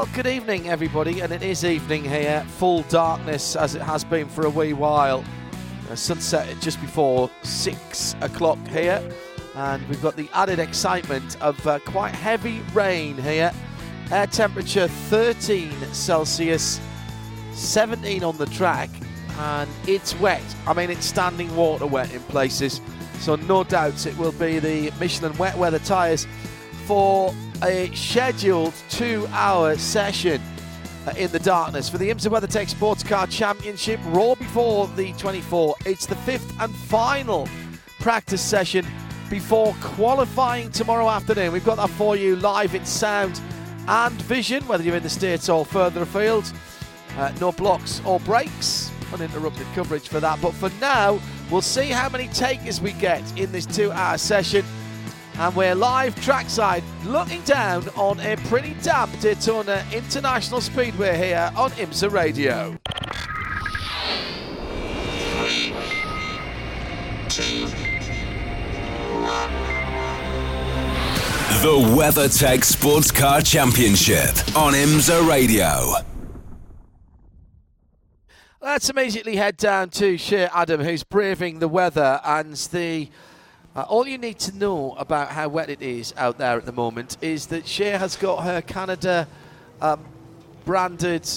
[0.00, 2.42] Well, good evening, everybody, and it is evening here.
[2.56, 5.22] Full darkness as it has been for a wee while.
[5.90, 9.06] Uh, sunset just before six o'clock here,
[9.56, 13.52] and we've got the added excitement of uh, quite heavy rain here.
[14.10, 16.80] Air temperature 13 Celsius,
[17.52, 18.88] 17 on the track,
[19.36, 20.56] and it's wet.
[20.66, 22.80] I mean, it's standing water wet in places,
[23.18, 26.26] so no doubts it will be the Michelin wet weather tyres
[26.86, 30.40] for a scheduled two hour session
[31.06, 34.00] uh, in the darkness for the IMSA WeatherTech Sports Car Championship.
[34.06, 35.74] Roar before the 24.
[35.84, 37.48] It's the fifth and final
[37.98, 38.86] practice session
[39.28, 41.52] before qualifying tomorrow afternoon.
[41.52, 43.40] We've got that for you live in sound
[43.88, 46.52] and vision, whether you're in the States or further afield.
[47.16, 48.90] Uh, no blocks or breaks.
[49.12, 50.40] Uninterrupted coverage for that.
[50.40, 54.64] But for now, we'll see how many takers we get in this two hour session
[55.40, 61.70] and we're live trackside looking down on a pretty damp Daytona International Speedway here on
[61.70, 62.76] IMSA Radio.
[71.62, 75.94] The WeatherTech Sports Car Championship on IMSA Radio.
[78.60, 83.08] Let's immediately head down to Shea Adam, who's braving the weather and the.
[83.74, 86.72] Uh, all you need to know about how wet it is out there at the
[86.72, 89.28] moment is that Shea has got her Canada
[89.80, 90.00] um,
[90.64, 91.28] branded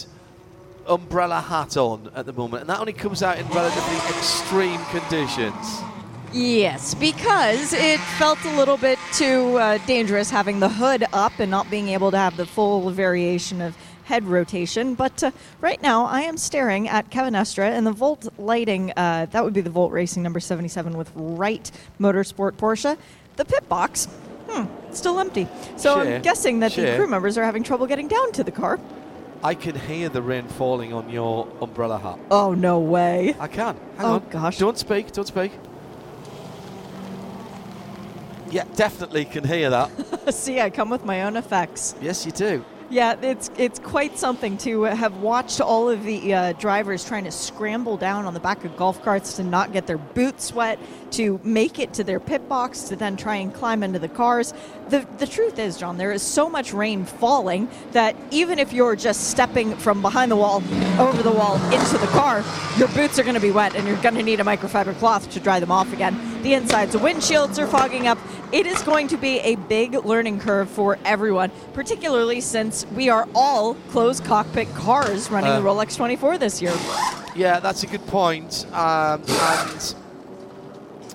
[0.87, 5.81] umbrella hat on at the moment, and that only comes out in relatively extreme conditions.
[6.33, 11.51] Yes, because it felt a little bit too uh, dangerous having the hood up and
[11.51, 14.95] not being able to have the full variation of head rotation.
[14.95, 15.31] But uh,
[15.61, 18.91] right now, I am staring at Kevin Estre and the Volt Lighting.
[18.97, 21.69] Uh, that would be the Volt Racing number 77 with Wright
[21.99, 22.97] Motorsport Porsche.
[23.35, 24.05] The pit box,
[24.49, 25.47] hmm, still empty.
[25.77, 28.51] So Sure, I'm guessing that the crew members are having trouble getting down to the
[28.51, 28.79] car.
[29.43, 32.17] I can hear the rain falling on your umbrella hat.
[32.31, 33.35] Oh, no way.
[33.39, 33.75] I can.
[33.97, 34.23] Hang Oh, on.
[34.29, 34.57] gosh.
[34.57, 35.11] Don't speak.
[35.11, 35.51] Don't speak.
[38.51, 39.89] Yeah, definitely can hear that.
[40.33, 41.95] See, I come with my own effects.
[42.01, 42.63] yes, you do.
[42.93, 47.31] Yeah, it's it's quite something to have watched all of the uh, drivers trying to
[47.31, 50.77] scramble down on the back of golf carts to not get their boots wet,
[51.13, 54.53] to make it to their pit box, to then try and climb into the cars.
[54.89, 58.95] The the truth is, John, there is so much rain falling that even if you're
[58.95, 60.61] just stepping from behind the wall
[60.99, 62.43] over the wall into the car,
[62.77, 65.31] your boots are going to be wet, and you're going to need a microfiber cloth
[65.31, 66.15] to dry them off again.
[66.43, 68.19] The insides of windshields are fogging up.
[68.53, 73.27] It is going to be a big learning curve for everyone, particularly since we are
[73.33, 75.59] all closed cockpit cars running Uh.
[75.59, 76.71] the Rolex 24 this year.
[77.35, 78.67] Yeah, that's a good point.
[78.71, 79.95] Um, and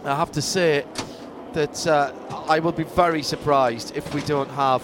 [0.05, 0.85] I have to say
[1.53, 2.13] that uh,
[2.49, 4.83] I will be very surprised if we don't have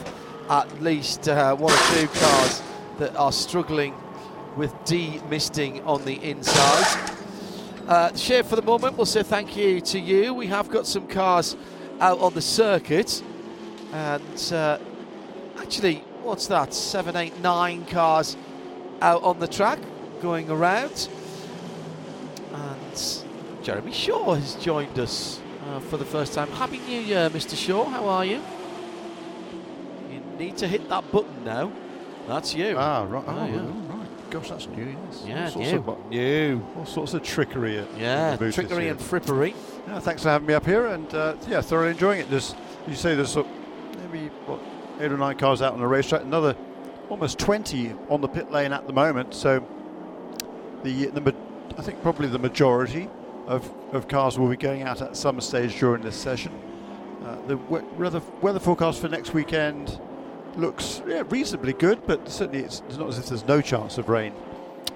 [0.48, 2.62] at least uh, one or two cars
[2.98, 3.94] that are struggling
[4.56, 7.10] with demisting on the inside.
[7.88, 10.32] Uh, Shea, for the moment, we'll say thank you to you.
[10.32, 11.56] We have got some cars
[12.00, 13.22] out on the circuit,
[13.92, 14.78] and uh,
[15.58, 16.74] actually, what's that?
[16.74, 18.36] Seven, eight, nine cars
[19.00, 19.78] out on the track
[20.20, 21.08] going around.
[22.52, 23.24] And
[23.62, 26.48] Jeremy Shaw has joined us uh, for the first time.
[26.52, 27.56] Happy New Year, Mr.
[27.56, 27.84] Shaw.
[27.84, 28.40] How are you?
[30.10, 31.72] You need to hit that button now.
[32.26, 32.76] That's you.
[32.78, 33.24] Ah, right.
[33.26, 33.83] Oh, Oh, yeah.
[34.34, 35.24] Gosh, that's new, yes.
[35.24, 35.78] Yeah, all sorts new.
[35.78, 36.66] Of, New.
[36.76, 37.78] all sorts of trickery.
[37.78, 39.54] At Yeah, trickery and frippery.
[39.86, 42.28] Yeah, thanks for having me up here, and uh, yeah, thoroughly enjoying it.
[42.28, 42.52] There's,
[42.88, 43.44] you say there's uh,
[43.98, 44.58] maybe what
[44.98, 46.56] eight or nine cars out on the racetrack, another
[47.10, 49.34] almost 20 on the pit lane at the moment.
[49.34, 49.64] So
[50.82, 51.32] the the
[51.78, 53.08] I think probably the majority
[53.46, 56.50] of, of cars will be going out at some stage during this session.
[57.24, 60.00] Uh, the we- weather weather forecast for next weekend
[60.56, 64.32] looks yeah, reasonably good, but certainly it's, not as if there's no chance of rain.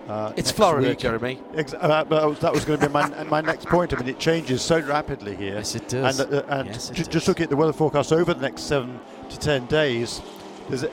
[0.08, 0.98] Uh, It's Florida, week.
[0.98, 1.38] Jeremy.
[1.54, 3.92] Ex- uh, that was, going to be my, my next point.
[3.92, 5.54] I mean, it changes so rapidly here.
[5.56, 6.18] Yes, it does.
[6.20, 7.12] And, uh, and Yes, it ju- does.
[7.12, 10.22] just looking at the weather forecast over the next seven to ten days,
[10.70, 10.84] there's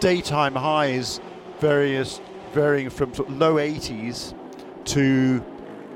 [0.00, 1.20] daytime highs
[1.60, 2.20] various
[2.52, 4.34] varying from sort of low 80s
[4.84, 5.42] to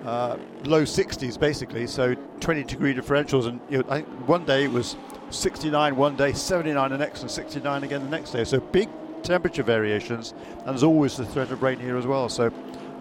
[0.07, 1.87] uh, low 60s, basically.
[1.87, 4.97] So 20 degree differentials, and you know, I think one day it was
[5.37, 8.45] 69 one day, 79 the next, and 69 again the next day.
[8.45, 8.89] So big
[9.23, 12.29] temperature variations, and there's always the threat of rain here as well.
[12.29, 12.53] So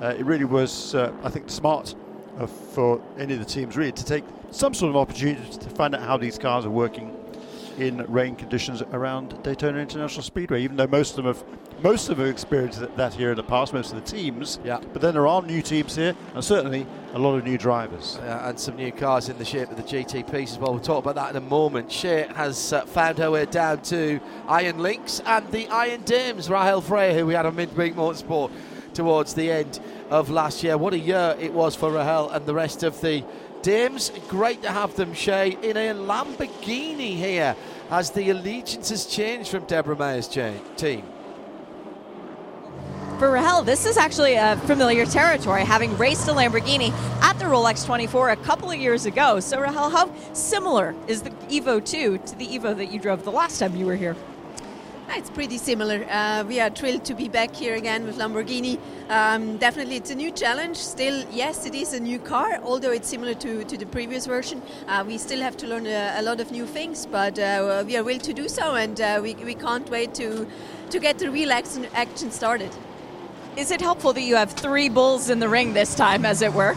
[0.01, 1.95] uh, it really was, uh, I think, smart
[2.73, 6.01] for any of the teams really to take some sort of opportunity to find out
[6.01, 7.15] how these cars are working
[7.77, 10.61] in rain conditions around Daytona International Speedway.
[10.61, 11.43] Even though most of them have
[11.81, 14.59] most of them have experienced that here in the past, most of the teams.
[14.63, 14.79] Yeah.
[14.93, 18.17] But then there are new teams here, and certainly a lot of new drivers.
[18.17, 20.71] Uh, and some new cars in the shape of the GTPs as well.
[20.71, 21.91] We'll talk about that in a moment.
[21.91, 26.81] Shea has uh, found her way down to Iron Lynx and the Iron Dames, Rahel
[26.81, 28.51] Frey, who we had on Midweek Motorsport
[28.93, 29.79] towards the end
[30.09, 30.77] of last year.
[30.77, 33.23] What a year it was for Rahel and the rest of the
[33.61, 34.11] Dames.
[34.27, 37.55] Great to have them, Shea, in a Lamborghini here
[37.89, 41.03] as the allegiance has changed from Deborah Mayer's team.
[43.19, 46.91] For Rahel, this is actually a familiar territory, having raced a Lamborghini
[47.21, 49.39] at the Rolex 24 a couple of years ago.
[49.39, 53.31] So, Rahel, how similar is the Evo 2 to the Evo that you drove the
[53.31, 54.17] last time you were here?
[55.11, 56.05] It's pretty similar.
[56.09, 58.79] Uh, we are thrilled to be back here again with Lamborghini.
[59.07, 60.75] Um, definitely, it's a new challenge.
[60.75, 64.61] Still, yes, it is a new car, although it's similar to, to the previous version.
[64.89, 67.95] Uh, we still have to learn a, a, lot of new things, but uh, we
[67.95, 70.45] are willing to do so, and uh, we, we can't wait to,
[70.89, 72.75] to get the real action, action started.
[73.57, 76.53] Is it helpful that you have three bulls in the ring this time, as it
[76.53, 76.75] were?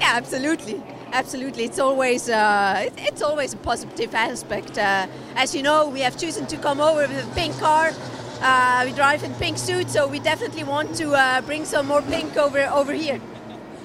[0.00, 1.64] Yeah, absolutely absolutely.
[1.64, 4.78] It's always uh, it's always a positive aspect.
[4.78, 5.06] Uh,
[5.36, 7.92] as you know, we have chosen to come over with a pink car.
[8.40, 12.02] Uh, we drive in pink suits, so we definitely want to uh, bring some more
[12.02, 13.20] pink over over here.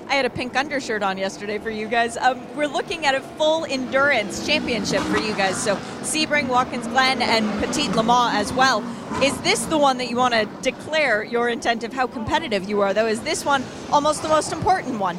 [0.09, 2.15] I had a pink undershirt on yesterday for you guys.
[2.15, 5.61] Um, we're looking at a full endurance championship for you guys.
[5.61, 8.81] So Sebring, Watkins Glen, and Petit Le Mans as well.
[9.21, 12.79] Is this the one that you want to declare your intent of how competitive you
[12.79, 13.07] are, though?
[13.07, 15.17] Is this one almost the most important one?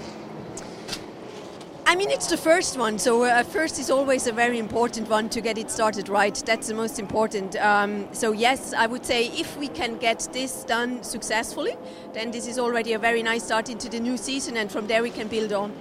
[1.88, 5.31] I mean, it's the first one, so uh, first is always a very important one
[5.31, 6.35] to get it started right.
[6.44, 7.56] That's the most important.
[7.56, 11.79] Um, so, yes, I would say if we can get this done successfully,
[12.12, 15.02] then this is already a very nice start into the new season, and from there
[15.02, 15.73] we can build on.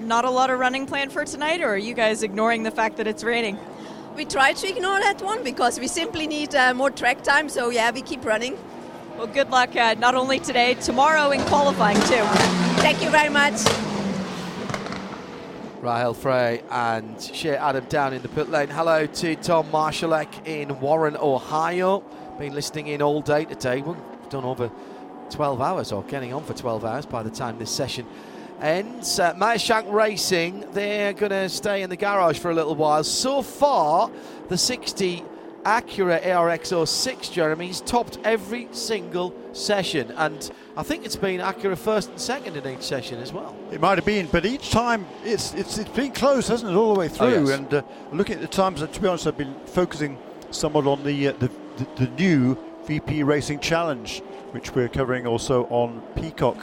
[0.00, 2.96] Not a lot of running planned for tonight, or are you guys ignoring the fact
[2.96, 3.58] that it's raining?
[4.16, 7.70] We try to ignore that one because we simply need uh, more track time, so
[7.70, 8.58] yeah, we keep running.
[9.16, 12.24] Well, good luck uh, not only today, tomorrow in qualifying too.
[12.82, 13.97] Thank you very much.
[15.80, 18.68] Rahel Frey and Shea Adam down in the pit lane.
[18.68, 22.00] Hello to Tom Marshalek in Warren, Ohio.
[22.36, 23.82] Been listening in all day today.
[23.82, 23.96] We've
[24.28, 24.72] done over
[25.30, 28.06] 12 hours or getting on for 12 hours by the time this session
[28.60, 29.20] ends.
[29.20, 33.04] Uh, Meyershank Racing, they're going to stay in the garage for a little while.
[33.04, 34.10] So far,
[34.48, 35.22] the 60
[35.62, 40.12] Acura ARX06, Jeremy's topped every single session.
[40.12, 43.56] And I think it's been Acura first and second in each session as well.
[43.72, 46.94] It might have been, but each time it's it's, it's been close, hasn't it, all
[46.94, 47.26] the way through?
[47.26, 47.58] Oh, yes.
[47.58, 47.82] And uh,
[48.12, 50.18] looking at the times, to be honest, I've been focusing
[50.50, 52.56] somewhat on the, uh, the, the, the new
[52.86, 54.20] VP Racing Challenge,
[54.52, 56.56] which we're covering also on Peacock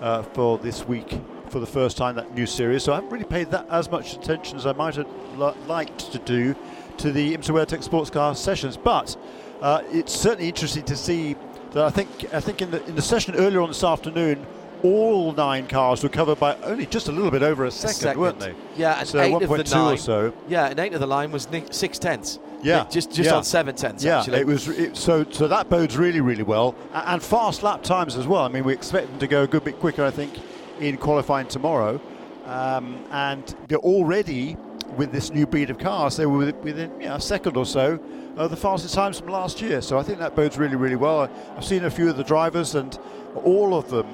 [0.00, 2.82] uh, for this week for the first time, that new series.
[2.84, 6.12] So I haven't really paid that as much attention as I might have li- liked
[6.12, 6.54] to do
[6.98, 8.76] to the IMSA WeatherTech Sports Car sessions.
[8.76, 9.16] But
[9.60, 11.36] uh, it's certainly interesting to see
[11.76, 14.46] that I think I think in the in the session earlier on this afternoon,
[14.82, 18.20] all nine cars were covered by only just a little bit over a second, second.
[18.20, 18.54] weren't they?
[18.76, 20.32] Yeah, and so eight 1.2 of the nine, or so.
[20.48, 22.38] Yeah, and eight of the line was six tenths.
[22.62, 23.36] Yeah, just just yeah.
[23.36, 24.02] on seven tenths.
[24.02, 24.40] Yeah, actually.
[24.40, 28.16] it was it, so so that bodes really really well, and, and fast lap times
[28.16, 28.42] as well.
[28.42, 30.32] I mean, we expect them to go a good bit quicker, I think,
[30.80, 32.00] in qualifying tomorrow,
[32.46, 34.56] um, and they're already
[34.96, 37.98] with this new breed of cars, they were within you know, a second or so
[38.36, 39.80] of the fastest times from last year.
[39.80, 41.30] So I think that bodes really, really well.
[41.56, 42.98] I've seen a few of the drivers, and
[43.44, 44.06] all of them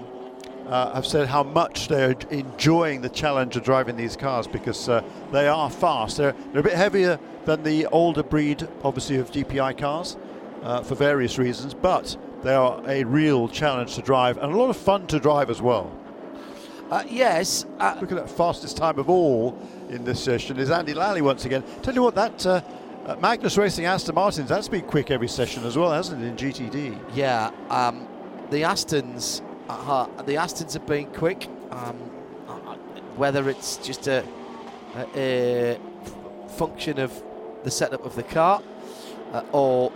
[0.67, 5.03] uh, have said how much they're enjoying the challenge of driving these cars because uh,
[5.33, 6.17] they are fast.
[6.17, 10.17] They're, they're a bit heavier than the older breed, obviously, of DPi cars
[10.63, 14.71] uh, for various reasons, but they are a real challenge to drive and a lot
[14.71, 15.93] of fun to drive as well.
[16.91, 17.65] Uh, yes.
[17.79, 19.59] Uh, Look at that fastest time of all
[19.93, 21.63] in this session is Andy Lally once again.
[21.83, 22.63] Tell you what, that uh,
[23.07, 26.37] uh, Magnus Racing Aston Martins, that's been quick every session as well, hasn't it, in
[26.37, 26.99] GTD?
[27.15, 28.09] Yeah, um,
[28.51, 31.49] the Astons, uh, the Astons have been quick.
[31.71, 31.97] Um,
[33.17, 34.25] whether it's just a,
[34.97, 37.23] a, a, function of
[37.63, 38.63] the setup of the car
[39.33, 39.93] uh, or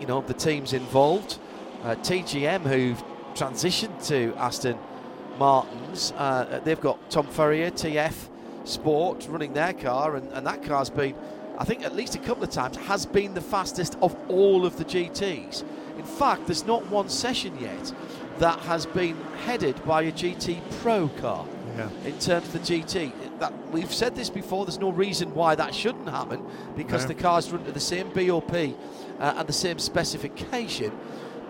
[0.00, 1.38] you know the teams involved.
[1.84, 3.02] Uh, TGM, who've
[3.34, 4.78] transitioned to Aston
[5.38, 8.28] Martins, uh, they've got Tom Ferrier, TF
[8.66, 11.14] Sport, running their car, and, and that car's been,
[11.58, 14.76] I think, at least a couple of times, has been the fastest of all of
[14.76, 15.64] the GTs
[15.98, 17.92] In fact, there's not one session yet
[18.38, 21.46] that has been headed by a GT Pro car.
[21.76, 21.88] Yeah.
[22.04, 24.64] In terms of the GT, that we've said this before.
[24.64, 26.42] There's no reason why that shouldn't happen
[26.76, 27.08] because No.
[27.08, 30.92] the cars run to the same BOP uh, and the same specification.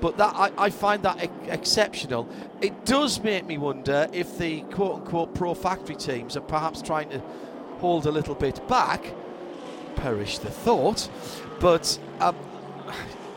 [0.00, 2.28] But that I, I find that exceptional.
[2.60, 7.22] It does make me wonder if the quote-unquote pro factory teams are perhaps trying to
[7.78, 9.02] hold a little bit back.
[9.96, 11.08] Perish the thought.
[11.60, 12.36] But um,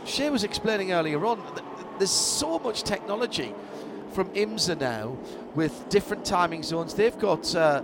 [0.05, 1.63] Shea was explaining earlier on that
[1.97, 3.53] there's so much technology
[4.11, 5.17] from IMSA now
[5.55, 6.93] with different timing zones.
[6.93, 7.81] They've got uh,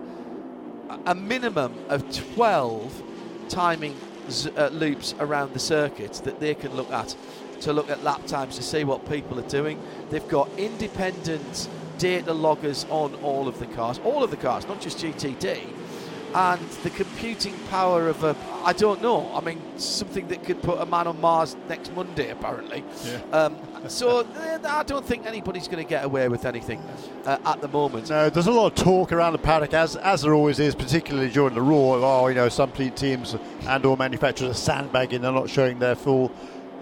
[1.06, 3.04] a minimum of 12
[3.50, 3.96] timing
[4.30, 7.16] z- uh, loops around the circuit that they can look at
[7.62, 9.80] to look at lap times to see what people are doing.
[10.10, 14.82] They've got independent data loggers on all of the cars, all of the cars, not
[14.82, 15.62] just GTD.
[16.34, 18.36] And the computing power of a,
[18.66, 22.30] I don't know, I mean, something that could put a man on Mars next Monday,
[22.30, 22.84] apparently.
[23.06, 23.22] Yeah.
[23.32, 23.56] Um,
[23.88, 26.82] so eh, I don't think anybody's going to get away with anything
[27.24, 28.10] uh, at the moment.
[28.10, 31.30] No, there's a lot of talk around the paddock, as as there always is, particularly
[31.30, 31.96] during the Roar.
[31.98, 35.96] of, Oh, you know, some te- teams and/or manufacturers are sandbagging; they're not showing their
[35.96, 36.34] full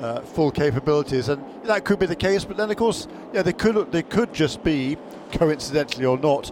[0.03, 2.43] uh, full capabilities, and that could be the case.
[2.43, 4.97] But then, of course, yeah, they could they could just be,
[5.31, 6.51] coincidentally or not,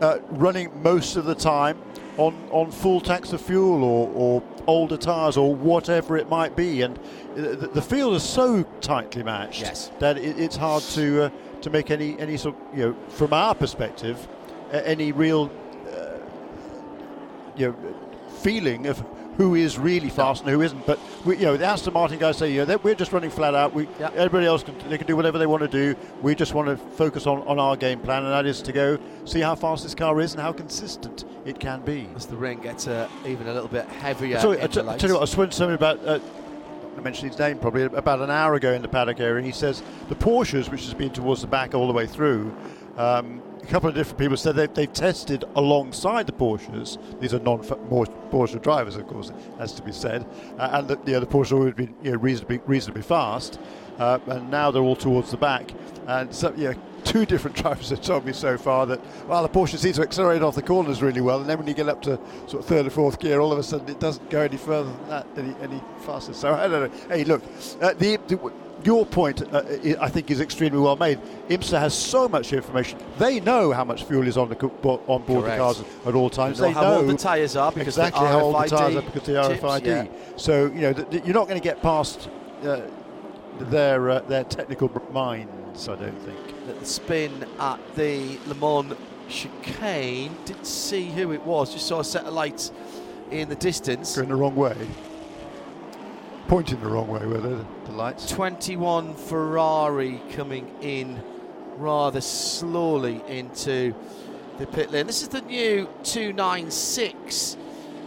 [0.00, 1.76] uh, running most of the time
[2.16, 6.82] on, on full tanks of fuel or, or older tyres or whatever it might be.
[6.82, 6.98] And
[7.34, 9.90] the, the field is so tightly matched Yes.
[9.98, 11.30] that it, it's hard to uh,
[11.62, 14.28] to make any any sort you know from our perspective
[14.72, 15.50] uh, any real
[15.92, 16.18] uh,
[17.56, 17.94] you know
[18.40, 19.02] feeling of
[19.38, 20.84] who is really fast and who isn't.
[20.84, 23.72] But we, you know, the Aston Martin guys say, that we're just running flat out.
[23.72, 24.10] We, Yeah.
[24.14, 25.94] everybody else can they can do whatever they want to do.
[26.20, 28.98] We just want to focus on, on our game plan, and that is to go
[29.24, 32.08] see how fast this car is and how consistent it can be.
[32.16, 34.40] As the rain gets uh, even a little bit heavier.
[34.40, 36.04] Sorry, I the t- I tell you what, I was to somebody about.
[36.04, 36.18] Uh,
[36.96, 39.52] I mentioned his name probably about an hour ago in the paddock area, and he
[39.52, 42.52] says the Porsches, which has been towards the back all the way through.
[42.98, 46.98] Um, a couple of different people said they've, they've tested alongside the Porsches.
[47.20, 50.26] These are non-Porsche drivers, of course, has to be said,
[50.58, 53.60] uh, and the, you know, the Porsche would be you know, reasonably reasonably fast,
[53.98, 55.70] uh, and now they're all towards the back.
[56.08, 56.74] And so, yeah,
[57.04, 60.42] two different drivers have told me so far that well, the Porsche seems to accelerate
[60.42, 62.84] off the corners really well, and then when you get up to sort of third
[62.84, 65.54] or fourth gear, all of a sudden it doesn't go any further than that any,
[65.62, 66.34] any faster.
[66.34, 67.08] So I don't know.
[67.08, 67.44] Hey, look,
[67.80, 68.52] uh, the, the
[68.84, 69.62] your point, uh,
[70.00, 71.18] i- think, is extremely well made.
[71.48, 72.98] IMSA has so much information.
[73.18, 75.56] They know how much fuel is on the on board Correct.
[75.58, 76.58] the cars at all times.
[76.58, 79.02] They know how old the tyres are because exactly the how old the tyres are
[79.02, 79.86] because the chips, RFID.
[79.86, 80.06] yeah.
[80.36, 82.28] So you know th- th- you're not going to get past
[82.64, 82.80] uh,
[83.58, 85.88] their uh, their technical minds.
[85.88, 86.38] I don't think.
[86.80, 88.94] The spin at the Le Mans
[89.28, 90.30] chicane.
[90.44, 91.72] Didn't see who it was.
[91.72, 92.72] Just saw a set of lights
[93.30, 94.16] in the distance.
[94.16, 94.76] Going the wrong way.
[96.48, 98.30] Pointing the wrong way, were they, the lights?
[98.30, 101.22] 21 Ferrari coming in
[101.76, 103.94] rather slowly into
[104.56, 105.06] the pit lane.
[105.06, 107.58] This is the new 296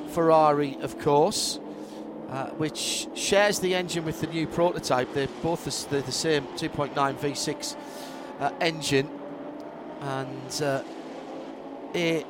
[0.08, 1.60] Ferrari, of course,
[2.30, 5.14] uh, which shares the engine with the new prototype.
[5.14, 7.76] They're both the, the same 2.9 V6
[8.40, 9.08] uh, engine,
[10.02, 10.82] and uh,
[11.94, 12.26] a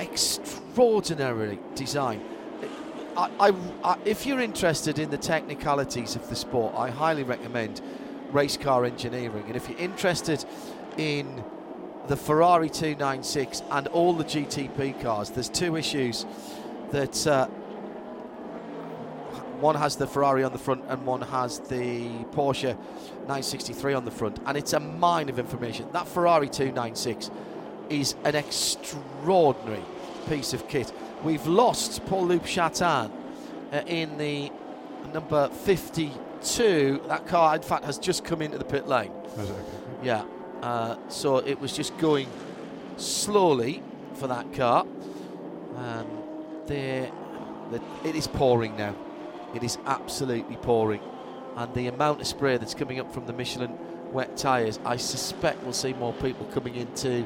[0.00, 2.33] extraordinarily design.
[3.16, 3.54] I,
[3.84, 7.80] I, if you're interested in the technicalities of the sport, I highly recommend
[8.32, 9.44] race car engineering.
[9.46, 10.44] And if you're interested
[10.96, 11.44] in
[12.08, 16.26] the Ferrari 296 and all the GTP cars, there's two issues
[16.90, 17.46] that uh,
[19.60, 22.76] one has the Ferrari on the front and one has the Porsche
[23.20, 25.86] 963 on the front, and it's a mine of information.
[25.92, 27.30] That Ferrari 296
[27.88, 29.82] is an extraordinary
[30.28, 30.92] piece of kit.
[31.24, 33.10] We've lost Paul-Loup Chatin
[33.72, 34.52] uh, in the
[35.14, 37.00] number 52.
[37.08, 39.10] That car, in fact, has just come into the pit lane.
[39.38, 39.54] Okay?
[40.02, 40.26] Yeah.
[40.60, 42.28] Uh, so it was just going
[42.98, 43.82] slowly
[44.16, 44.86] for that car.
[45.76, 46.06] Um,
[46.66, 47.10] there,
[47.70, 48.94] the, it is pouring now.
[49.54, 51.00] It is absolutely pouring,
[51.56, 53.78] and the amount of spray that's coming up from the Michelin
[54.12, 57.24] wet tyres, I suspect we'll see more people coming into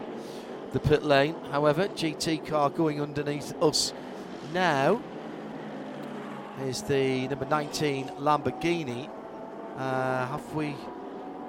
[0.72, 1.34] the pit lane.
[1.50, 3.92] However, GT car going underneath us
[4.52, 5.00] now
[6.62, 9.08] is the number 19 Lamborghini.
[9.76, 10.74] Uh, have we?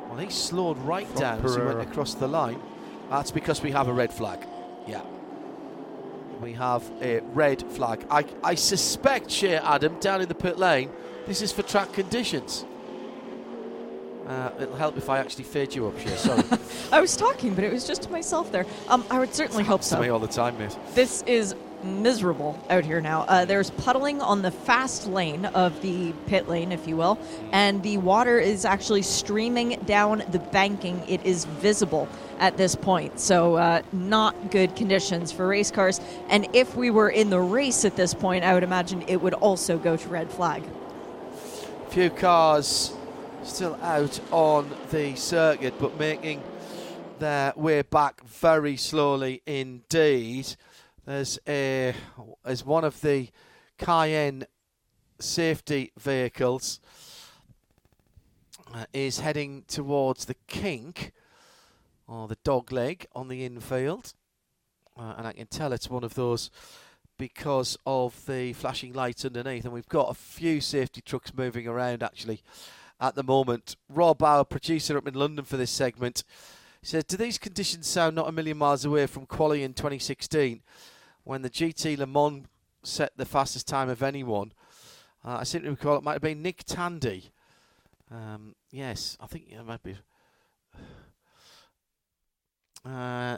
[0.08, 2.62] Well, he slowed right From down as he went across the line.
[3.10, 4.46] That's because we have a red flag.
[4.88, 5.02] Yeah.
[6.42, 8.06] We have a red flag.
[8.10, 10.90] I, I suspect, Shea Adam, down in the pit lane,
[11.26, 12.66] this is for track conditions.
[14.30, 16.16] Uh, it'll help if I actually fade you up, Shea.
[16.16, 16.44] Sorry.
[16.92, 18.68] I was talking, but it was just to myself there.
[18.88, 20.14] Um, I would certainly hope to me so.
[20.14, 20.78] all the time, mate.
[20.94, 23.22] This is miserable out here now.
[23.22, 27.18] Uh, there's puddling on the fast lane of the pit lane, if you will,
[27.52, 31.04] and the water is actually streaming down the banking.
[31.08, 32.08] It is visible
[32.38, 36.00] at this point, so uh, not good conditions for race cars.
[36.30, 39.34] And if we were in the race at this point, I would imagine it would
[39.34, 40.62] also go to red flag.
[41.90, 42.94] Few cars
[43.44, 46.42] still out on the circuit, but making
[47.20, 50.56] their way back very slowly indeed.
[51.06, 51.94] There's a
[52.46, 53.30] as one of the
[53.78, 54.46] Cayenne
[55.20, 56.80] safety vehicles
[58.74, 61.12] uh, is heading towards the kink
[62.08, 64.14] or the dog leg on the infield,
[64.98, 66.50] uh, and I can tell it's one of those
[67.18, 69.66] because of the flashing lights underneath.
[69.66, 72.42] And we've got a few safety trucks moving around actually
[73.00, 73.76] at the moment.
[73.88, 76.24] Rob, our producer up in London for this segment,
[76.82, 80.62] says, Do these conditions sound not a million miles away from quali in 2016
[81.24, 82.46] when the GT Le Mans
[82.84, 84.54] set the fastest time of anyone?
[85.24, 87.32] Uh, I seem to recall it might have been Nick Tandy.
[88.12, 89.98] Um, yes, I think it might be.
[92.86, 93.38] Uh,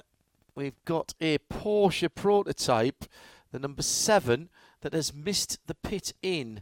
[0.56, 3.06] we've got a Porsche prototype,
[3.51, 4.50] the number seven,
[4.82, 6.62] that has missed the pit in.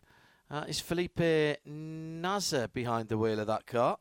[0.52, 1.20] Uh, is Felipe
[1.66, 4.00] Nasr behind the wheel of that car?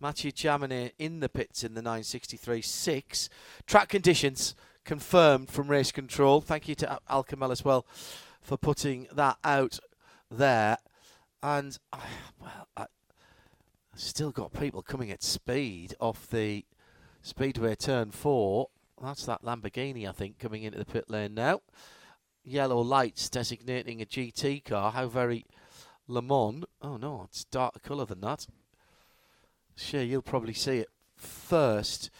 [0.00, 3.28] Mathieu Jaminet in the pits in the 963.6.
[3.66, 6.40] Track conditions confirmed from race control.
[6.40, 7.86] Thank you to Al Kamel as well
[8.42, 9.78] for putting that out
[10.30, 10.78] there.
[11.42, 11.98] And, uh,
[12.40, 12.86] well, I,
[13.94, 16.64] still got people coming at speed off the
[17.22, 18.68] Speedway turn four.
[19.00, 21.60] That's that Lamborghini, I think, coming into the pit lane now.
[22.42, 24.90] Yellow lights designating a GT car.
[24.90, 25.46] How very
[26.06, 26.64] Le Mans.
[26.82, 28.46] Oh no, it's darker colour than that.
[29.76, 32.10] Sure, you'll probably see it first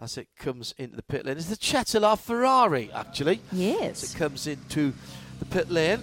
[0.00, 1.36] as it comes into the pit lane.
[1.36, 3.40] It's the Cetilar Ferrari, actually.
[3.52, 4.02] Yes.
[4.02, 4.92] As it comes into
[5.38, 6.00] the pit lane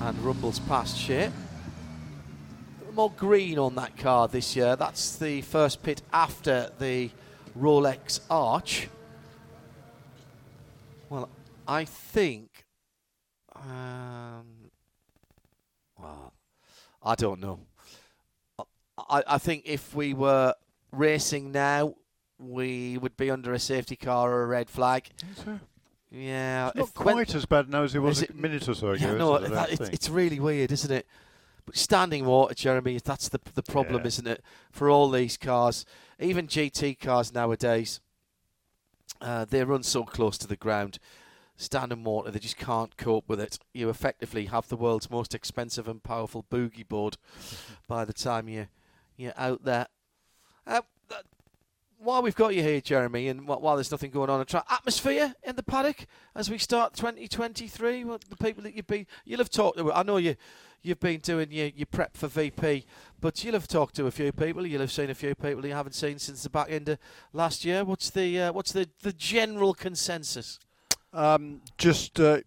[0.00, 1.30] and rumbles past Shea.
[2.92, 4.74] More green on that car this year.
[4.76, 7.10] That's the first pit after the
[7.56, 8.88] Rolex Arch.
[11.08, 11.28] Well,
[11.66, 12.64] I think.
[13.54, 14.57] Um,
[15.98, 16.32] well,
[17.02, 17.60] I don't know.
[18.98, 20.54] I, I think if we were
[20.92, 21.94] racing now,
[22.38, 25.08] we would be under a safety car or a red flag.
[26.10, 28.74] Yeah, it's not quite when- as bad now as it was Is a minute or
[28.74, 29.06] so ago.
[29.06, 31.06] yeah, no, it, that, it's, it's really weird, isn't it?
[31.66, 34.06] But standing water, Jeremy, that's the the problem, Yeah.
[34.06, 34.42] isn't it?
[34.72, 35.84] For all these cars,
[36.18, 38.00] even GT cars nowadays,
[39.20, 40.98] uh, they run so close to the ground.
[41.60, 43.58] Standing water, they just can't cope with it.
[43.74, 47.16] You effectively have the world's most expensive and powerful boogie board
[47.88, 48.68] by the time you
[49.16, 49.88] you're out there.
[50.64, 51.16] Uh, uh,
[51.98, 55.34] while we've got you here, Jeremy, and while there's nothing going on, a track atmosphere
[55.42, 58.04] in the paddock as we start 2023.
[58.04, 59.92] What the people that you've been, you'll have talked to.
[59.92, 60.36] I know you,
[60.82, 62.86] you've been doing your, your prep for VP,
[63.20, 64.64] but you'll have talked to a few people.
[64.64, 66.98] You'll have seen a few people you haven't seen since the back end of
[67.32, 67.82] last year.
[67.82, 70.60] What's the uh, what's the, the general consensus?
[71.18, 72.42] Um, just uh,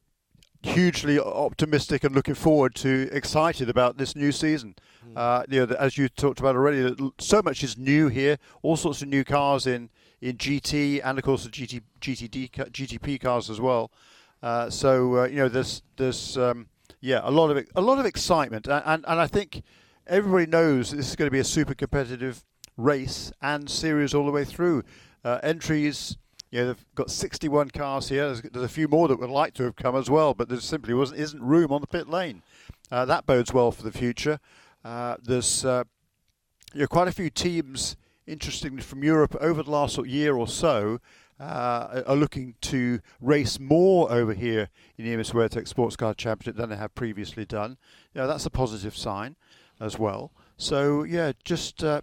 [0.63, 4.75] hugely optimistic and looking forward to, excited about this new season.
[5.13, 8.37] Uh, you know, as you talked about already, so much is new here.
[8.61, 9.89] All sorts of new cars in,
[10.21, 13.91] in GT and of course the GT, GTD, GTP cars as well.
[14.41, 16.67] Uh, so uh, you know, there's there's um,
[17.01, 19.63] yeah a lot of a lot of excitement, and and, and I think
[20.07, 22.45] everybody knows this is going to be a super competitive
[22.77, 24.83] race and series all the way through.
[25.25, 26.17] Uh, entries.
[26.51, 28.25] You know, they've got 61 cars here.
[28.25, 30.59] There's, there's a few more that would like to have come as well, but there
[30.59, 32.43] simply wasn't isn't room on the pit lane.
[32.91, 34.39] Uh, that bodes well for the future.
[34.83, 35.85] Uh, there's uh,
[36.73, 37.95] you know, quite a few teams,
[38.27, 40.99] interestingly from Europe, over the last sort of year or so,
[41.39, 46.55] uh, are looking to race more over here in the IMSA WeatherTech Sports Car Championship
[46.55, 47.77] than they have previously done.
[48.13, 49.35] Know, that's a positive sign
[49.79, 50.31] as well.
[50.57, 52.01] So yeah, just uh,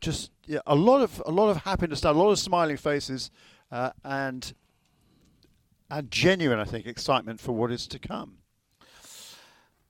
[0.00, 3.30] just yeah, a lot of a lot of happiness, a lot of smiling faces,
[3.70, 4.54] uh, and
[5.90, 8.38] and genuine, I think, excitement for what is to come.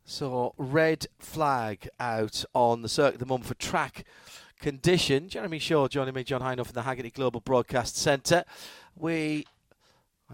[0.04, 4.04] So red flag out on the circuit at the moment for track
[4.60, 5.28] condition.
[5.28, 8.44] Jeremy Shaw joining me, John Hindhaugh in the Hagerty Global Broadcast Centre.
[8.96, 9.46] We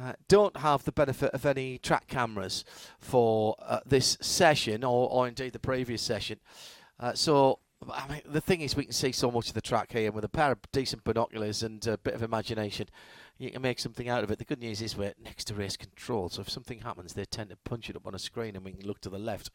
[0.00, 2.64] uh, don't have the benefit of any track cameras
[2.98, 6.38] for uh, this session, or, or indeed the previous session.
[6.98, 7.58] Uh, so,
[7.90, 10.14] I mean, the thing is, we can see so much of the track here, and
[10.14, 12.88] with a pair of decent binoculars and a bit of imagination,
[13.38, 14.38] you can make something out of it.
[14.38, 17.50] The good news is we're next to race control, so if something happens, they tend
[17.50, 19.50] to punch it up on a screen, and we can look to the left.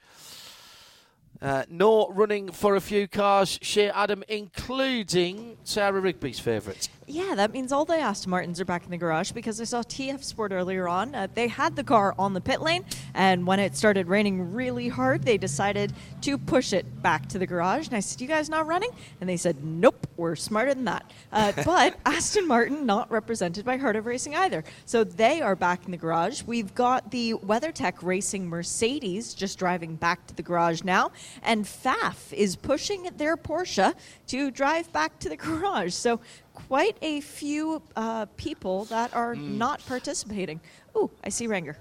[1.41, 6.88] Uh, Nor running for a few cars, Shea Adam, including Sarah Rigby's favourite.
[7.08, 9.82] Yeah, that means all the Aston Martins are back in the garage because I saw
[9.82, 11.13] TF Sport earlier on.
[11.13, 14.88] Uh, they had the car on the pit lane, and when it started raining really
[14.88, 15.91] hard, they decided
[16.22, 17.88] to push it back to the garage.
[17.88, 18.91] And I said, You guys not running?
[19.20, 21.12] And they said, Nope, we're smarter than that.
[21.34, 24.63] Uh, but Aston Martin not represented by Heart of Racing either.
[24.86, 26.44] So they are back in the garage.
[26.44, 31.12] We've got the WeatherTech Racing Mercedes just driving back to the garage now,
[31.44, 33.94] and Pfaff is pushing their Porsche
[34.28, 35.94] to drive back to the garage.
[35.94, 36.20] So
[36.54, 39.58] quite a few uh, people that are mm.
[39.58, 40.60] not participating.
[40.96, 41.76] Ooh, I see Renger.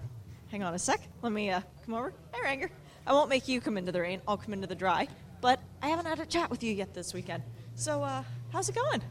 [0.51, 1.01] Hang on a sec.
[1.23, 2.13] Let me uh, come over.
[2.33, 2.71] Hey, Renger.
[3.07, 4.21] I won't make you come into the rain.
[4.27, 5.09] I'll come into the dry.
[5.41, 7.43] But I haven't had a chat with you yet this weekend.
[7.75, 8.23] So, uh,
[8.53, 9.03] how's it going?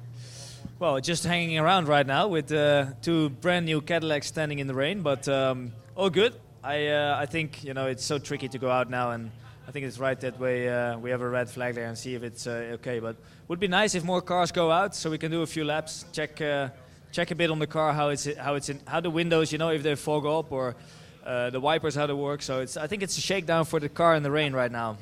[0.78, 4.74] Well, just hanging around right now with uh, two brand new Cadillacs standing in the
[4.74, 6.34] rain, but um, all good.
[6.63, 9.32] I uh, I think you know it's so tricky to go out now and
[9.69, 12.15] I think it's right that we uh, we have a red flag there and see
[12.15, 12.99] if it's uh, okay.
[12.99, 15.63] But would be nice if more cars go out so we can do a few
[15.63, 16.69] laps, check uh,
[17.12, 19.60] check a bit on the car how it's how it's in, how the windows, you
[19.60, 20.75] know, if they fog up or
[21.23, 22.41] uh, the wipers how they work.
[22.41, 24.97] So it's I think it's a shakedown for the car in the rain right now.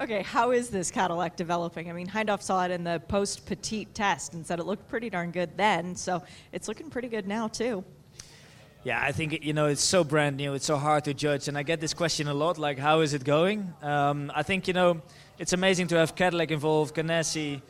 [0.00, 1.90] Okay, how is this Cadillac developing?
[1.90, 5.10] I mean, Hindhaugh saw it in the post Petit test and said it looked pretty
[5.10, 6.22] darn good then, so
[6.52, 7.84] it's looking pretty good now too.
[8.82, 10.54] Yeah, I think you know it's so brand new.
[10.54, 12.56] It's so hard to judge, and I get this question a lot.
[12.56, 13.74] Like, how is it going?
[13.82, 15.02] Um, I think you know
[15.38, 17.60] it's amazing to have Cadillac involved, Ganassi,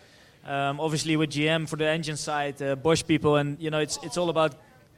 [0.47, 3.99] um, obviously with GM for the engine side, uh, Bosch people, and you know it's
[4.05, 4.55] it's all about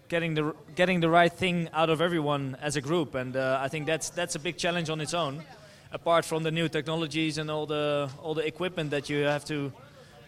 [0.09, 3.68] getting the getting the right thing out of everyone as a group, and uh, I
[3.68, 5.42] think that's that's a big challenge on its own.
[5.92, 9.72] Apart from the new technologies and all the all the equipment that you have to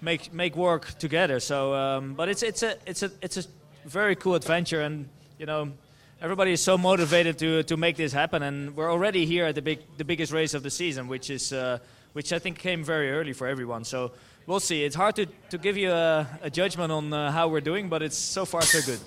[0.00, 1.40] make make work together.
[1.40, 3.44] So, um, but it's it's a it's a it's a
[3.84, 5.72] very cool adventure and you know,
[6.20, 9.62] everybody is so motivated to to make this happen, and we're already here at the
[9.62, 11.78] big the biggest race of the season, which is uh,
[12.12, 13.84] which I think came very early for everyone.
[13.84, 14.12] So
[14.46, 14.84] we'll see.
[14.84, 18.02] It's hard to, to give you a, a judgment on uh, how we're doing, but
[18.02, 19.00] it's so far so good.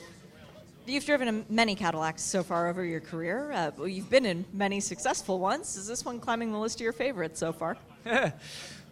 [0.86, 3.52] You've driven many Cadillacs so far over your career.
[3.52, 5.76] Uh, well, you've been in many successful ones.
[5.76, 7.78] Is this one climbing the list of your favorites so far?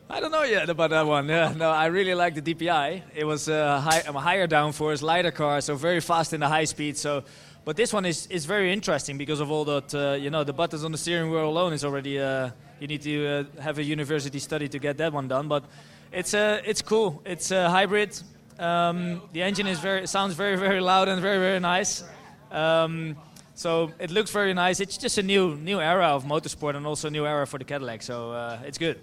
[0.08, 1.28] I don't know yet about that one.
[1.28, 3.02] Yeah, no, I really like the DPI.
[3.16, 6.66] It was a, high, a higher downforce, lighter car, so very fast in the high
[6.66, 6.96] speed.
[6.96, 7.24] So,
[7.64, 9.96] but this one is, is very interesting because of all that.
[9.96, 12.20] Uh, you know, the buttons on the steering wheel alone is already.
[12.20, 15.48] Uh, you need to uh, have a university study to get that one done.
[15.48, 15.64] But
[16.12, 17.24] it's uh, it's cool.
[17.26, 18.16] It's a hybrid.
[18.60, 22.04] Um, the engine is very sounds very very loud and very very nice.
[22.52, 23.16] Um,
[23.56, 24.80] so it looks very nice.
[24.80, 27.66] It's just a new new era of motorsport and also a new era for the
[27.66, 28.04] Cadillac.
[28.04, 29.00] So uh, it's good.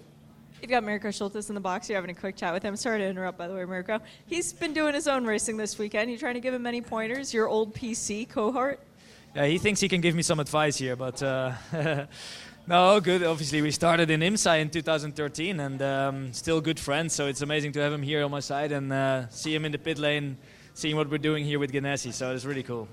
[0.63, 1.89] You've got Mirko Schultis in the box.
[1.89, 2.77] You're having a quick chat with him.
[2.77, 3.99] Sorry to interrupt, by the way, Mirko.
[4.27, 6.09] He's been doing his own racing this weekend.
[6.09, 7.33] You trying to give him any pointers?
[7.33, 8.79] Your old PC cohort?
[9.35, 11.51] Yeah, he thinks he can give me some advice here, but uh,
[12.67, 13.23] no, good.
[13.23, 17.13] Obviously, we started in IMSA in 2013 and um, still good friends.
[17.13, 19.73] So it's amazing to have him here on my side and uh, see him in
[19.73, 20.37] the pit lane,
[20.75, 22.13] seeing what we're doing here with Ganassi.
[22.13, 22.87] So it's really cool.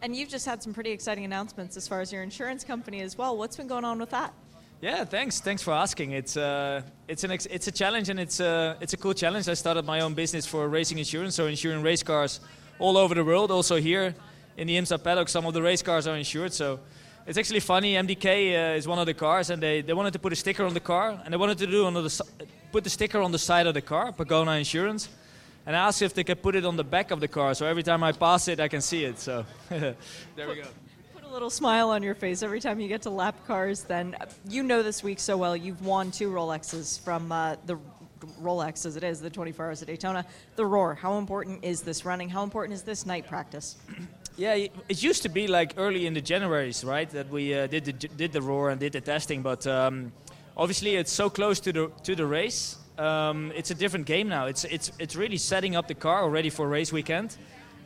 [0.00, 3.16] And you've just had some pretty exciting announcements as far as your insurance company as
[3.16, 3.38] well.
[3.38, 4.34] What's been going on with that?
[4.82, 5.40] Yeah, thanks.
[5.40, 6.10] Thanks for asking.
[6.10, 9.48] It's uh, it's an ex- it's a challenge and it's a it's a cool challenge.
[9.48, 12.40] I started my own business for racing insurance, so insuring race cars
[12.80, 13.52] all over the world.
[13.52, 14.12] Also here
[14.56, 16.52] in the IMSA paddock, some of the race cars are insured.
[16.52, 16.80] So
[17.28, 17.94] it's actually funny.
[17.94, 20.64] MDK uh, is one of the cars, and they, they wanted to put a sticker
[20.64, 22.24] on the car, and they wanted to do on the
[22.72, 25.08] put the sticker on the side of the car, Pagona Insurance.
[25.64, 27.84] And asked if they could put it on the back of the car, so every
[27.84, 29.20] time I pass it, I can see it.
[29.20, 29.94] So there
[30.36, 30.64] we go
[31.32, 33.84] little smile on your face every time you get to lap cars.
[33.84, 34.14] Then
[34.48, 35.56] you know this week so well.
[35.56, 37.78] You've won two Rolexes from uh, the
[38.40, 40.26] Rolex as it is, the 24 Hours of Daytona.
[40.56, 40.94] The Roar.
[40.94, 42.28] How important is this running?
[42.28, 43.76] How important is this night practice?
[44.36, 47.08] Yeah, it used to be like early in the Januaries, right?
[47.10, 50.10] That we uh, did the did the roar and did the testing, but um,
[50.56, 52.78] obviously it's so close to the to the race.
[52.96, 54.46] Um, it's a different game now.
[54.46, 57.36] It's it's it's really setting up the car already for race weekend.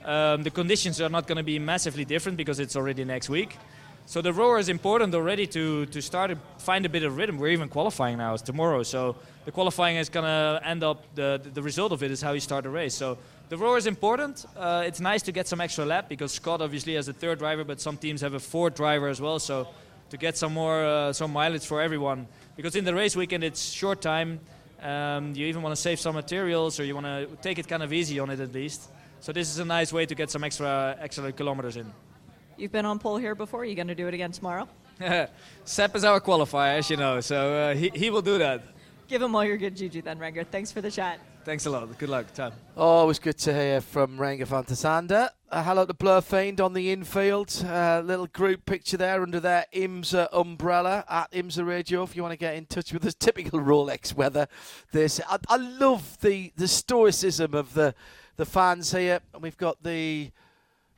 [0.06, 3.56] Um, the conditions are not going to be massively different because it's already next week.
[4.08, 7.38] So the roar is important already to, to start to find a bit of rhythm.
[7.38, 8.34] We're even qualifying now.
[8.34, 8.84] It's tomorrow.
[8.84, 12.30] So the qualifying is going to end up, the, the result of it is how
[12.30, 12.94] you start the race.
[12.94, 14.46] So the roar is important.
[14.56, 17.64] Uh, it's nice to get some extra lap because Scott obviously has a third driver,
[17.64, 19.40] but some teams have a fourth driver as well.
[19.40, 19.66] So
[20.10, 22.28] to get some more uh, some mileage for everyone.
[22.56, 24.38] Because in the race weekend it's short time.
[24.80, 27.82] Um, you even want to save some materials or you want to take it kind
[27.82, 28.88] of easy on it at least.
[29.26, 31.92] So this is a nice way to get some extra extra kilometers in.
[32.56, 33.62] You've been on pole here before.
[33.62, 34.68] Are you going to do it again tomorrow?
[35.64, 38.62] Sepp is our qualifier, as you know, so uh, he, he will do that.
[39.08, 40.46] Give him all your good juju then, Renger.
[40.46, 41.18] Thanks for the chat.
[41.44, 41.98] Thanks a lot.
[41.98, 42.52] Good luck, Tom.
[42.76, 45.28] Always good to hear from Renger van der Zande.
[45.50, 47.64] Uh, hello to Blur Fiend on the infield.
[47.64, 52.04] Uh, little group picture there under their IMSA umbrella at IMSA Radio.
[52.04, 54.46] If you want to get in touch with us, typical Rolex weather.
[54.92, 57.92] This I, I love the the stoicism of the
[58.36, 59.20] the fans here.
[59.34, 60.30] And we've got the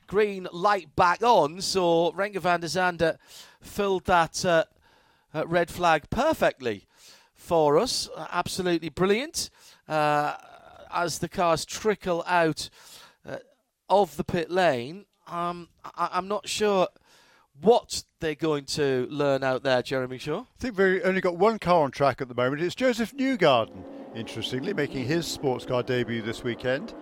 [0.07, 3.17] green light back on, so Renger van der Zande
[3.61, 4.63] filled that uh,
[5.33, 6.85] uh, red flag perfectly
[7.33, 8.09] for us.
[8.31, 9.49] absolutely brilliant.
[9.87, 10.35] Uh,
[10.91, 12.69] as the cars trickle out
[13.89, 16.87] of the pit lane, um, I, am not sure
[17.61, 20.41] what they're going to learn out there, Jeremy Shaw.
[20.41, 22.61] I think we've only got one car on track at the moment.
[22.61, 23.83] It's Joseph Newgarden,
[24.15, 26.93] interestingly, making his sports car debut this weekend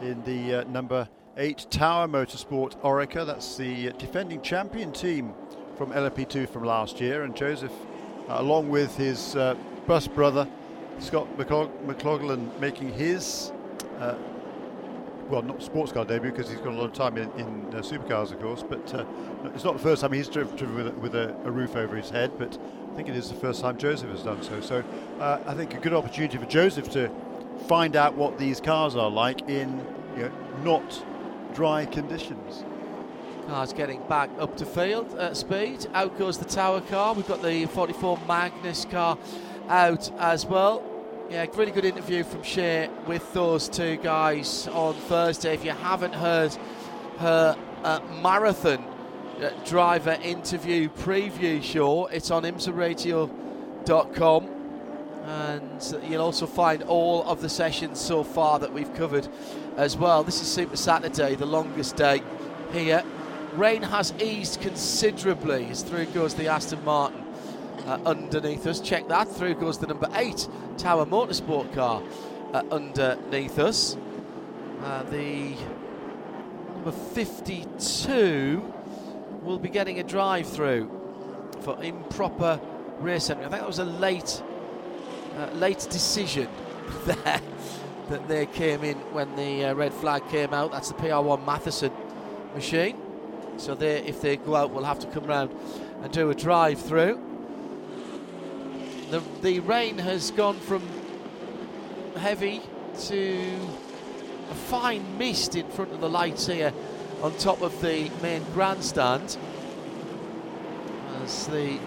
[0.00, 3.26] in the uh, number eight Tower Motorsport Oreca.
[3.26, 5.34] That's the defending champion team
[5.76, 7.22] from LMP2 from last year.
[7.22, 7.72] And Joseph,
[8.28, 9.54] uh, along with his uh,
[9.86, 10.48] bus brother,
[10.98, 13.52] Scott McLaughlin, making his
[13.98, 14.14] uh,
[15.30, 17.80] well, not sports car debut because he's got a lot of time in, in uh,
[17.80, 18.64] supercars, of course.
[18.68, 19.04] But uh,
[19.54, 21.96] it's not the first time he's driven, driven with, a, with a, a, roof over
[21.96, 22.32] his head.
[22.36, 22.58] But
[22.92, 24.60] I think it is the first time Joseph has done so.
[24.60, 24.84] So
[25.20, 27.10] uh, I think a good opportunity for Joseph to
[27.66, 29.84] find out what these cars are like in
[30.16, 30.32] you know,
[30.64, 31.04] not
[31.54, 32.64] dry conditions.
[33.46, 35.86] Cars getting back up to field at speed.
[35.94, 37.14] Out goes the tower car.
[37.14, 39.18] We've got the 44 Magnus car
[39.68, 40.82] out as well.
[41.30, 45.54] Yeah, really good interview from Shea with those two guys on Thursday.
[45.54, 46.52] If you haven't heard
[47.18, 48.84] her uh, marathon
[49.40, 54.59] uh, driver interview preview show, it's on imsaradio.com.
[55.30, 59.28] And you'll also find all of the sessions so far that we've covered
[59.76, 60.24] as well.
[60.24, 62.20] This is Super Saturday, the longest day
[62.72, 63.04] here.
[63.54, 67.24] Rain has eased considerably as through goes the Aston Martin
[67.86, 68.80] uh, underneath us.
[68.80, 69.28] Check that.
[69.28, 72.02] Through goes the number eight Tower Motorsport car
[72.52, 73.96] uh, underneath us.
[74.82, 75.54] Uh, the
[76.74, 78.74] number 52
[79.42, 80.90] will be getting a drive through
[81.60, 82.60] for improper
[83.18, 83.46] centering.
[83.46, 84.42] I think that was a late,
[85.36, 86.48] uh, late decision
[87.04, 87.40] there
[88.08, 90.72] that they came in when the uh, red flag came out.
[90.72, 91.92] That's the PR1 Mathiasen
[92.54, 92.96] machine.
[93.56, 95.54] So they, if they go out, we'll have to come round
[96.02, 97.20] and do a drive through
[99.10, 100.82] the, the rain has gone from
[102.16, 102.62] heavy
[103.06, 103.58] to
[104.50, 106.72] a fine mist in front of the lights here
[107.22, 109.36] on top of the main grandstand.
[111.22, 111.78] As the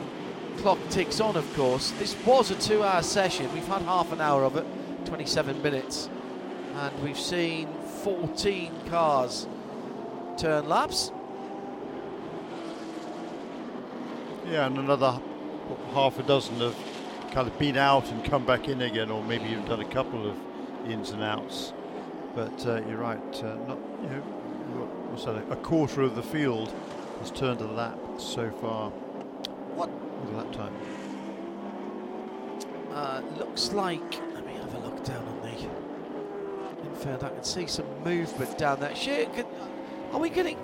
[0.57, 1.91] clock ticks on, of course.
[1.91, 3.51] This was a two hour session.
[3.53, 4.65] We've had half an hour of it,
[5.05, 6.09] 27 minutes.
[6.75, 7.67] And we've seen
[8.03, 9.47] 14 cars
[10.37, 11.11] turn laps.
[14.45, 15.19] Yeah, and another
[15.93, 16.75] half a dozen have
[17.31, 20.29] kind of been out and come back in again, or maybe you've done a couple
[20.29, 20.37] of
[20.89, 21.73] ins and outs.
[22.35, 24.21] But uh, you're right, uh, not you know,
[25.09, 25.35] what's that?
[25.51, 26.73] A quarter of the field
[27.19, 28.89] has turned a lap so far.
[29.75, 29.89] What?
[30.23, 30.73] With lap time.
[32.91, 34.01] Uh, looks like.
[34.33, 35.49] Let me have a look down on the
[36.85, 37.23] infield.
[37.23, 38.97] I can see some movement down that.
[38.97, 39.29] Shit,
[40.11, 40.57] are we getting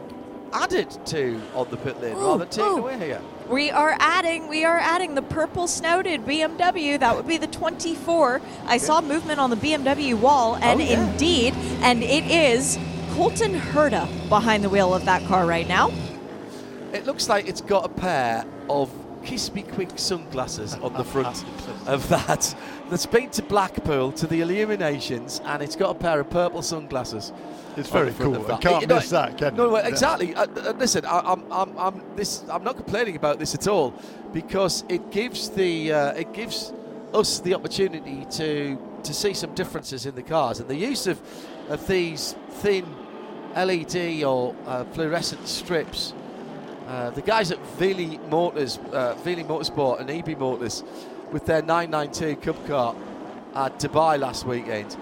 [0.53, 3.21] added to on the pit lane rather than taken away here?
[3.47, 6.99] We are adding, we are adding the purple snouted BMW.
[6.99, 8.41] That would be the 24.
[8.65, 11.11] I saw movement on the BMW wall, and oh, yeah.
[11.11, 12.77] indeed, and it is
[13.11, 15.91] Colton Herta behind the wheel of that car right now.
[16.93, 18.91] It looks like it's got a pair of
[19.23, 21.43] Kiss Me Quick sunglasses on the front
[21.87, 22.55] of that.
[22.89, 27.31] That's been to Blackpool to the Illuminations, and it's got a pair of purple sunglasses.
[27.77, 28.51] It's very cool.
[28.51, 30.33] I can't you miss that, can No, exactly.
[30.33, 33.93] Uh, uh, listen, I, am I'm, I'm, this, I'm not complaining about this at all
[34.33, 36.73] because it gives the, uh, it gives
[37.13, 41.19] us the opportunity to to see some differences in the cars and the use of
[41.69, 42.85] of these thin
[43.55, 46.13] LED or uh, fluorescent strips.
[46.89, 50.83] Uh, the guys at Vili Motors, uh, Vili Motorsport and EB Motors,
[51.31, 52.95] with their 992 Cup car
[53.55, 54.97] at Dubai last weekend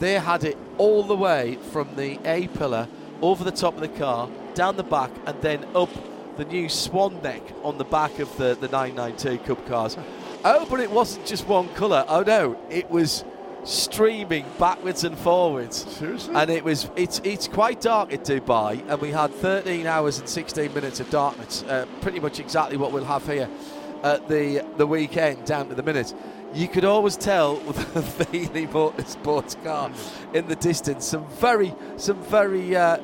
[0.00, 2.88] they had it all the way from the A pillar
[3.22, 5.90] over the top of the car, down the back, and then up
[6.36, 9.96] the new swan neck on the back of the, the 992 Cup cars.
[10.42, 12.04] Oh, but it wasn't just one colour.
[12.08, 13.24] Oh no, it was
[13.70, 15.86] streaming backwards and forwards.
[15.96, 16.34] Seriously?
[16.34, 20.28] And it was it's it's quite dark at Dubai, and we had 13 hours and
[20.28, 21.62] 16 minutes of darkness.
[21.62, 23.48] Uh, pretty much exactly what we'll have here
[24.02, 26.14] at the the weekend, down to the minute
[26.54, 28.66] you could always tell with the Vili
[29.04, 29.90] sports car
[30.34, 31.06] in the distance.
[31.06, 32.98] Some very, some very uh,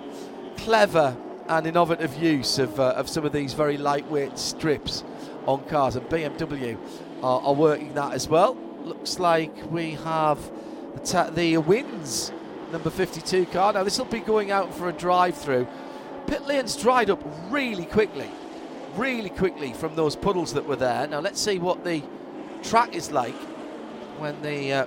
[0.56, 1.16] clever
[1.48, 5.04] and innovative use of, uh, of some of these very lightweight strips
[5.46, 6.76] on cars, and BMW
[7.22, 8.56] are, are working that as well.
[8.86, 10.38] Looks like we have
[11.34, 12.30] the, wins
[12.70, 13.72] number 52 car.
[13.72, 15.66] Now, this will be going out for a drive through.
[16.28, 17.20] Pit lane's dried up
[17.50, 18.30] really quickly,
[18.94, 21.08] really quickly from those puddles that were there.
[21.08, 22.00] Now, let's see what the
[22.62, 23.34] track is like
[24.20, 24.86] when the uh,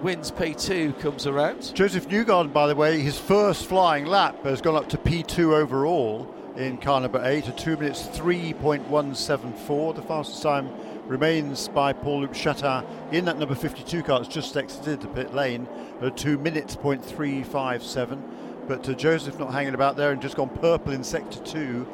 [0.00, 1.74] wins P2 comes around.
[1.74, 6.32] Joseph Newgarden, by the way, his first flying lap has gone up to P2 overall
[6.54, 9.96] in car number eight at 2 minutes 3.174.
[9.96, 10.70] The fastest time
[11.06, 15.68] remains by Paul-Loup Chatin in that number 52 car that's just exited the pit lane
[16.00, 18.22] at 2 minutes point 357.
[18.66, 21.86] But uh, Joseph not hanging about there and just gone purple in sector 2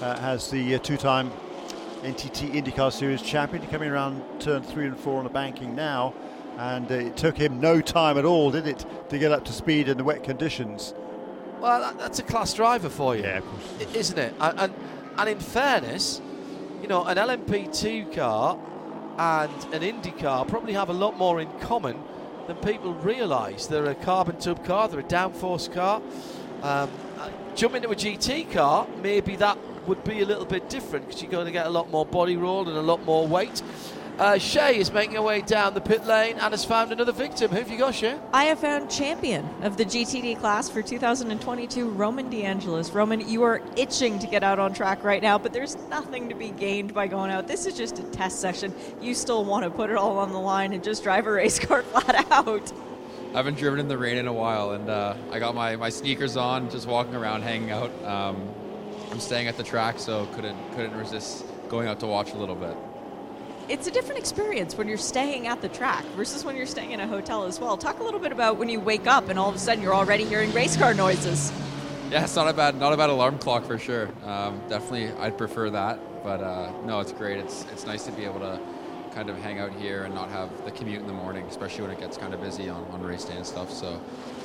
[0.00, 1.30] uh, has the uh, two-time
[2.02, 6.14] NTT IndyCar Series champion coming around turn 3 and 4 on the banking now
[6.58, 9.52] and uh, it took him no time at all, did it, to get up to
[9.52, 10.92] speed in the wet conditions.
[11.60, 13.40] Well, that's a class driver for you, Yeah,
[13.94, 14.34] isn't it?
[14.40, 14.74] And, and,
[15.16, 16.20] and in fairness,
[16.80, 18.58] you know, an LMP2 car
[19.18, 22.00] and an Indy car probably have a lot more in common
[22.46, 23.66] than people realise.
[23.66, 26.00] They're a carbon tub car, they're a downforce car.
[26.62, 26.90] Um,
[27.54, 31.30] jump into a GT car, maybe that would be a little bit different because you're
[31.30, 33.62] going to get a lot more body roll and a lot more weight.
[34.18, 37.52] Uh, Shea is making her way down the pit lane and has found another victim.
[37.52, 38.18] Who have you got, Shea?
[38.32, 42.92] I have found champion of the GTD class for 2022, Roman DeAngelis.
[42.92, 46.34] Roman, you are itching to get out on track right now, but there's nothing to
[46.34, 47.46] be gained by going out.
[47.46, 48.74] This is just a test session.
[49.00, 51.60] You still want to put it all on the line and just drive a race
[51.60, 52.72] car flat out.
[53.34, 55.90] I haven't driven in the rain in a while, and uh, I got my, my
[55.90, 57.92] sneakers on, just walking around, hanging out.
[58.04, 58.52] Um,
[59.12, 62.56] I'm staying at the track, so couldn't couldn't resist going out to watch a little
[62.56, 62.76] bit
[63.68, 67.00] it's a different experience when you're staying at the track versus when you're staying in
[67.00, 67.76] a hotel as well.
[67.76, 69.94] Talk a little bit about when you wake up and all of a sudden you're
[69.94, 71.52] already hearing race car noises.
[72.10, 74.08] Yeah, it's not a bad not a bad alarm clock for sure.
[74.24, 77.38] Um, definitely, I'd prefer that, but uh, no, it's great.
[77.38, 78.58] It's it's nice to be able to
[79.14, 81.90] kind of hang out here and not have the commute in the morning, especially when
[81.90, 83.70] it gets kind of busy on, on race day and stuff.
[83.70, 84.00] So,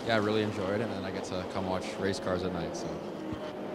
[0.07, 2.53] yeah, I really enjoyed it, and then I get to come watch race cars at
[2.53, 2.75] night.
[2.75, 2.87] So.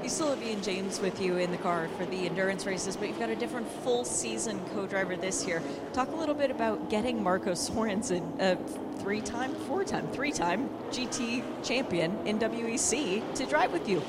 [0.02, 3.08] You still have Ian James with you in the car for the endurance races, but
[3.08, 5.60] you've got a different full season co driver this year.
[5.92, 8.56] Talk a little bit about getting Marco Sorensen, a
[9.00, 14.00] three time, four time, three time GT champion in WEC, to drive with you.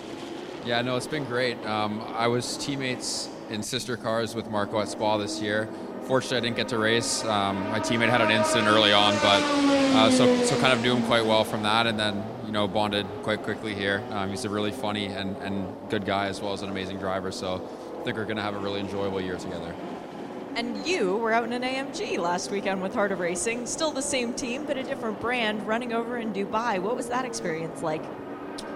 [0.64, 1.58] Yeah, no, it's been great.
[1.66, 5.68] Um, I was teammates in sister cars with Marco at Spa this year.
[6.04, 7.24] Fortunately, I didn't get to race.
[7.26, 10.96] Um, my teammate had an incident early on, but uh, so so kind of knew
[10.96, 14.04] him quite well from that, and then you know, bonded quite quickly here.
[14.10, 17.32] Um, he's a really funny and, and good guy as well as an amazing driver.
[17.32, 17.62] So
[18.00, 19.72] I think we're going to have a really enjoyable year together.
[20.56, 24.02] And you were out in an AMG last weekend with Heart of Racing, still the
[24.02, 26.80] same team, but a different brand, running over in Dubai.
[26.82, 28.02] What was that experience like?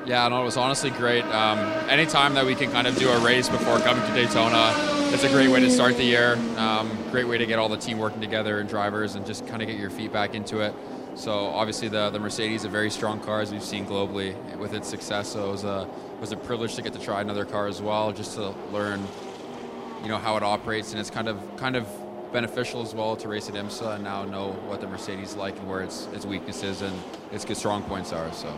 [0.05, 1.25] Yeah, no, it was honestly great.
[1.25, 1.57] Um,
[1.89, 4.71] anytime that we can kind of do a race before coming to Daytona,
[5.11, 6.35] it's a great way to start the year.
[6.57, 9.63] Um, great way to get all the team working together and drivers and just kind
[9.63, 10.75] of get your feet back into it.
[11.15, 14.87] So obviously the, the Mercedes, a very strong car as we've seen globally with its
[14.87, 15.31] success.
[15.33, 15.87] So it was a
[16.19, 19.05] was a privilege to get to try another car as well, just to learn,
[20.01, 21.87] you know, how it operates, and it's kind of kind of
[22.31, 25.69] beneficial as well to race at IMSA and now know what the Mercedes like and
[25.69, 26.97] where its its weaknesses and
[27.31, 28.31] its good strong points are.
[28.33, 28.53] So.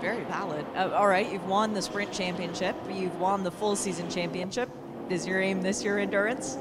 [0.00, 0.66] Very valid.
[0.74, 2.74] Uh, all right, you've won the sprint championship.
[2.90, 4.68] You've won the full season championship.
[5.08, 6.58] Is your aim this year endurance?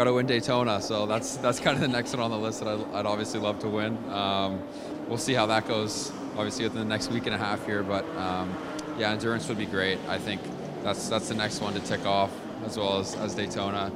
[0.00, 2.60] Got to win Daytona, so that's that's kind of the next one on the list
[2.60, 3.98] that I'd, I'd obviously love to win.
[4.10, 4.62] Um,
[5.06, 8.06] we'll see how that goes, obviously within the next week and a half here, but
[8.16, 8.50] um,
[8.96, 9.98] yeah, endurance would be great.
[10.08, 10.40] I think
[10.82, 12.30] that's that's the next one to tick off,
[12.64, 13.92] as well as, as Daytona.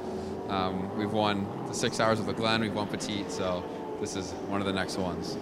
[0.50, 3.64] Um, we've won the six hours of the Glen, we've won Petit, so
[3.98, 5.38] this is one of the next ones.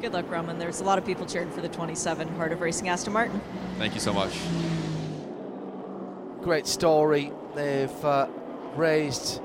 [0.00, 0.60] Good luck, Roman.
[0.60, 3.40] There's a lot of people cheering for the 27 Heart of Racing Aston Martin.
[3.78, 4.38] Thank you so much.
[6.40, 7.32] Great story.
[7.56, 8.28] They've uh,
[8.76, 9.40] raised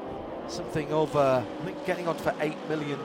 [0.49, 2.99] something over, I think, getting on for $8 million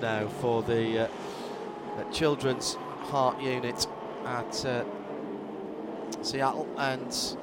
[0.00, 3.86] now for the uh, Children's Heart Unit
[4.26, 4.84] at uh,
[6.22, 7.36] Seattle and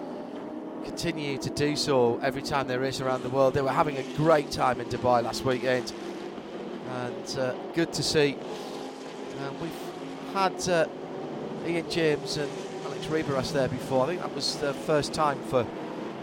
[0.85, 3.53] continue to do so every time they race around the world.
[3.53, 5.91] They were having a great time in Dubai last weekend
[6.91, 8.37] and uh, good to see.
[9.61, 9.71] we've
[10.33, 10.87] had uh,
[11.65, 12.51] Ian James and
[12.85, 14.05] Alex Riberas there before.
[14.05, 15.65] I think that was the first time for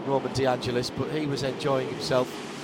[0.05, 2.54] Roman DeAngelis, but he was enjoying himself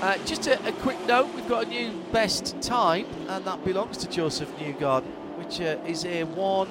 [0.00, 3.96] uh, just a, a, quick note, we've got a new best time, and that belongs
[3.98, 5.06] to Joseph Newgarden,
[5.38, 6.68] which uh, is a one,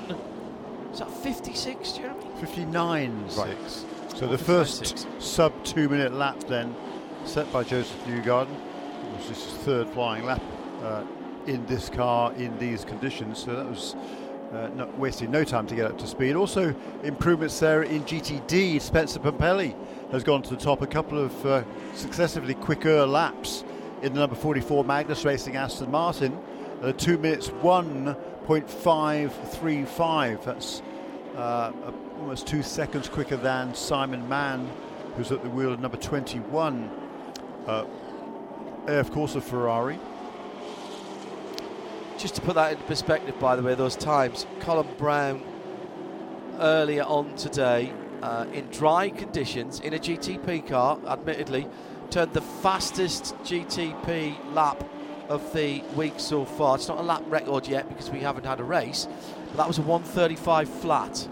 [0.92, 2.24] is that 56, Jeremy?
[2.40, 3.58] 59 right.
[3.70, 3.86] six.
[4.16, 5.08] So the first six.
[5.20, 6.76] sub two minute lap then
[7.26, 8.54] set by Joseph Newgarden.
[8.54, 10.42] It was his third flying lap
[10.84, 11.04] uh,
[11.48, 13.96] in this car in these conditions, so that was
[14.54, 16.36] uh, not wasting no time to get up to speed.
[16.36, 18.80] Also, improvements there in GTD.
[18.80, 19.76] Spencer Pumpelly
[20.12, 23.64] has gone to the top a couple of uh, successively quicker laps
[24.02, 26.38] in the number 44 Magnus Racing Aston Martin.
[26.82, 30.44] Uh, two minutes, 1.535.
[30.44, 30.82] That's
[31.36, 31.72] uh,
[32.20, 34.70] almost two seconds quicker than Simon Mann,
[35.16, 36.92] who's at the wheel of number 21.
[37.66, 37.86] Uh,
[38.88, 39.98] of course, a Ferrari.
[42.18, 45.42] Just to put that into perspective, by the way, those times, Colin Brown
[46.60, 47.94] earlier on today
[48.24, 51.68] uh, in dry conditions in a GTP car, admittedly,
[52.10, 54.82] turned the fastest GTP lap
[55.28, 56.76] of the week so far.
[56.76, 59.10] It's not a lap record yet because we haven't had a race,
[59.48, 61.28] but that was a 135 flat.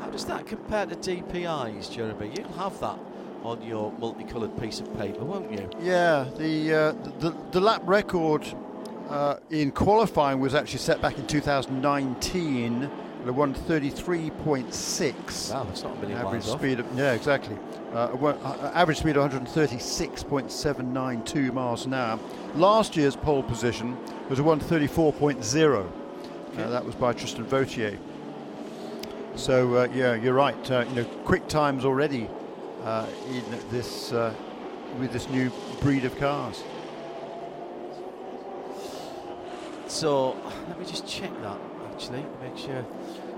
[0.00, 2.30] How does that compare to DPIs, Jeremy?
[2.36, 2.98] You'll have that
[3.42, 5.70] on your multicoloured piece of paper, won't you?
[5.80, 8.46] Yeah, the uh, the, the lap record
[9.08, 12.90] uh, in qualifying was actually set back in 2019
[13.22, 15.52] at 133.6.
[15.52, 16.80] Wow, that's not a million average speed.
[16.80, 17.56] Of, yeah, exactly.
[17.92, 22.18] Uh, uh, average speed of 136.792 miles an hour.
[22.54, 23.96] Last year's pole position
[24.28, 25.88] was a 134.0.
[26.58, 27.96] Uh, that was by Tristan Vautier.
[29.36, 30.70] So uh, yeah, you're right.
[30.70, 32.28] Uh, you know, quick times already
[32.84, 34.10] uh, in this
[34.98, 35.50] with this new
[35.80, 36.64] breed of cars.
[39.86, 40.36] So
[40.68, 41.58] let me just check that
[41.92, 42.84] actually, make sure.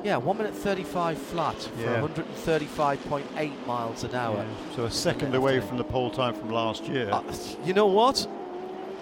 [0.04, 2.00] Yeah, one minute 35 flat for Yeah.
[2.02, 4.36] 135.8 miles an hour.
[4.36, 7.08] Yeah, So a second away from the pole time from last year.
[7.10, 7.22] Uh,
[7.64, 8.26] you know what?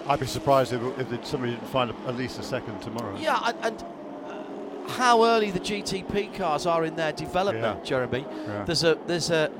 [0.07, 0.81] I'd be surprised if,
[1.11, 3.17] if somebody didn't find a, at least a second tomorrow.
[3.19, 7.83] Yeah, and, and uh, how early the GTP cars are in their development, Yeah.
[7.85, 8.25] Jeremy.
[8.65, 9.51] There's a there's a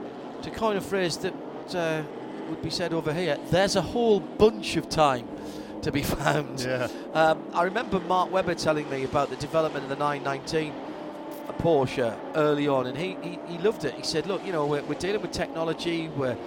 [0.44, 1.34] to coin a phrase that
[1.76, 2.04] uh,
[2.50, 3.38] would be said over here.
[3.50, 5.28] There's a whole bunch of time
[5.82, 6.62] to be found.
[6.62, 6.88] Yeah.
[7.14, 10.74] Um, I remember Mark Webber telling me about the development of the 919
[11.52, 13.94] Porsche early on, and he, he, he loved it.
[13.96, 16.38] He said, "Look, you know, we're, we're dealing with technology, we're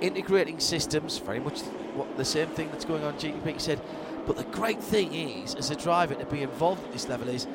[0.00, 1.60] integrating systems, very much
[1.94, 3.80] what, the same thing that's going on GTP." He said,
[4.26, 7.46] "But the great thing is, as a driver, to be involved at this level is."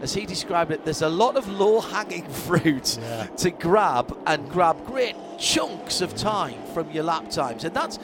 [0.00, 3.26] As he described it, there's a lot of low-hanging fruit Yeah.
[3.36, 8.00] to grab and grab great chunks of time from your lap times, and that's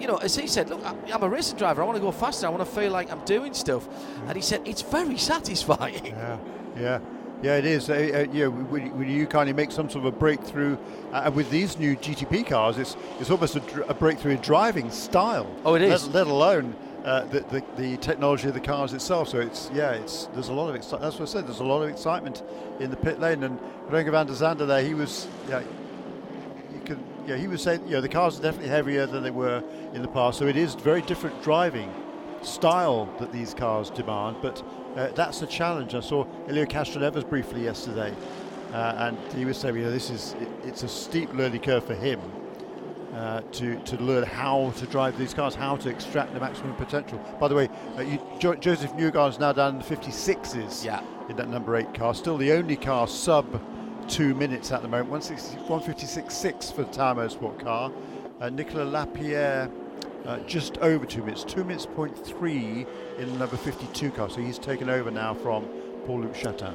[0.00, 1.82] you know, as he said, look, I'm a racing driver.
[1.82, 2.46] I want to go faster.
[2.46, 3.88] I want to feel like I'm doing stuff.
[3.88, 4.26] Mm.
[4.28, 6.04] And he said it's very satisfying.
[6.04, 6.38] Yeah,
[6.76, 6.98] yeah,
[7.42, 7.56] yeah.
[7.56, 7.90] It is.
[7.90, 10.76] Uh, uh, yeah, when, you kind of make some sort of a breakthrough,
[11.12, 14.40] uh, and with these new GTP cars, it's it's almost a, dr- a breakthrough in
[14.40, 15.46] driving style.
[15.64, 16.06] Oh, it is.
[16.06, 16.74] Let, let alone
[17.04, 19.28] uh, the, the the technology of the cars itself.
[19.28, 21.02] So it's yeah, it's there's a lot of excitement.
[21.02, 21.46] That's what I said.
[21.46, 22.42] There's a lot of excitement
[22.80, 23.58] in the pit lane, and
[23.88, 25.62] Renger van der Zande there, he was yeah.
[26.74, 29.30] You can, yeah, he was saying, you know, the cars are definitely heavier than they
[29.30, 29.62] were
[29.94, 31.92] in the past, so it is very different driving
[32.42, 34.36] style that these cars demand.
[34.42, 34.62] But
[34.96, 35.94] uh, that's the challenge.
[35.94, 38.14] I saw Elio Castroneves briefly yesterday,
[38.72, 41.84] uh, and he was saying, you know, this is it, it's a steep learning curve
[41.84, 42.20] for him
[43.14, 47.18] uh, to to learn how to drive these cars, how to extract the maximum potential.
[47.40, 51.02] By the way, uh, you, jo- Joseph Newgarden's now down in the 56s Yeah.
[51.28, 53.60] in that number eight car, still the only car sub
[54.08, 57.90] two minutes at the moment, 156.6 for the Tower Motorsport car.
[58.40, 59.68] Uh, Nicolas Lapierre
[60.26, 62.86] uh, just over two minutes, two minutes point three
[63.18, 64.28] in number 52 car.
[64.28, 65.64] So he's taken over now from
[66.06, 66.74] Paul-Loup Chatin.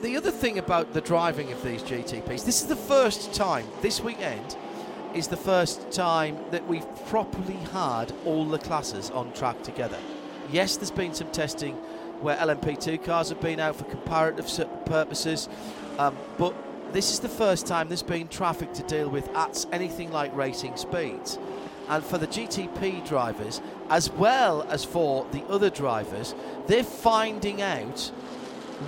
[0.00, 4.00] The other thing about the driving of these GTPs, this is the first time, this
[4.00, 4.56] weekend
[5.14, 9.98] is the first time that we've properly had all the classes on track together.
[10.52, 11.74] Yes, there's been some testing
[12.20, 14.46] where LMP2 cars have been out for comparative
[14.86, 15.48] purposes,
[15.98, 16.54] um, but
[16.92, 20.76] this is the first time there's been traffic to deal with at anything like racing
[20.76, 21.38] speeds.
[21.88, 26.34] And for the GTP drivers, as well as for the other drivers,
[26.66, 28.10] they're finding out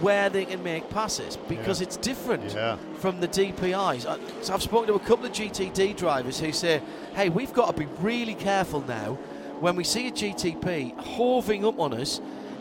[0.01, 1.87] where they can make passes because Yeah.
[1.87, 2.77] it's different Yeah.
[2.99, 4.07] from the DPIs.
[4.07, 6.81] I- uh, So I've spoken to a couple of GTD drivers who say,
[7.15, 9.19] hey, we've got to be really careful now
[9.59, 12.21] when we see a GTP hoving up on us.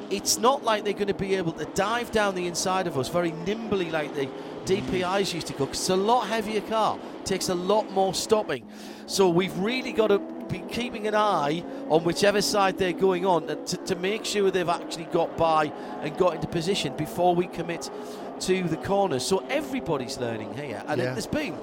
[0.09, 3.09] It's not like they're going to be able to dive down the inside of us
[3.09, 4.27] very nimbly like the
[4.65, 8.65] DPIs used to go 'cause it's a lot heavier car, takes a lot more stopping.
[9.05, 13.45] So we've really got to be keeping an eye on whichever side they're going on
[13.47, 17.89] to, to make sure they've actually got by and got into position before we commit
[18.41, 19.23] to the corners.
[19.25, 21.55] So everybody's learning here, and it, there's been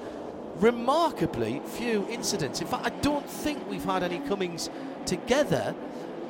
[0.59, 2.61] remarkably few incidents.
[2.61, 4.69] In fact, I don't think we've had any comings
[5.05, 5.75] together.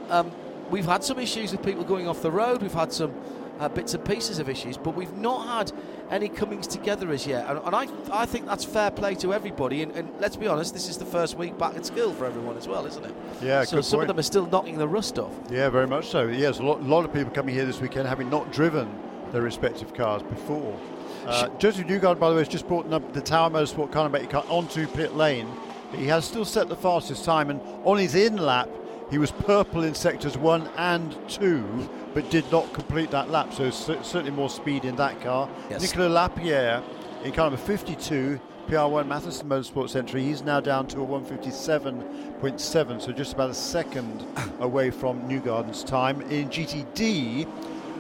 [0.09, 0.31] Um,
[0.69, 2.61] we've had some issues with people going off the road.
[2.61, 3.13] We've had some
[3.59, 5.71] uh, bits and pieces of issues, but we've not had
[6.09, 7.45] any comings together as yet.
[7.49, 9.81] And, and I, I think that's fair play to everybody.
[9.83, 12.57] And, and let's be honest, this is the first week back at school for everyone
[12.57, 13.13] as well, isn't it?
[13.41, 14.09] Yeah, So some point.
[14.09, 15.33] of them are still knocking the rust off.
[15.49, 16.27] Yeah, very much so.
[16.27, 18.89] Yes, a lot, lot of people coming here this weekend having not driven
[19.31, 20.77] their respective cars before.
[21.25, 24.45] Uh, Joseph Newgarden, by the way, has just brought num- the Tower Motorsport Carnaby car
[24.47, 25.47] onto pit lane.
[25.93, 28.69] He has still set the fastest time, and on his in lap,
[29.09, 33.53] he was purple in sectors one and two, but did not complete that lap.
[33.53, 35.47] So certainly more speed in that car.
[35.69, 35.83] Yes.
[35.83, 36.81] Nicolas Lapierre
[37.23, 40.23] in car number 52, PR1 Mathiasen Motorsports entry.
[40.23, 44.25] He's now down to a 157.7, so just about a second
[44.59, 46.21] away from Newgarden's time.
[46.21, 47.47] In GTD,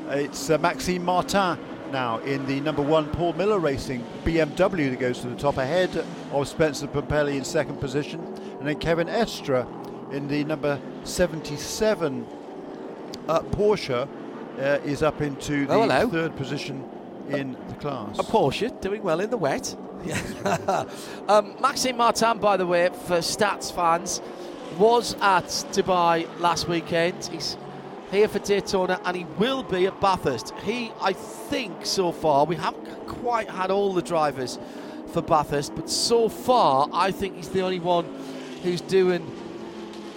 [0.09, 1.59] it's uh, Maxime Martin
[1.91, 5.95] now in the number one Paul Miller Racing BMW that goes to the top ahead
[6.31, 8.19] of Spencer Pumpelly in second position,
[8.57, 9.67] and then Kevin Estre
[10.11, 12.25] in the number 77
[13.27, 14.07] uh, Porsche
[14.57, 16.83] uh, is up into the oh, third position
[17.29, 18.17] in the class.
[18.19, 19.75] A Porsche doing well in the wet.
[20.05, 20.85] Yeah.
[21.27, 24.21] um, Maxime Martin, by the way, for stats fans,
[24.77, 27.25] was at Dubai last weekend.
[27.25, 27.57] He's
[28.11, 30.53] here for Daytona and he will be at Bathurst.
[30.63, 34.57] He, I think, so far, we haven't quite had all the drivers
[35.11, 38.05] for Bathurst, but so far, I think he's the only one
[38.63, 39.29] who's doing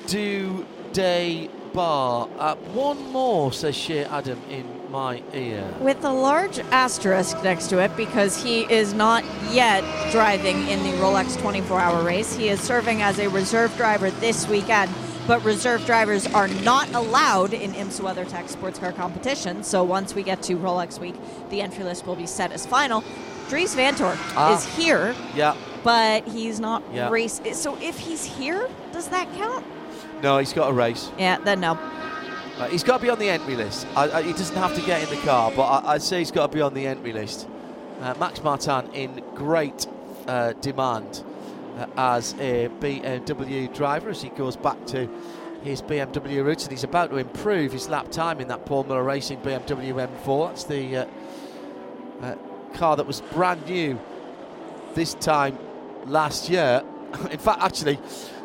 [0.07, 2.29] do day bar.
[2.39, 5.65] Uh, one more, says Shea Adam in my ear.
[5.81, 10.91] With a large asterisk next to it because he is not yet driving in the
[10.99, 12.35] Rolex 24 hour race.
[12.35, 14.91] He is serving as a reserve driver this weekend
[15.31, 19.63] but reserve drivers are not allowed in IMSA WeatherTech sports car competition.
[19.63, 21.15] So once we get to Rolex Week,
[21.51, 23.05] the entry list will be set as final.
[23.49, 27.11] Dries Vanthoor ah, is here, yeah, but he's not yeah.
[27.11, 27.41] race.
[27.53, 29.65] So if he's here, does that count?
[30.23, 31.11] No, he's got a race.
[31.19, 31.73] Yeah, then no.
[31.73, 33.87] Uh, he's got to be on the entry list.
[33.97, 36.31] I, I, he doesn't have to get in the car, but I, would say he's
[36.31, 37.49] got to be on the entry list.
[38.01, 39.87] Uh, Max Martin in great
[40.27, 41.25] uh, demand
[41.79, 45.09] uh, as a BMW driver as he goes back to
[45.63, 49.05] his BMW roots and he's about to improve his lap time in that Paul Miller
[49.05, 50.49] Racing BMW M4.
[50.49, 51.07] That's the uh,
[52.23, 52.35] uh,
[52.75, 53.99] car that was brand new
[54.95, 55.59] this time
[56.07, 56.83] last year.
[57.31, 57.99] in fact, actually,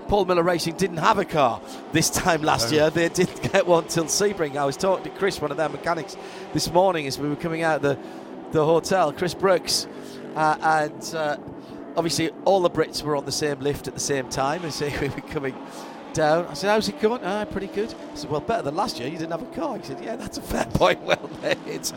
[0.08, 2.89] Paul Miller Racing didn't have a car this time last year.
[2.89, 4.56] They didn't get one till Sebring.
[4.56, 6.16] I was talking to Chris, one of their mechanics,
[6.53, 7.97] this morning as we were coming out of the,
[8.51, 9.88] the hotel, Chris Brooks,
[10.36, 11.38] uh, and uh,
[11.95, 15.10] obviously all the Brits were on the same lift at the same time as we
[15.10, 15.56] were coming
[16.14, 16.45] down.
[16.47, 17.93] I said, "How's it going?" Ah, pretty good.
[18.12, 19.10] I said, "Well, better than last year.
[19.10, 21.01] You didn't have a car." He said, "Yeah, that's a fair point.
[21.01, 21.91] Well made."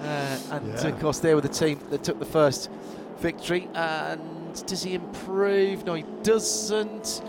[0.00, 0.86] Uh, and yeah.
[0.86, 2.70] of course, they were the team that took the first
[3.18, 3.68] victory.
[3.74, 5.84] And does he improve?
[5.84, 7.22] No, he doesn't.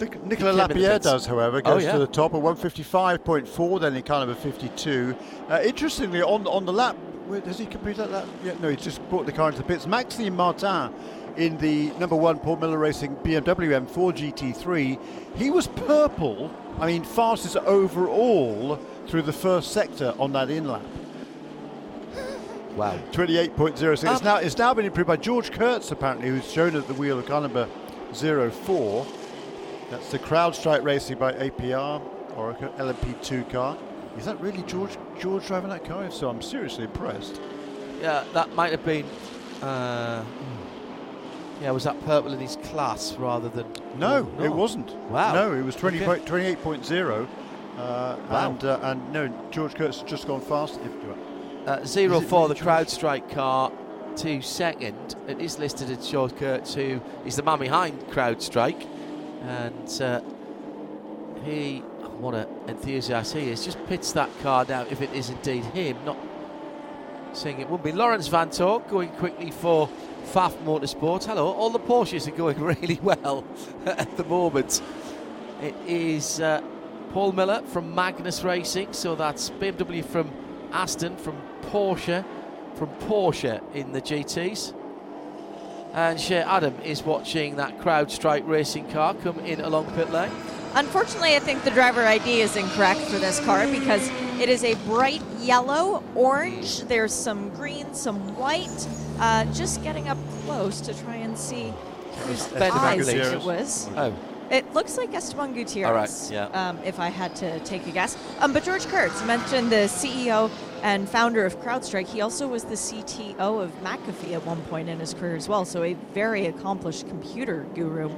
[0.00, 1.92] Nic- Nicolas Lapierre does, however, goes oh, yeah.
[1.92, 5.16] to the top at 155.4, then in kind of a 52.
[5.48, 8.26] Uh, interestingly, on on the lap, where, does he complete that lap?
[8.44, 9.86] Yeah, no, he's just brought the car into the pits.
[9.86, 10.92] Maxime Martin
[11.36, 14.98] in the number one Paul Miller Racing BMW M4 GT3.
[15.36, 20.82] He was purple, I mean, fastest overall through the first sector on that in lap.
[22.76, 22.98] Wow.
[23.12, 24.06] 28.06.
[24.06, 26.92] Um, it's, now, it's now been improved by George Kurtz, apparently, who's shown at the
[26.92, 27.66] wheel of car number
[28.12, 29.06] 04.
[29.90, 32.02] That's the CrowdStrike Racing by APR
[32.36, 33.76] or LMP2 car.
[34.18, 36.04] Is that really George George driving that car?
[36.04, 37.40] If so, I'm seriously impressed.
[38.00, 39.06] Yeah, that might have been.
[39.62, 40.24] Uh,
[41.60, 43.66] yeah, was that purple in his class rather than?
[43.96, 44.94] No, oh, it wasn't.
[45.10, 45.34] Wow.
[45.34, 46.22] No, it was 20, okay.
[46.24, 47.26] 28.0
[47.76, 48.50] uh, wow.
[48.50, 50.80] and uh, and no, George Kurtz has just gone fast.
[51.66, 53.72] Uh, zero for the CrowdStrike car
[54.16, 55.16] to second.
[55.28, 58.86] It is listed as George Kurtz, who is the man behind CrowdStrike,
[59.46, 60.20] and uh,
[61.44, 61.78] he,
[62.18, 65.96] what an enthusiast he is, just pits that car down if it is indeed him.
[66.04, 66.18] Not
[67.32, 69.88] saying it would be Laurens Vanthoor going quickly for
[70.32, 71.24] Pfaff Motorsport.
[71.24, 73.44] Hello, all the Porsches are going really well
[73.86, 74.82] at the moment.
[75.62, 76.60] It is uh,
[77.12, 80.30] Paul Miller from Magnus Racing, so that's BMW from
[80.72, 82.24] Aston, from Porsche,
[82.74, 84.74] from Porsche in the GTs.
[85.96, 90.30] And Shea Adam is watching that CrowdStrike racing car come in along pit lane.
[90.74, 94.06] Unfortunately, I think the driver ID is incorrect for this car because
[94.38, 96.82] it is a bright yellow, orange.
[96.82, 98.86] There's some green, some white.
[99.18, 101.72] Uh, just getting up close to try and see
[102.26, 103.88] whose eyes it was.
[103.96, 104.14] Oh.
[104.50, 106.30] It looks like Esteban Gutierrez.
[106.30, 106.68] All right, yeah.
[106.68, 108.16] Um, if I had to take a guess.
[108.40, 110.50] Um, but George Kurtz mentioned the CEO
[110.82, 112.06] and founder of CrowdStrike.
[112.06, 115.64] He also was the CTO of McAfee at one point in his career as well.
[115.64, 118.08] So a very accomplished computer guru.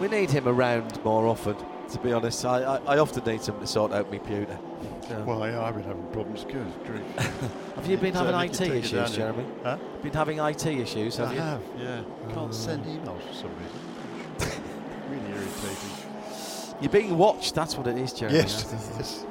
[0.00, 1.56] We need him around more often,
[1.92, 2.44] to be honest.
[2.44, 4.58] I, I, I often need someone to sort out my computer.
[5.08, 5.22] Yeah.
[5.22, 6.44] Well, yeah, I've been having problems.
[6.44, 6.66] Good,
[7.76, 9.44] have you been having IT issues, Jeremy?
[9.62, 9.76] Huh?
[10.02, 11.40] Been having IT issues, have I you?
[11.40, 12.02] have, yeah.
[12.32, 13.81] Can't send emails for some reason.
[15.12, 15.90] Really irritating.
[16.80, 18.38] You're being watched, that's what it is, Jeremy.
[18.38, 18.66] Yes.
[18.98, 19.24] yes.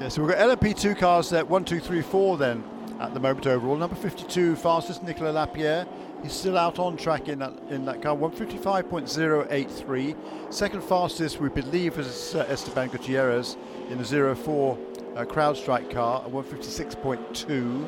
[0.00, 2.64] Yeah, so we've got LMP2 cars at 1, 2, 3, 4 then
[3.00, 3.76] at the moment overall.
[3.76, 5.86] Number 52, fastest, Nicolas Lapierre.
[6.22, 10.16] He's still out on track in that in that car, 155.083.
[10.52, 13.56] Second fastest, we believe, is uh, Esteban Gutierrez
[13.88, 14.76] in the 04
[15.16, 17.86] uh, CrowdStrike car at 156.2.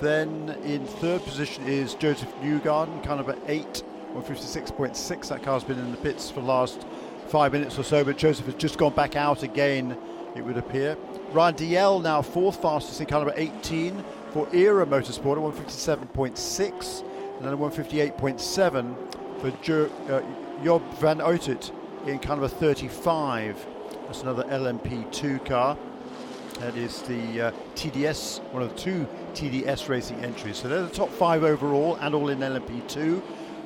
[0.00, 3.84] Then in third position is Joseph Newgarden, kind of at 8,
[4.14, 5.28] 156.6.
[5.28, 6.86] That car's been in the pits for the last
[7.28, 9.96] five minutes or so, but Joseph has just gone back out again,
[10.36, 10.96] it would appear.
[11.32, 15.66] Ryan Dalziel now fourth fastest in of at 18 for Era Motorsport at
[16.08, 17.02] 157.6,
[17.36, 21.72] and then a 158.7 for jo- uh, Job van Uitert
[22.06, 23.66] in of a 35.
[24.06, 25.76] That's another LMP2 car.
[26.60, 30.58] That is the uh, TDS, one of the two TDS racing entries.
[30.58, 33.20] So they're the top five overall and all in LMP2.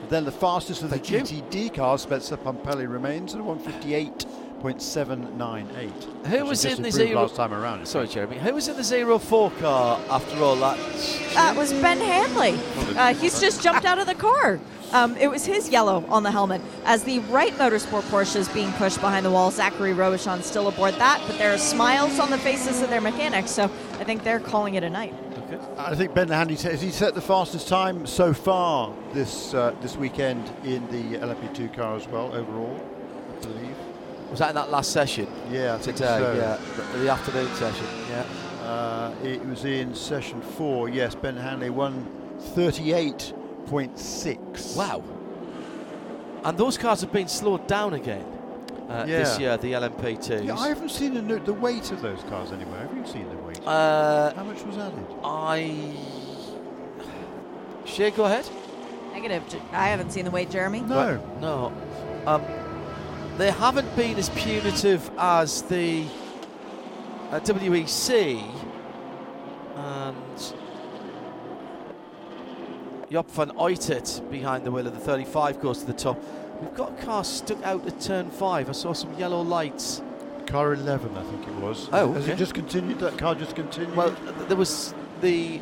[0.08, 1.42] Then the fastest of the Thank you.
[1.42, 6.26] GTD cars, Spencer Pumpelly remains at 158.798.
[6.26, 7.86] Who was in the improved zero- last time around?
[7.86, 8.38] Sorry, Jeremy.
[8.38, 10.78] Who was in the zero four car after all that?
[11.34, 12.58] That was Ben Hanley.
[12.96, 14.58] Uh, he's just jumped out of the car.
[14.92, 16.62] Um, it was his yellow on the helmet.
[16.86, 20.94] As the Wright Motorsport Porsche is being pushed behind the wall, Zachary Robichon still aboard
[20.94, 24.40] that, but there are smiles on the faces of their mechanics, so I think they're
[24.40, 25.12] calling it a night.
[25.50, 25.58] Okay.
[25.78, 29.96] I think Ben Hanley has he set the fastest time so far this uh, this
[29.96, 32.78] weekend in the LMP2 car as well overall,
[33.36, 33.76] I believe.
[34.30, 36.18] Was that in that last session Yeah, I think today?
[36.18, 36.32] so.
[36.34, 36.58] Yeah,
[36.92, 37.86] the, the afternoon session.
[38.10, 38.24] Yeah.
[38.62, 40.90] Uh, it was in session four.
[40.90, 42.06] Yes, Ben Hanley won
[42.54, 44.76] 38.6.
[44.76, 45.02] Wow.
[46.44, 48.24] And those cars have been slowed down again
[48.88, 49.56] uh, this Yeah.
[49.56, 50.44] year, the LMP2s.
[50.44, 52.80] Yeah, I haven't seen the, the weight of those cars anywhere.
[52.86, 53.68] Have you seen the weight?
[53.68, 55.04] uh, How much was added?
[55.24, 55.94] I.
[57.84, 58.48] Shea, go ahead.
[59.12, 59.42] Negative.
[59.72, 60.80] I haven't seen the weight, Jeremy.
[60.80, 61.16] No.
[61.40, 61.72] No.
[62.26, 62.44] Um,
[63.38, 66.04] they haven't been as punitive as the
[67.30, 68.42] uh, WEC
[69.76, 70.16] and
[73.10, 76.18] Job van Uitert behind the wheel of the 35 goes to the top.
[76.60, 78.68] We've got a car stuck out at turn five.
[78.68, 80.02] I saw some yellow lights.
[80.48, 81.90] Car 11, I think it was.
[81.92, 82.32] Oh, Has okay.
[82.32, 82.98] it just continued?
[83.00, 83.94] That car just continued?
[83.94, 84.10] Well,
[84.48, 85.60] there was the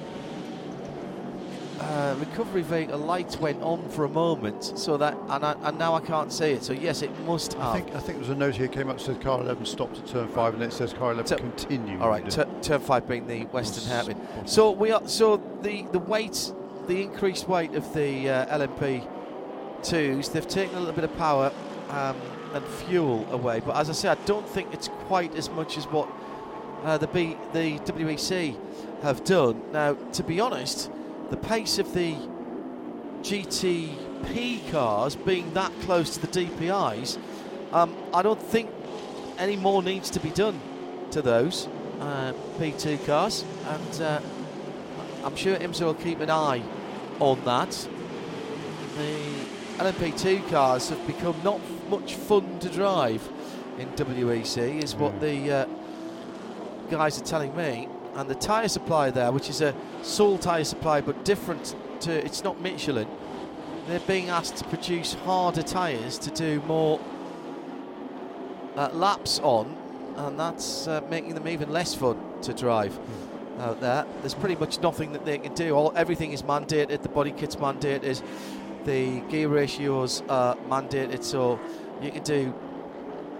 [1.81, 5.95] uh, recovery vehicle light went on for a moment, so that and, I, and now
[5.95, 6.63] I can't see it.
[6.63, 7.63] So yes, it must have.
[7.63, 10.07] I think I think there's a note here came up says car 11 stopped at
[10.07, 12.01] turn five, and then it says car 11 So- continued.
[12.01, 14.21] All right, tur- turn five being the Western hairpin.
[14.47, 15.07] So we are.
[15.09, 16.53] So the the weight,
[16.87, 19.07] the increased weight of the uh, LMP
[19.83, 21.53] twos, they've taken a little bit of power
[21.91, 22.17] um,
[22.55, 23.61] and fuel away.
[23.61, 26.09] But as I say, I don't think it's quite as much as what
[26.85, 28.57] uh, the B, the WEC
[29.03, 29.63] have done.
[29.73, 30.91] Now, to be honest,
[31.31, 32.17] the pace of the
[33.23, 37.19] GTP cars being that close to the DPIs,
[37.73, 38.71] um, I don't think
[39.39, 40.61] any more needs to be done
[41.11, 41.69] to those
[42.01, 44.21] uh, P2 cars, and uh,
[45.25, 46.63] I'm sure IMSA will keep an eye
[47.19, 47.71] on that.
[48.97, 49.46] The
[49.77, 51.61] LMP2 cars have become not
[51.91, 53.29] much fun to drive
[53.79, 55.67] in WEC, is what the uh,
[56.91, 57.87] guys are telling me.
[58.15, 62.43] And the tyre supply there, which is a sole tyre supply but different to, it's
[62.43, 63.07] not Michelin,
[63.87, 66.99] they're being asked to produce harder tyres to do more
[68.77, 69.77] uh, laps on,
[70.17, 72.99] and that's uh, making them even less fun to drive
[73.59, 74.07] out there.
[74.21, 75.75] There's pretty much nothing that they can do.
[75.75, 77.03] All everything is mandated.
[77.03, 78.23] The body kit's mandated.
[78.87, 81.59] The gear ratios are mandated, so
[82.01, 82.55] you can do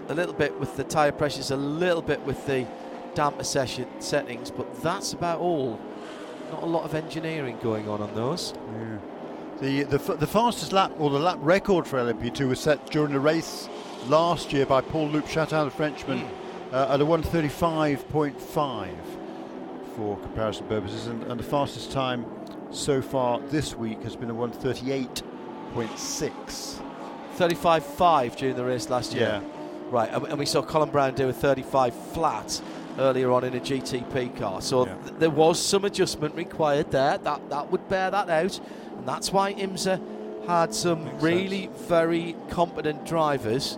[0.09, 2.67] a little bit with the tyre pressures, a little bit with the
[3.15, 5.79] damper session settings, but that's about all.
[6.51, 8.53] Not a lot of engineering going on on those.
[8.73, 8.97] Yeah.
[9.59, 13.19] The, the the fastest lap or the lap record for LMP2 was set during the
[13.19, 13.69] race
[14.07, 16.29] last year by Paul Loup Chatin, the Frenchman,
[16.71, 18.95] uh, at a 135.5
[19.95, 22.25] for comparison purposes, and, and the fastest time
[22.69, 24.33] so far this week has been a
[25.85, 26.81] 138.6.
[27.37, 29.41] 35.5 during the race last year.
[29.43, 29.49] Yeah.
[29.89, 32.61] Right, and we saw Colin Brown do a 35 flat
[32.97, 34.61] earlier on in a GTP car.
[34.61, 34.95] So Yeah.
[34.95, 37.17] th- there was some adjustment required there.
[37.19, 38.59] That that would bear that out,
[38.97, 40.01] and that's why IMSA
[40.47, 43.77] had some Makes really very competent drivers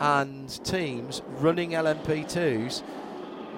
[0.00, 2.82] and teams running LMP2s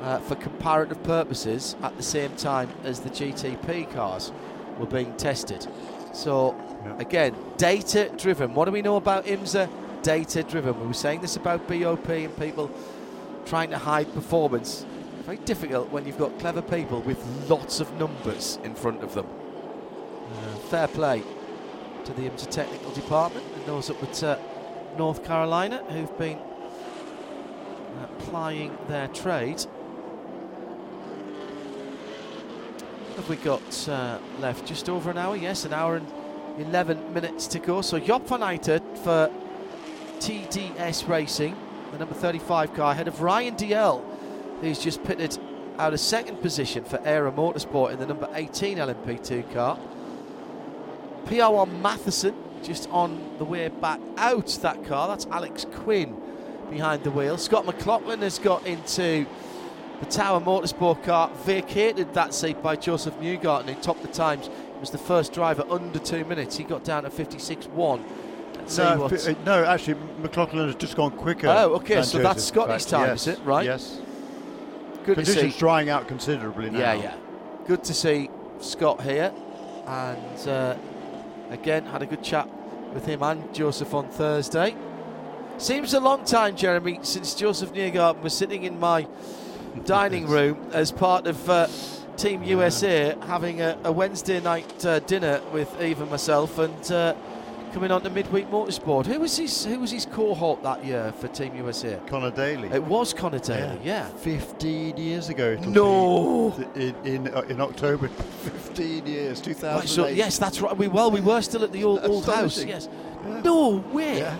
[0.02, 4.32] uh, for comparative purposes at the same time as the GTP cars
[4.80, 5.68] were being tested.
[6.12, 6.98] So Yeah.
[6.98, 8.54] again, data driven.
[8.54, 9.68] What do we know about IMSA?
[10.02, 10.80] Data driven.
[10.80, 12.70] We were saying this about BOP and people
[13.46, 14.84] trying to hide performance.
[15.24, 19.26] Very difficult when you've got clever people with lots of numbers in front of them.
[19.26, 21.22] Uh, fair play
[22.04, 24.38] to the IMSA technical department and those up at uh,
[24.98, 29.64] North Carolina who've been uh, plying their trade.
[33.16, 35.36] Have we got uh, left just over an hour?
[35.36, 36.06] Yes, an hour and
[36.58, 37.82] 11 minutes to go.
[37.82, 39.30] So Job van Uitert for
[40.18, 41.56] TDS Racing,
[41.92, 44.02] the number 35 car, ahead of Ryan Dalziel,
[44.60, 45.38] who's just pitted
[45.78, 49.78] out of second position for Era Motorsport in the number 18 LMP2 car.
[51.24, 55.08] PR1 Mathiasen just on the way back out that car.
[55.08, 56.20] That's Alex Quinn
[56.70, 57.36] behind the wheel.
[57.38, 59.26] Scott McLaughlin has got into
[60.00, 64.50] the Tower Motorsport car, vacated that seat by Joseph Newgarden, who topped the times.
[64.82, 66.56] Was the first driver under two minutes.
[66.56, 68.02] He got down to 56.1.
[68.78, 71.46] No, uh, no, actually, McLaughlin has just gone quicker.
[71.46, 73.44] Oh, okay, so that's Scotty's time, yes, is it?
[73.44, 73.64] Right.
[73.64, 74.00] Yes.
[75.04, 75.58] Good Conditions to see.
[75.60, 76.80] drying out considerably now.
[76.80, 77.16] Yeah, yeah.
[77.68, 78.28] Good to see
[78.60, 79.32] Scott here.
[79.86, 80.76] And uh,
[81.50, 82.48] again, had a good chat
[82.92, 84.74] with him and Joseph on Thursday.
[85.58, 89.06] Seems a long time, Jeremy, since Joseph Newgarden was sitting in my
[89.84, 91.68] dining room as part of uh,
[92.16, 97.14] Team USA having a, a Wednesday night uh, dinner with Eve and myself and uh,
[97.72, 99.06] coming on to midweek motorsport.
[99.06, 101.98] Who was his who was his cohort that year for Team USA?
[102.06, 102.68] Connor Daly.
[102.68, 104.08] It was Connor Daly, yeah.
[104.08, 105.56] 15 years ago.
[105.66, 106.52] No.
[106.74, 108.08] In, in, uh, in October.
[108.08, 109.78] 15 years, 2008.
[109.80, 110.76] Right, so yes, that's right.
[110.76, 112.62] We well, we were still at the old, old house.
[112.62, 112.88] Yes.
[113.24, 113.40] Yeah.
[113.40, 114.18] No way.
[114.18, 114.36] Yeah.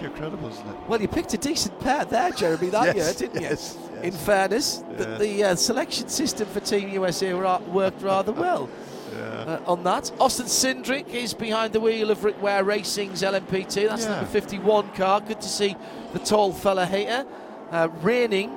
[0.00, 0.76] Incredible, isn't it?
[0.88, 3.91] Well, you picked a decent pair there, Jeremy, that Yes, year, didn't yes, you?
[4.02, 5.18] In fairness, the, Yeah.
[5.18, 8.68] the uh, selection system for Team USA ra- worked rather well
[9.16, 9.58] Yeah.
[9.66, 10.10] uh, on that.
[10.18, 13.88] Austin Cindric is behind the wheel of Rick Ware Racing's LMP2.
[13.88, 14.10] That's Yeah.
[14.16, 15.20] number 51 car.
[15.20, 15.76] Good to see
[16.12, 17.24] the tall fella here.
[17.70, 18.50] Uh, reigning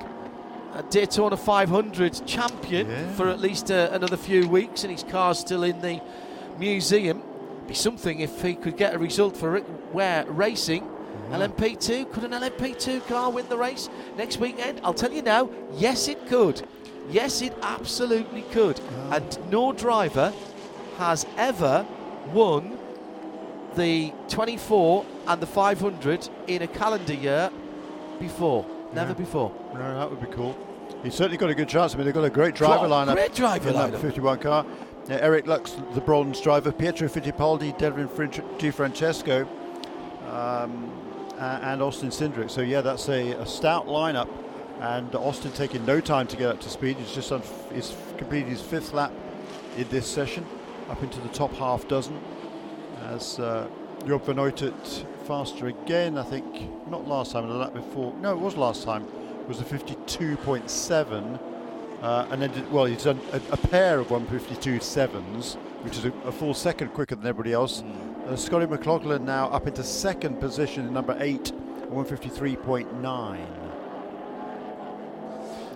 [0.74, 3.12] uh, Daytona 500 champion Yeah.
[3.12, 6.00] for at least uh, another few weeks, and his car's still in the
[6.58, 7.22] museum.
[7.68, 10.88] Be something if he could get a result for Rick Ware Racing.
[11.30, 14.80] LMP2, could an LMP2 car win the race next weekend?
[14.84, 16.62] I'll tell you now, yes, it could.
[17.10, 18.80] Yes, it absolutely could.
[19.10, 20.32] And no driver
[20.98, 21.86] has ever
[22.32, 22.78] won
[23.74, 27.50] the 24 and the 500 in a calendar year
[28.18, 28.64] before.
[28.94, 29.14] Never Yeah.
[29.14, 29.52] before.
[29.74, 30.56] No, that would be cool.
[31.02, 31.94] He's certainly got a good chance.
[31.94, 33.14] I mean, they've got a great driver lineup.
[33.14, 33.98] great driver lineup.
[34.00, 34.64] 51 car.
[35.08, 36.72] Eric Lux, the bronze driver.
[36.72, 39.46] Pietro Fittipaldi, Devlin Frin- DeFrancesco,
[40.32, 40.90] um,
[41.38, 42.50] and Austin Cindric.
[42.50, 44.28] So yeah, that's a, a stout lineup.
[44.80, 46.96] And Austin taking no time to get up to speed.
[46.98, 49.10] He's just f- he's completed his fifth lap
[49.76, 50.44] in this session,
[50.90, 52.20] up into the top half dozen.
[53.04, 53.68] As uh,
[54.06, 54.74] Job van
[55.26, 56.44] faster again, I think.
[56.88, 58.14] Not last time, the lap before.
[58.20, 59.04] No, it was last time.
[59.40, 61.40] It was a 52.7.
[62.02, 66.12] Uh, and then, did, well, he's done a, a pair of 152.7s, which is a,
[66.24, 67.82] a full second quicker than everybody else.
[68.26, 71.52] Uh, Scotty McLaughlin now up into second position, number eight,
[71.90, 73.38] 153.9.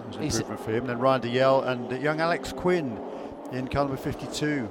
[0.02, 0.86] There's an He's- improvement for him.
[0.86, 2.98] Then Ryan Dalziel and young Alex Quinn
[3.52, 4.68] in car number 52.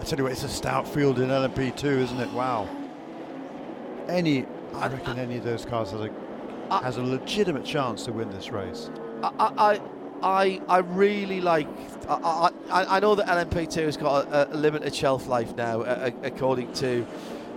[0.00, 2.30] I tell you what, it's a stout field in LMP2, isn't it?
[2.32, 2.68] Wow.
[4.08, 4.44] Any,
[4.74, 6.10] I reckon any of those cars has a,
[6.82, 8.90] has a legitimate chance to win this race.
[9.22, 9.80] I, I, I,
[10.22, 11.68] I I really like.
[12.08, 16.10] I, I, I know that LMP2 has got a, a limited shelf life now, uh,
[16.22, 17.06] according to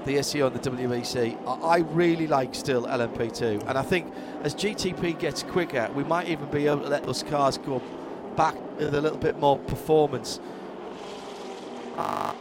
[0.05, 1.37] the ACO and the WEC.
[1.47, 6.27] I, I really like still LMP2, and I think as GTP gets quicker, we might
[6.27, 7.81] even be able to let those cars go
[8.35, 10.39] back with a little bit more performance.
[11.97, 12.35] Ah,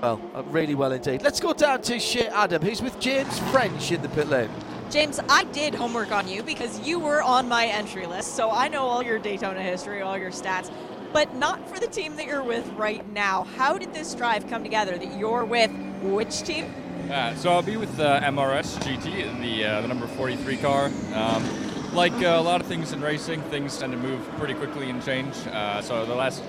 [0.00, 1.22] well, uh, really well indeed.
[1.22, 4.50] Let's go down to Shea Adam, who's with James French in the pit lane.
[4.90, 8.68] James, I did homework on you because you were on my entry list, so I
[8.68, 10.70] know all your Daytona history, all your stats,
[11.12, 13.44] but not for the team that you're with right now.
[13.56, 15.70] How did this drive come together that you're with
[16.02, 16.72] which team?
[17.10, 20.90] Uh, so I'll be with uh, MRS GT, the, uh, the number 43 car.
[21.12, 21.44] Um,
[21.92, 25.04] like uh, a lot of things in racing, things tend to move pretty quickly and
[25.04, 25.34] change.
[25.48, 26.42] Uh, so the last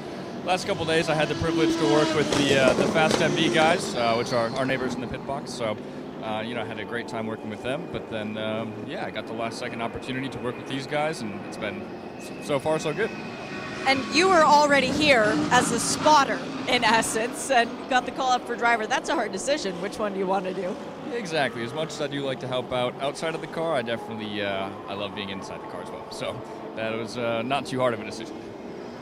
[0.43, 3.53] last couple days, I had the privilege to work with the uh, the Fast MD
[3.53, 5.51] guys, which are our neighbors in the pit box.
[5.51, 5.75] So.
[6.26, 9.05] Uh, you know, I had a great time working with them, but then, um, yeah,
[9.05, 11.86] I got the last second opportunity to work with these guys, and it's been
[12.41, 13.11] so far so good.
[13.86, 18.47] And you were already here as a spotter, in essence, and got the call up
[18.47, 18.88] for driver.
[18.88, 19.80] That's a hard decision.
[19.84, 20.76] Which one do you want to do?
[21.13, 21.63] Exactly.
[21.63, 24.41] As much as I do like to help out outside of the car, I definitely
[24.41, 26.11] uh, I love being inside the car as well.
[26.11, 26.41] So
[26.76, 28.36] that was uh, not too hard of a decision.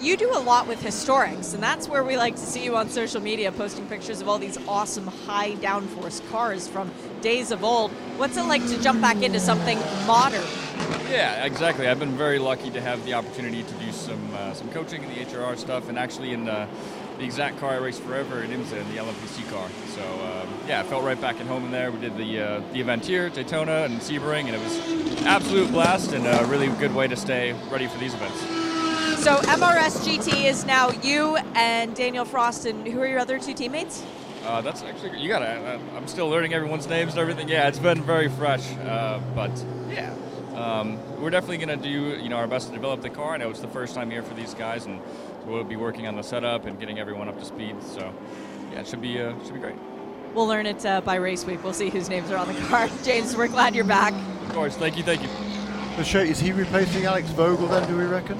[0.04, 2.90] You do a lot with historics, and that's where we like to see you on
[2.90, 6.92] social media posting pictures of all these awesome high downforce cars from
[7.22, 7.90] days of old.
[8.18, 10.44] What's it like to jump back into something modern?
[11.10, 11.88] Yeah, exactly.
[11.88, 15.10] I've been very lucky to have the opportunity to do some uh, some coaching in
[15.10, 16.68] the HRR stuff, and actually in uh,
[17.18, 19.70] the exact car I raced forever in IMSA, in the LMPC car.
[19.96, 21.94] So um, yeah, I felt right back at home in there.
[21.94, 26.12] We did the uh, the event here, Daytona and Sebring, and it was absolute blast
[26.12, 28.63] and a really good way to stay ready for these events.
[29.24, 33.54] So MRS GT is now you and Daniel Frost, and who are your other two
[33.54, 34.04] teammates?
[34.44, 35.48] Uh, that's actually you gotta.
[35.48, 37.48] I- I'm still learning everyone's names and everything.
[37.48, 39.50] Yeah, it's been very fresh, uh, but
[39.90, 40.14] yeah,
[40.56, 43.36] um, we're definitely going to do you know our best to develop the car.
[43.36, 45.00] I know it's the first time here for these guys, and
[45.46, 47.82] we'll be working on the setup and getting everyone up to speed.
[47.82, 48.14] So
[48.74, 49.76] yeah, it should be uh, should be great.
[50.34, 51.64] We'll learn it uh, by race week.
[51.64, 52.90] We'll see whose names are on the car.
[53.06, 54.14] James, we're glad you're back.
[54.50, 55.30] Of course, thank you, thank you.
[55.98, 57.88] is he replacing Alex Vogel then?
[57.88, 58.38] Do we reckon?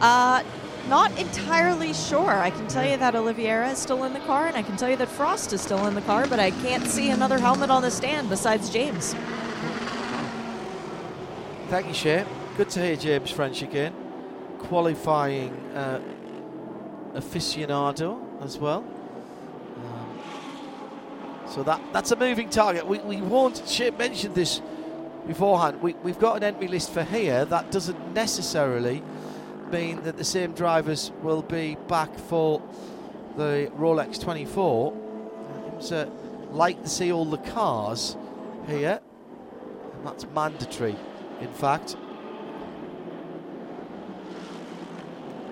[0.00, 0.42] Uh,
[0.88, 2.30] not entirely sure.
[2.30, 4.88] I can tell you that Oliveira is still in the car, and I can tell
[4.88, 7.82] you that Frost is still in the car, but I can't see another helmet on
[7.82, 9.14] the stand besides James.
[11.68, 12.26] Thank you, Shane.
[12.56, 13.94] Good to hear James French again.
[14.58, 16.00] Qualifying uh,
[17.14, 18.84] aficionado as well.
[19.76, 20.18] Um,
[21.46, 22.86] so that that's a moving target.
[22.86, 24.60] We, we won't, Shane mentioned this
[25.26, 25.80] beforehand.
[25.80, 27.44] We, we've got an entry list for here.
[27.44, 29.02] That doesn't necessarily
[29.70, 32.62] mean that the same drivers will be back for
[33.36, 34.96] the Rolex 24.
[35.76, 36.08] It's uh,
[36.50, 38.16] like to see all the cars
[38.66, 39.00] here,
[39.94, 40.96] and that's mandatory,
[41.40, 41.96] in fact.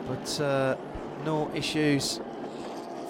[0.07, 0.77] But uh,
[1.25, 2.21] no issues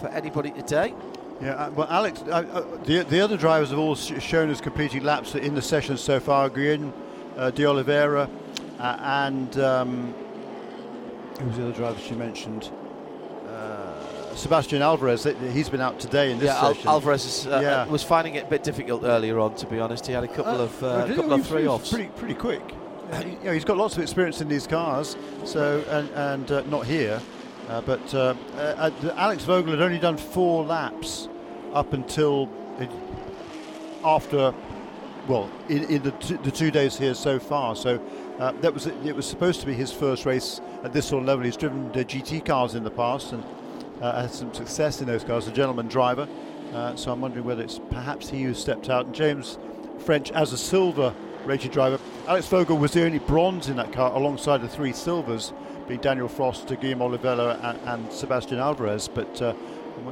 [0.00, 0.94] for anybody today.
[1.40, 5.04] Yeah, uh, well, Alex, uh, uh, the, the other drivers have all shown us completing
[5.04, 6.50] laps in the session so far.
[6.50, 6.92] Guillaume
[7.36, 8.28] uh, de Oliveira
[8.80, 10.14] uh, and um,
[11.38, 12.70] who was the other driver she mentioned?
[13.46, 15.24] Uh, Sebastian Alvarez.
[15.52, 16.88] He's been out today in this yeah, session.
[16.88, 17.86] Al- Alvarez is, uh, yeah.
[17.86, 19.54] was finding it a bit difficult earlier on.
[19.56, 21.90] To be honest, he had a couple of uh, couple of three offs.
[21.90, 22.62] Pretty pretty quick.
[23.22, 25.16] he, you know, he's got lots of experience in these cars.
[25.44, 27.20] So and and uh, not here,
[27.68, 31.28] uh, but uh, uh, Alex Vogel had only done four laps
[31.72, 32.90] up until it,
[34.04, 34.54] after
[35.28, 37.76] well, in, in the, t- the two days here so far.
[37.76, 38.00] So
[38.38, 41.28] uh, that was it was supposed to be his first race at this sort of
[41.28, 41.44] level.
[41.44, 43.44] He's driven GT cars in the past and
[44.00, 45.48] uh, had some success in those cars.
[45.48, 46.28] A gentleman driver.
[46.72, 49.06] Uh, so I'm wondering whether it's perhaps he who stepped out.
[49.06, 49.58] And James
[49.98, 51.14] French as a silver
[51.44, 51.98] rated driver.
[52.26, 55.52] Alex Vogel was the only bronze in that car alongside the three silvers,
[55.86, 59.08] being Daniel Frost, Guillaume Oliveira, and, and Sebastian Alvarez.
[59.08, 59.54] But uh,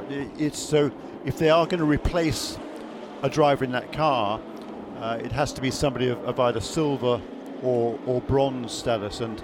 [0.09, 0.91] it's so
[1.25, 2.57] if they are going to replace
[3.23, 4.41] a driver in that car,
[4.99, 7.21] uh, it has to be somebody of, of, either silver
[7.63, 9.41] or, or bronze status, and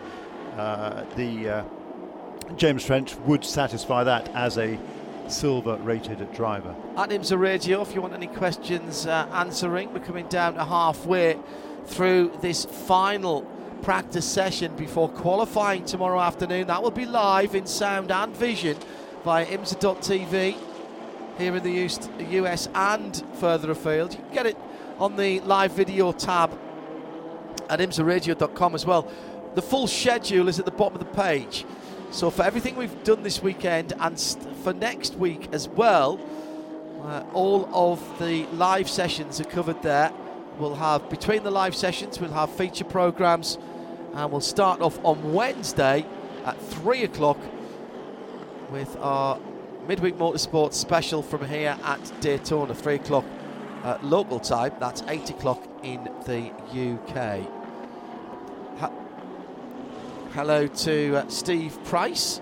[0.57, 1.63] uh, the uh,
[2.55, 4.77] James French would satisfy that as a
[5.27, 6.75] silver rated driver.
[6.97, 11.39] At IMSA Radio, if you want any questions uh, answering, we're coming down to halfway
[11.85, 13.41] through this final
[13.81, 16.67] practice session before qualifying tomorrow afternoon.
[16.67, 18.77] That will be live in sound and vision
[19.23, 20.55] via IMSA.tv
[21.37, 24.13] here in the US and further afield.
[24.13, 24.57] You can get it
[24.99, 26.57] on the live video tab
[27.73, 29.11] at imsaradio.com as well.
[29.55, 31.65] The full schedule is at the bottom of the page.
[32.11, 34.19] So for everything we've done this weekend and
[34.63, 36.19] for next week as well,
[37.01, 40.13] uh, all of the live sessions are covered there.
[40.59, 43.57] We'll have between the live sessions, we'll have feature programs,
[44.13, 46.05] and we'll start off on Wednesday
[46.45, 47.39] at three o'clock
[48.69, 49.39] with our
[49.87, 53.25] midweek motorsports special from here at Daytona, three o'clock
[53.83, 54.73] uh, local time.
[54.79, 57.62] That's 8 o'clock in the UK.
[60.33, 62.41] Hello to uh, Steve Price.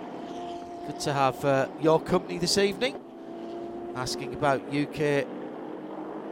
[0.87, 2.97] Good to have uh, your company this evening.
[3.97, 5.27] Asking about UK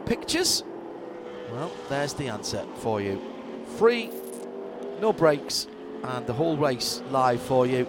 [0.06, 0.64] pictures.
[1.52, 3.20] Well, there's the answer for you.
[3.76, 4.10] Free,
[5.02, 5.66] no breaks,
[6.02, 7.86] and the whole race live for you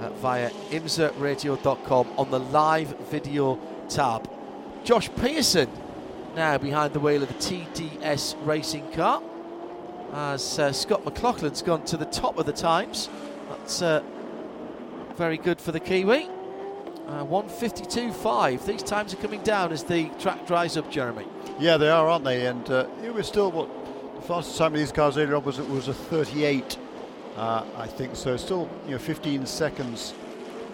[0.00, 4.30] uh, via imsaradio.com on the live video tab.
[4.82, 5.68] Josh Pearson
[6.34, 9.20] now behind the wheel of the TDS racing car
[10.12, 13.08] as uh, Scott McLaughlin's gone to the top of the times.
[13.48, 14.02] That's uh,
[15.16, 16.28] very good for the Kiwi.
[17.06, 18.64] Uh, 152.5.
[18.64, 21.26] These times are coming down as the track dries up, Jeremy.
[21.58, 22.46] Yeah, they are, aren't they?
[22.46, 23.68] And uh, it was still what
[24.16, 26.78] the fastest time of these cars earlier on was was a 38,
[27.36, 28.16] uh, I think.
[28.16, 30.14] So still, you know, 15 seconds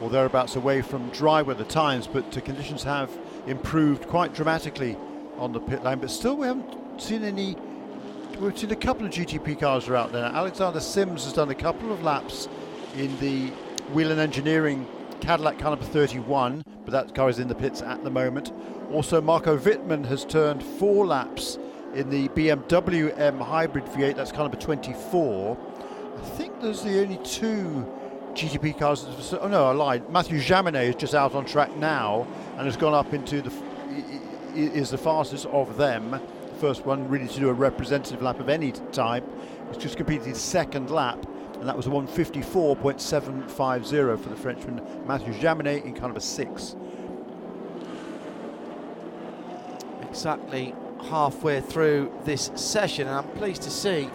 [0.01, 3.11] or thereabouts away from dry weather times, but the conditions have
[3.47, 4.97] improved quite dramatically
[5.37, 7.57] on the pit lane, but still we haven't seen any.
[8.41, 10.25] We've seen a couple of GTP cars are out there.
[10.25, 12.49] Alexander Sims has done a couple of laps
[12.97, 13.49] in the
[13.93, 14.87] Whelen Engineering
[15.21, 18.51] Cadillac Caliber 31, but that car is in the pits at the moment.
[18.91, 21.59] Also, Marco Wittmann has turned four laps
[21.93, 25.59] in the BMW M Hybrid V8, that's Caliber 24.
[26.17, 27.87] I think there's the only two
[28.33, 29.05] GTP cars.
[29.39, 30.09] Oh no, I lied.
[30.09, 32.27] Mathieu Jaminet is just out on track now
[32.57, 33.53] and has gone up into the
[34.55, 36.19] is the fastest of them.
[36.61, 39.25] First one really to do a representative lap of any type.
[39.71, 45.33] It's just completed his second lap, and that was a 154.750 for the Frenchman Mathieu
[45.33, 46.77] Jaminet in kind of a six.
[50.03, 50.75] Exactly
[51.09, 54.11] halfway through this session, and I'm pleased to see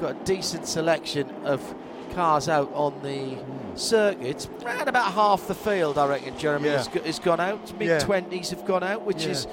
[0.00, 1.74] got a decent selection of
[2.12, 3.76] cars out on the hmm.
[3.76, 4.48] circuit.
[4.64, 6.78] Around about half the field, I reckon, Jeremy, Yeah.
[6.78, 7.72] has, has gone out.
[7.78, 9.32] Mid 20s have gone out, which Yeah.
[9.32, 9.46] is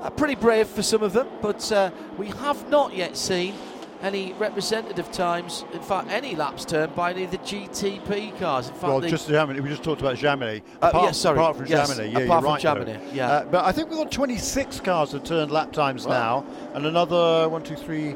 [0.00, 1.28] uh, pretty brave for some of them.
[1.40, 3.54] But uh, we have not yet seen
[4.02, 8.68] any representative times, in fact, any laps turned by any of the GTP cars.
[8.68, 10.60] In fact, Well, just Jaminet, we just talked about Jaminet.
[10.82, 12.86] Uh, apart, yeah, sorry, apart from yes, Jaminet, yeah, apart from right.
[12.86, 13.00] though.
[13.12, 13.28] Yeah.
[13.28, 16.44] Uh, but I think we've got 26 cars that turned lap times now,
[16.74, 18.14] and another one, two, three,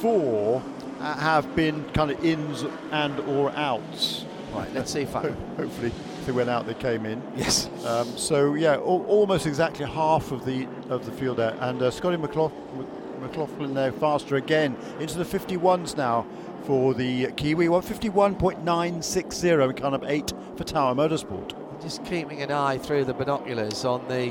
[0.00, 0.62] four
[1.00, 4.24] uh, have been kind of ins and or outs.
[4.52, 5.30] right, let's see if I.
[5.56, 5.92] Hopefully,
[6.28, 7.22] they went out, they came in.
[7.36, 7.70] yes.
[7.86, 11.90] Um, so yeah, al- almost exactly half of the of the field there, and uh,
[11.90, 12.86] Scotty McLaughlin,
[13.20, 16.26] McLaughlin there faster again into the 51s now
[16.64, 17.66] for the Kiwi.
[17.66, 21.54] 151.960 and kind of eight for Tower Motorsport.
[21.80, 24.26] Just keeping an eye through the binoculars on the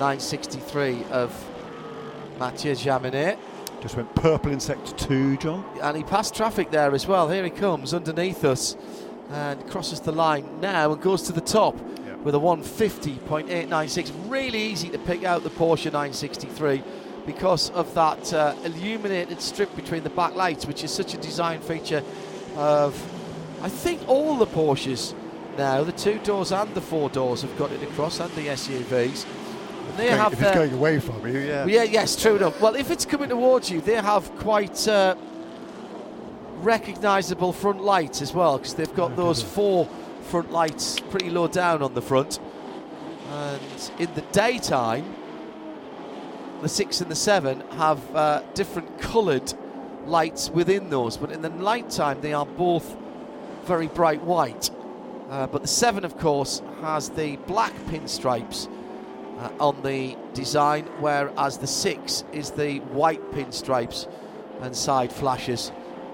[0.00, 1.32] 963 of
[2.40, 3.38] Mathieu Jaminet.
[3.80, 5.64] Just went purple in sector two, John.
[5.80, 7.28] And he passed traffic there as well.
[7.30, 8.76] Here he comes underneath us
[9.30, 11.76] and crosses the line now and goes to the top
[12.06, 12.16] Yeah.
[12.24, 14.12] with a 150.896.
[14.28, 16.82] Really easy to pick out the Porsche 963
[17.26, 21.60] because of that uh, illuminated strip between the back lights, which is such a design
[21.60, 22.02] feature
[22.56, 22.94] of,
[23.62, 25.14] I think, all the Porsches
[25.58, 25.84] now.
[25.84, 29.26] The two doors and the four doors have got it across, and the SUVs.
[29.26, 31.66] And they Going- have if it's going away from you, yeah.
[31.66, 32.60] yeah, yes, true enough.
[32.60, 35.14] Well, if it's coming towards you, they have quite uh,
[36.62, 39.86] recognisable front lights as well because they've got those four
[40.22, 42.38] front lights pretty low down on the front.
[43.30, 45.14] And in the daytime,
[46.62, 49.52] the six and the seven have uh, different coloured
[50.06, 52.96] lights within those, but in the night time, they are both
[53.64, 54.70] very bright white.
[55.30, 58.68] Uh, but the seven, of course, has the black pinstripes
[59.38, 64.08] uh, on the design, whereas the six is the white pinstripes
[64.62, 65.70] and side flashes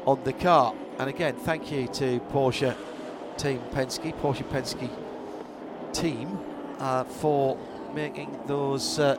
[0.07, 0.75] on the car.
[0.99, 2.77] And again, thank you to Porsche
[3.37, 4.91] Team Penske, Porsche Penske
[5.93, 6.39] team,
[6.79, 7.57] uh, for
[7.95, 9.17] making those uh,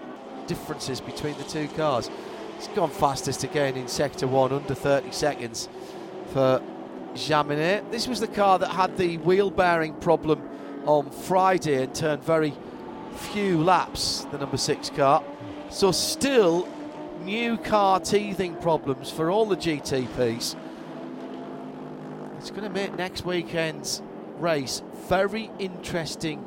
[0.48, 2.10] differences between the two cars.
[2.58, 5.68] It's gone fastest again in sector one, under 30 seconds
[6.32, 6.62] for
[7.14, 7.92] Jaminet.
[7.92, 10.42] This was the car that had the wheel bearing problem
[10.86, 12.54] on Friday and turned very
[13.16, 15.24] few laps, the number six car.
[15.70, 16.68] So, still
[17.24, 20.56] new car teething problems for all the GTPs.
[22.46, 24.04] It's going to make next weekend's
[24.38, 26.46] race very interesting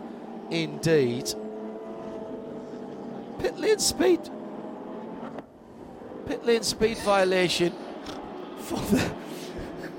[0.49, 1.25] indeed.
[3.41, 4.21] Pit lane speed.
[6.27, 7.73] Pit lane speed violation
[8.59, 9.13] for the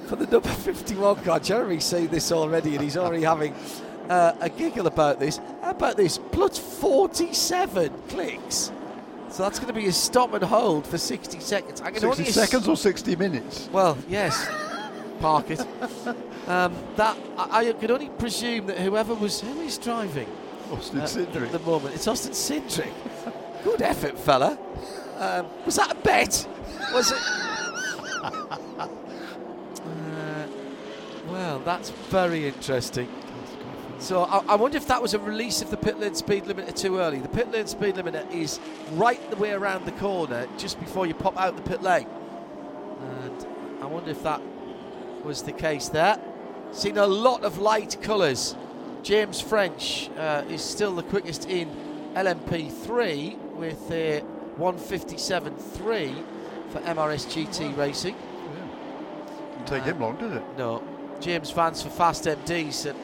[0.07, 1.37] for the number 51 car.
[1.37, 3.53] Jeremy's seen this already and he's already having
[4.07, 5.41] uh, a giggle about this.
[5.61, 6.17] How about this?
[6.31, 8.71] Plus 47 clicks.
[9.27, 11.81] So that's going to be a stop and hold for 60 seconds.
[11.81, 13.67] I can 60 only ass- seconds or 60 minutes?
[13.73, 14.47] well, yes.
[15.19, 15.59] Park it.
[16.47, 20.27] Um, that I, I can only presume that whoever was who is driving
[20.71, 21.51] Austin at Cindric.
[21.51, 22.91] the moment, it's Austin Cindric.
[23.63, 24.57] Good effort, fella.
[25.17, 26.47] Um, was that a bet?
[26.93, 27.19] Was it?
[29.79, 30.47] Uh,
[31.27, 33.07] well, that's very interesting.
[33.99, 36.73] So I, I wonder if that was a release of the pit lane speed limiter
[36.75, 37.19] too early.
[37.19, 38.59] The pit lane speed limiter is
[38.93, 42.07] right the way around the corner, just before you pop out the pit lane.
[43.01, 43.45] And
[43.81, 44.41] I wonder if that
[45.23, 46.19] was the case there.
[46.71, 48.55] Seen a lot of light colours.
[49.03, 51.69] James French uh, is still the quickest in
[52.15, 54.21] LMP3 with a
[54.59, 56.23] 157.3
[56.71, 58.15] for MRS GT Racing.
[59.53, 60.43] Didn't take him long, did it?
[60.57, 60.83] No,
[61.19, 62.95] James Vance for Fast MDs at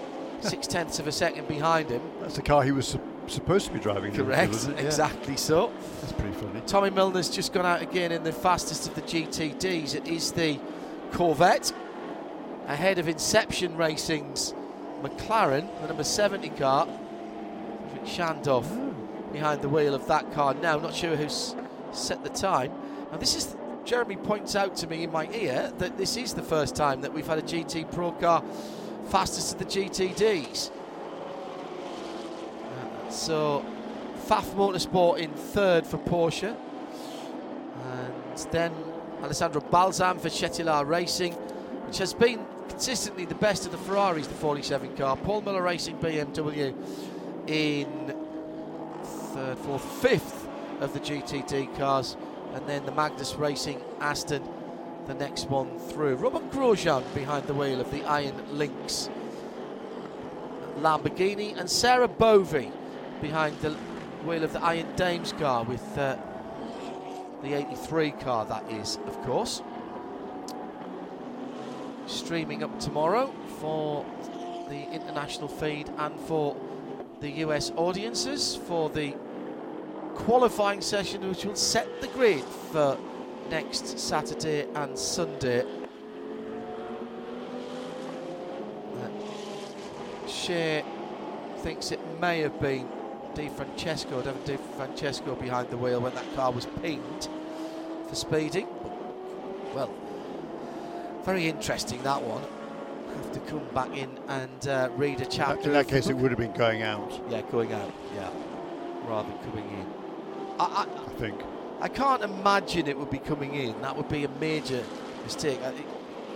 [0.43, 2.01] six tenths of a second behind him.
[2.21, 4.13] That's the car he was su- supposed to be driving.
[4.13, 4.67] in, Correct?
[4.67, 4.75] Yeah.
[4.85, 5.71] exactly so.
[6.01, 6.61] That's pretty funny.
[6.67, 9.95] Tommy Milner's just gone out again in the fastest of the GTDs.
[9.95, 10.59] It is the
[11.11, 11.71] Corvette
[12.67, 14.53] ahead of Inception Racing's
[15.01, 16.87] McLaren, the number 70 car.
[18.05, 18.65] Schandorff
[19.31, 20.77] behind the wheel of that car now.
[20.77, 21.55] Not sure who's
[21.91, 22.71] set the time.
[23.11, 26.43] Now, this is Jeremy points out to me in my ear that this is the
[26.43, 28.43] first time that we've had a GT Pro car
[29.07, 30.71] fastest of the GTDs.
[33.09, 33.65] So,
[34.27, 36.55] Pfaff Motorsport in third for Porsche.
[37.83, 38.73] And then
[39.21, 42.45] Alessandro Balzan for Cetilar Racing, which has been
[42.75, 45.15] consistently the best of the Ferraris, the 47 car.
[45.15, 46.75] Paul Miller Racing BMW
[47.47, 48.13] in
[49.33, 50.49] third, fourth, fifth
[50.81, 52.17] of the GTD cars.
[52.53, 54.43] And then the Magnus Racing Aston,
[55.07, 56.15] the next one through.
[56.15, 59.09] Romain Grosjean behind the wheel of the Iron Lynx
[60.79, 61.57] Lamborghini.
[61.57, 62.73] And Sarah Bovy
[63.21, 63.71] behind the
[64.25, 66.17] wheel of the Iron Dames car with uh,
[67.41, 69.61] the 83 car, that is, of course.
[72.07, 74.05] Streaming up tomorrow for
[74.69, 76.55] the international feed and for
[77.19, 79.15] the US audiences for the
[80.15, 82.97] qualifying session, which will set the grid for
[83.49, 85.63] next Saturday and Sunday.
[89.01, 90.83] Uh, Shea
[91.59, 92.87] thinks it may have been
[93.33, 97.27] Di Francesco, Devlin Di Francesco behind the wheel when that car was pinged
[98.07, 98.67] for speeding.
[99.73, 99.93] Well,
[101.25, 102.43] very interesting that one.
[103.15, 105.69] Have to come back in and uh, read a chapter.
[105.69, 107.91] In that case, it would have been going out, Yeah, going out.
[108.13, 108.29] Yeah,
[109.07, 109.85] rather than coming in.
[110.59, 111.41] I, I think.
[111.81, 113.81] I, I can't imagine it would be coming in.
[113.81, 114.83] That would be a major
[115.23, 115.59] mistake.
[115.63, 115.73] I,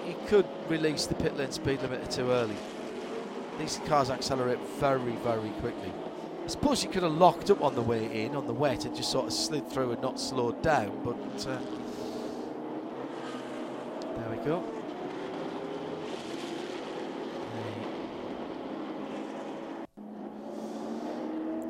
[0.06, 2.56] he could release the pit lane speed limiter too early.
[3.60, 5.92] These cars accelerate very, very quickly.
[6.46, 8.96] I suppose you could have locked up on the way in on the wet and
[8.96, 11.60] just sort of slid through and not slowed down, but uh,
[14.18, 14.78] there we go.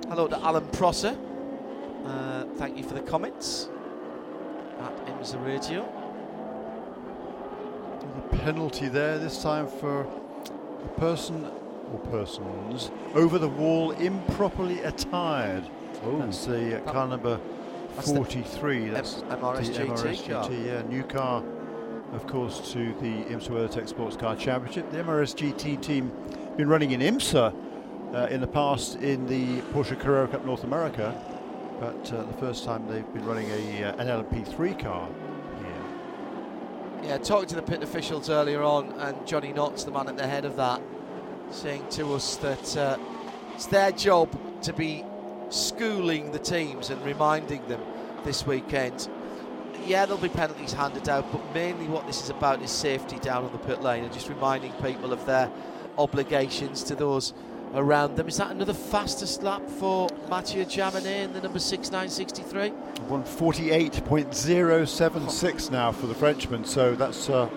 [0.09, 1.15] Hello to Alan Prosser.
[2.03, 3.69] Uh, thank you for the comments
[4.79, 5.87] at IMSA Radio.
[8.31, 11.45] The penalty there this time for a person
[11.93, 15.69] or persons over the wall improperly attired.
[16.03, 17.39] That's the uh, car number
[17.93, 18.89] That's the 43.
[18.89, 20.51] That's M- the MRS GT car.
[20.51, 21.43] Yeah, new car,
[22.13, 24.89] of course, to the IMSA WeatherTech Sports Car Championship.
[24.91, 26.11] The MRS GT team
[26.57, 27.53] been running in IMSA
[28.13, 31.13] uh, in the past in the Porsche Carrera Cup North America,
[31.79, 35.07] but uh, the first time they've been running a uh, an LMP3 car
[35.59, 37.09] here.
[37.09, 40.27] Yeah, talking to the pit officials earlier on, and Johnny Knotts, the man at the
[40.27, 40.81] head of that,
[41.51, 42.97] saying to us that uh,
[43.55, 44.29] it's their job
[44.63, 45.05] to be
[45.49, 47.81] schooling the teams and reminding them
[48.23, 49.09] this weekend.
[49.85, 53.45] Yeah, there'll be penalties handed out, but mainly what this is about is safety down
[53.45, 55.49] on the pit lane and just reminding people of their
[55.97, 57.33] obligations to those
[57.73, 58.27] around them.
[58.27, 62.71] Is that another fastest lap for Mathieu Jaminet in the number 6963?
[63.09, 67.47] 148.076 now for the Frenchman, so that's uh,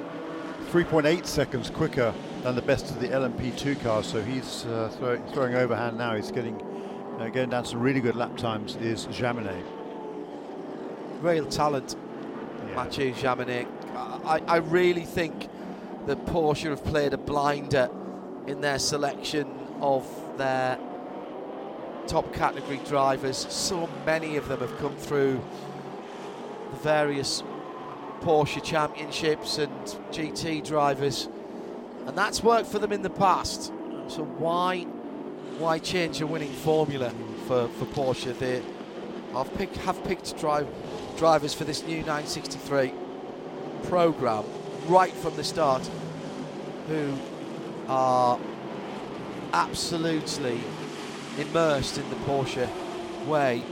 [0.71, 4.07] 3.8 seconds quicker than the best of the LMP2 cars.
[4.07, 6.15] So he's uh, throw, throwing overhand now.
[6.17, 6.61] He's getting
[7.19, 8.77] uh, going down some really good lap times.
[8.77, 9.65] Is Jaminet?
[11.21, 11.97] Real talent.
[12.75, 13.67] Mathieu Jaminet.
[14.25, 15.49] I, I really think
[16.07, 17.91] that Porsche have played a blinder
[18.47, 20.07] in their selection of
[20.39, 20.79] their
[22.07, 23.47] top category drivers.
[23.51, 25.43] So many of them have come through
[26.71, 27.43] the various
[28.21, 29.73] Porsche championships and
[30.13, 31.29] GT drivers,
[32.07, 33.73] and that's worked for them in the past.
[34.07, 34.85] So why
[35.59, 37.13] why change a winning formula
[37.47, 38.39] for, for Porsche?
[38.39, 38.63] They
[39.35, 40.69] have picked have picked drive,
[41.17, 42.93] drivers for this new 963
[43.85, 44.45] program
[44.87, 45.89] right from the start
[46.89, 47.13] who
[47.89, 48.39] are
[49.53, 50.61] absolutely
[51.39, 52.69] immersed in the Porsche
[53.27, 53.63] way.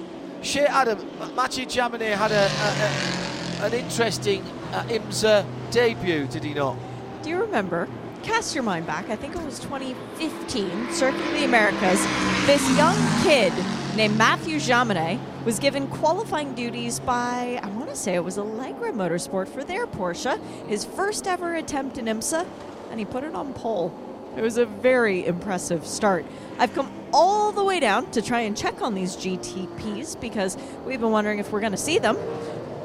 [0.42, 0.98] Shea Adam,
[1.34, 6.76] Mathieu Jaminet had a, a, a, an interesting uh, IMSA debut, did he not?
[7.22, 7.88] Do you remember?
[8.22, 9.08] Cast your mind back.
[9.08, 12.00] I think it was 2015, Circuit of the Americas.
[12.46, 13.52] This young kid
[13.96, 18.92] named Mathieu Jaminet was given qualifying duties by, I want to say it was Alegra
[18.92, 20.38] Motorsport for their Porsche.
[20.66, 22.46] His first ever attempt in IMSA,
[22.90, 23.94] and he put it on pole.
[24.36, 26.24] It was a very impressive start.
[26.58, 30.56] I've come all the way down to try and check on these GTPs because
[30.86, 32.16] we've been wondering if we're going to see them.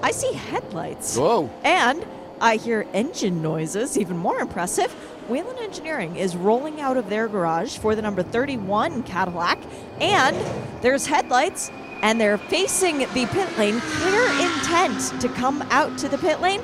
[0.02, 1.18] I see headlights.
[1.18, 1.50] Whoa.
[1.64, 2.06] And
[2.42, 4.92] I hear engine noises, even more impressive.
[5.30, 9.60] Whelen Engineering is rolling out of their garage for the number 31 Cadillac,
[10.00, 10.36] and
[10.84, 11.72] there's headlights,
[12.02, 13.80] and they're facing the pit lane.
[13.80, 16.62] Clear intent to come out to the pit lane.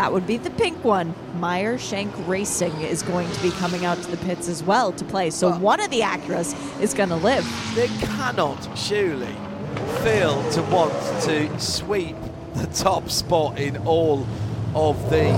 [0.00, 1.14] That would be the pink one.
[1.34, 5.04] Meyer Shank Racing is going to be coming out to the pits as well to
[5.04, 5.28] play.
[5.28, 7.46] So one of the Acuras is going to live.
[7.74, 9.36] They cannot surely
[10.02, 10.94] fail to want
[11.24, 12.16] to sweep
[12.54, 14.26] the top spot in all
[14.74, 15.34] of the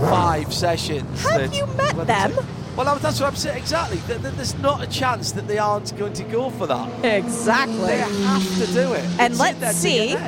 [0.00, 1.26] five sessions.
[1.30, 2.32] Have you met well, them?
[2.76, 3.56] Well, that's what I'm saying.
[3.56, 3.96] Exactly.
[4.06, 7.02] Th- th- There's not a chance that they aren't going to go for that.
[7.02, 7.86] Exactly.
[7.86, 9.04] They have to do it.
[9.18, 10.18] And It's let's see.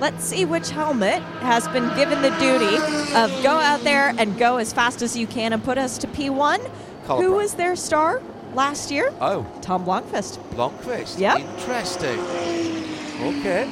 [0.00, 2.76] Let's see which helmet has been given the duty
[3.14, 6.06] of go out there and go as fast as you can and put us to
[6.08, 6.58] P1.
[7.06, 7.42] Colin Who Brown.
[7.42, 8.20] was their star
[8.54, 9.12] last year?
[9.20, 10.38] Oh, Tom Blomqvist.
[10.50, 11.18] Blomqvist.
[11.18, 11.38] Yep.
[11.40, 12.18] Interesting.
[13.38, 13.68] Okay.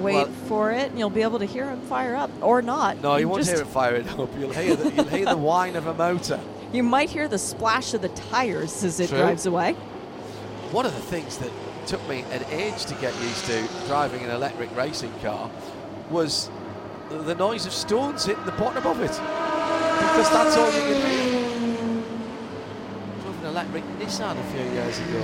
[0.00, 3.00] Wait Well- for it, and you'll be able to hear him fire up, or not.
[3.02, 4.28] No, you won't just- hear it firing up.
[4.38, 6.40] You'll hear the, you'll hear the whine of a motor.
[6.72, 9.18] You might hear the splash of the tires as it True.
[9.18, 9.74] drives away.
[10.72, 11.50] One of the things that
[11.86, 15.50] took me an age to get used to driving an electric racing car
[16.10, 16.50] was
[17.10, 19.10] the- noise of stones hitting the bottom of it.
[19.10, 22.02] because that's all you can do.
[23.22, 25.22] Drove an electric Nissan a few years ago.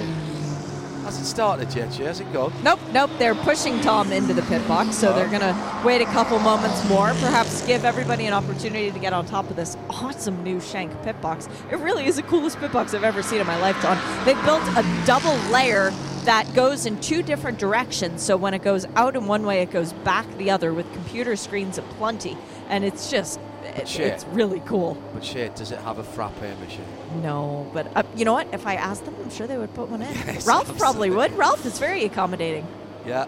[1.05, 1.95] Hasn't started yet?
[1.97, 2.53] Has it gone?
[2.63, 3.11] Nope, nope.
[3.19, 5.15] They're pushing Tom into the pit box, so Oh.
[5.15, 9.13] they're going to wait a couple moments more, perhaps give everybody an opportunity to get
[9.15, 11.49] on top of this awesome new Shank pit box.
[11.71, 13.99] It really is the coolest pit box I've ever seen in my life, John.
[14.27, 15.91] They built a double layer
[16.31, 19.73] that goes in two different directions, so when it goes out in one way, it
[19.73, 22.39] goes back the other with computer screens aplenty,
[22.69, 23.41] and it's just.
[23.65, 24.13] It, shit.
[24.13, 24.97] it's really cool.
[25.13, 26.85] But shit, does it have a frappe machine?
[27.21, 28.47] No, but uh, you know what?
[28.55, 30.15] If I asked them, I'm sure they would put one in.
[30.27, 31.33] Yes, Ralph probably would.
[31.33, 32.65] Ralph is very accommodating.
[33.05, 33.27] Yeah.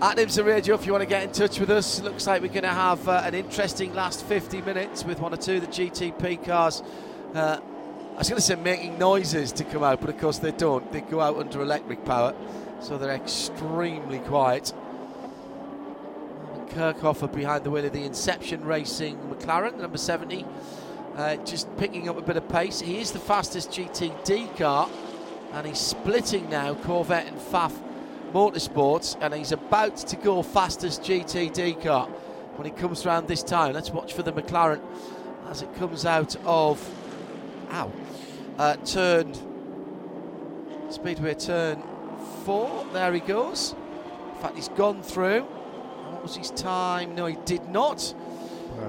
[0.00, 2.48] At IMSA Radio, if you want to get in touch with us, looks like we're
[2.48, 5.66] going to have uh, an interesting last 50 minutes with one or two of the
[5.66, 6.84] GTP cars.
[7.34, 7.58] Uh,
[8.14, 10.92] I was going to say making noises to come out, but of course they don't.
[10.92, 12.34] They go out under electric power,
[12.80, 14.74] so they're extremely quiet.
[16.68, 20.44] Kirchhofer behind the wheel of the Inception Racing McLaren, number 70,
[21.16, 22.80] uh, just picking up a bit of pace.
[22.80, 24.90] He is the fastest GTD car,
[25.52, 27.72] and he's splitting now Corvette and Pfaff
[28.34, 32.08] Motorsports, and he's about to go fastest GTD car
[32.56, 33.72] when he comes round this time.
[33.72, 34.82] Let's watch for the McLaren
[35.48, 36.78] as it comes out of,
[37.72, 37.92] ow,
[38.58, 39.34] uh, turn,
[40.90, 41.82] Speedway turn
[42.44, 42.86] four.
[42.92, 43.74] There he goes.
[44.34, 45.42] In fact, he's gone through.
[45.42, 47.14] What was his time?
[47.14, 48.14] No, he did not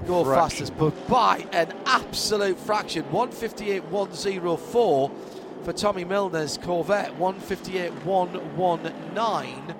[0.05, 0.65] go fraction.
[0.65, 3.03] fastest, but by an absolute fraction.
[3.05, 5.11] 158.104 for
[5.73, 7.17] Tommy Milner's Corvette.
[7.17, 9.75] 158.119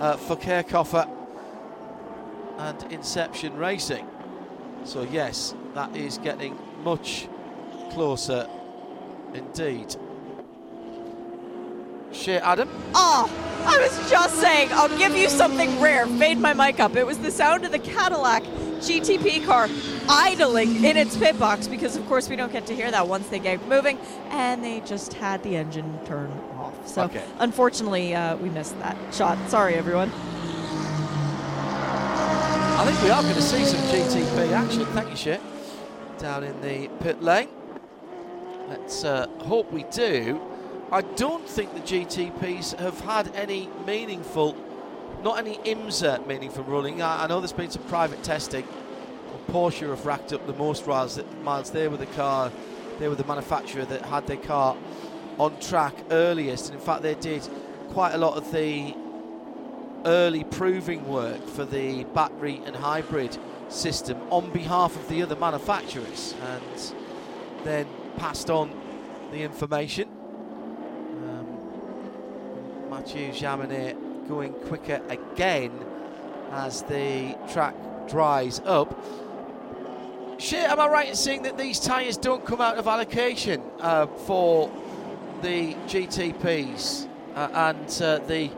[0.00, 1.08] uh, for Kirchhofer
[2.58, 4.06] and Inception Racing.
[4.84, 7.28] So yes, that is getting much
[7.92, 8.48] closer
[9.34, 9.94] indeed.
[12.12, 12.68] Shit, Adam.
[12.94, 13.30] Oh,
[13.64, 16.06] I was just saying, I'll give you something rare.
[16.06, 16.94] Fade my mic up.
[16.96, 18.42] It was the sound of the Cadillac
[18.80, 19.68] GTP car
[20.08, 23.28] idling in its pit box because, of course, we don't get to hear that once
[23.28, 23.98] they get moving,
[24.28, 26.74] and they just had the engine turn off.
[26.86, 27.22] So, Okay.
[27.38, 29.38] unfortunately, uh, we missed that shot.
[29.48, 30.10] Sorry, everyone.
[32.74, 34.84] I think we are going to see some GTP action.
[34.86, 35.40] Thank you, shit.
[36.18, 37.48] Down in the pit lane.
[38.72, 40.40] Let's uh, hope we do.
[40.90, 44.56] I don't think the GTPs have had any meaningful,
[45.22, 47.02] not any IMSA meaningful running.
[47.02, 48.66] I, I know there's been some private testing.
[49.48, 51.20] Porsche have racked up the most miles.
[51.42, 52.50] Miles they were the car,
[52.98, 54.74] they were the manufacturer that had their car
[55.36, 57.46] on track earliest, and in fact they did
[57.90, 58.96] quite a lot of the
[60.06, 63.36] early proving work for the battery and hybrid
[63.68, 66.94] system on behalf of the other manufacturers, and
[67.64, 67.86] then
[68.16, 68.70] passed on
[69.30, 70.08] the information.
[71.24, 75.72] Um, Mathieu Jaminet going quicker again
[76.50, 77.74] as the track
[78.08, 79.02] dries up.
[80.38, 84.06] Shit, am I right in saying that these tyres don't come out of allocation uh,
[84.06, 84.70] for
[85.40, 88.50] the GTPs uh, and uh, the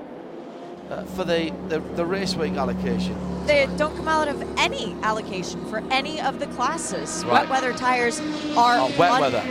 [0.90, 3.16] uh, for the, the the race week allocation?
[3.46, 7.22] They don't come out of any allocation for any of the classes.
[7.24, 7.42] Right.
[7.42, 8.20] Wet weather tires
[8.56, 9.42] are Oh, wet weather.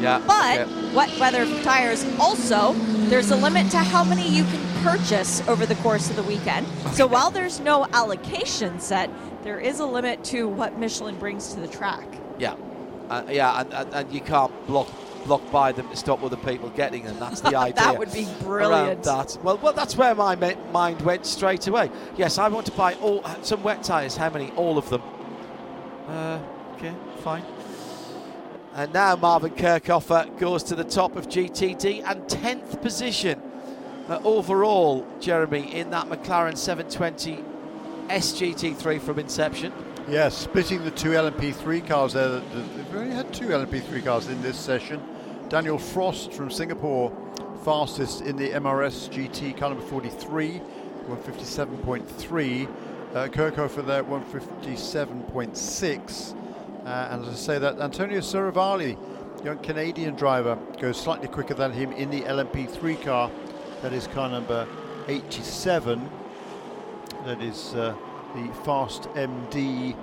[0.00, 0.94] Yeah, But okay.
[0.94, 2.72] wet weather tires also,
[3.08, 6.68] there's a limit to how many you can purchase over the course of the weekend.
[6.92, 9.10] So while there's no allocation set,
[9.42, 12.06] there is a limit to what Michelin brings to the track.
[12.38, 12.54] Yeah,
[13.10, 14.88] uh, yeah, and, and, and you can't block
[15.26, 17.18] block by them to stop other people getting them.
[17.18, 17.74] That's the idea.
[17.86, 19.02] That would be brilliant.
[19.02, 19.36] That.
[19.42, 20.34] Well, well, that's where my
[20.72, 21.90] mind went straight away.
[22.16, 24.16] Yes, I want to buy all some wet tyres.
[24.16, 24.50] How many?
[24.52, 25.02] All of them.
[26.08, 26.38] Uh,
[26.74, 27.44] okay, fine.
[28.74, 33.40] And now Marvin Kirchhofer goes to the top of GTD and 10th position
[34.08, 37.42] uh, overall, Jeremy, in that McLaren 720
[38.08, 39.72] SGT3 from inception.
[40.08, 42.28] Yeah, splitting the two LMP3 cars there.
[42.28, 45.02] The- the- They've only had two LMP3 cars in this session.
[45.48, 47.12] Danial Frost from Singapore,
[47.64, 50.60] fastest in the MRS GT car number 43,
[51.08, 52.68] 157.3.
[53.14, 56.36] Uh, Kirchhofer there, 157.6.
[56.84, 58.96] Uh, and as I say that, Antonio Serravalle,
[59.44, 63.30] young Canadian driver, goes slightly quicker than him in the LMP3 car.
[63.82, 64.66] That is car number
[65.06, 66.10] 87.
[67.24, 67.94] That is uh,
[68.34, 69.94] the Fast MD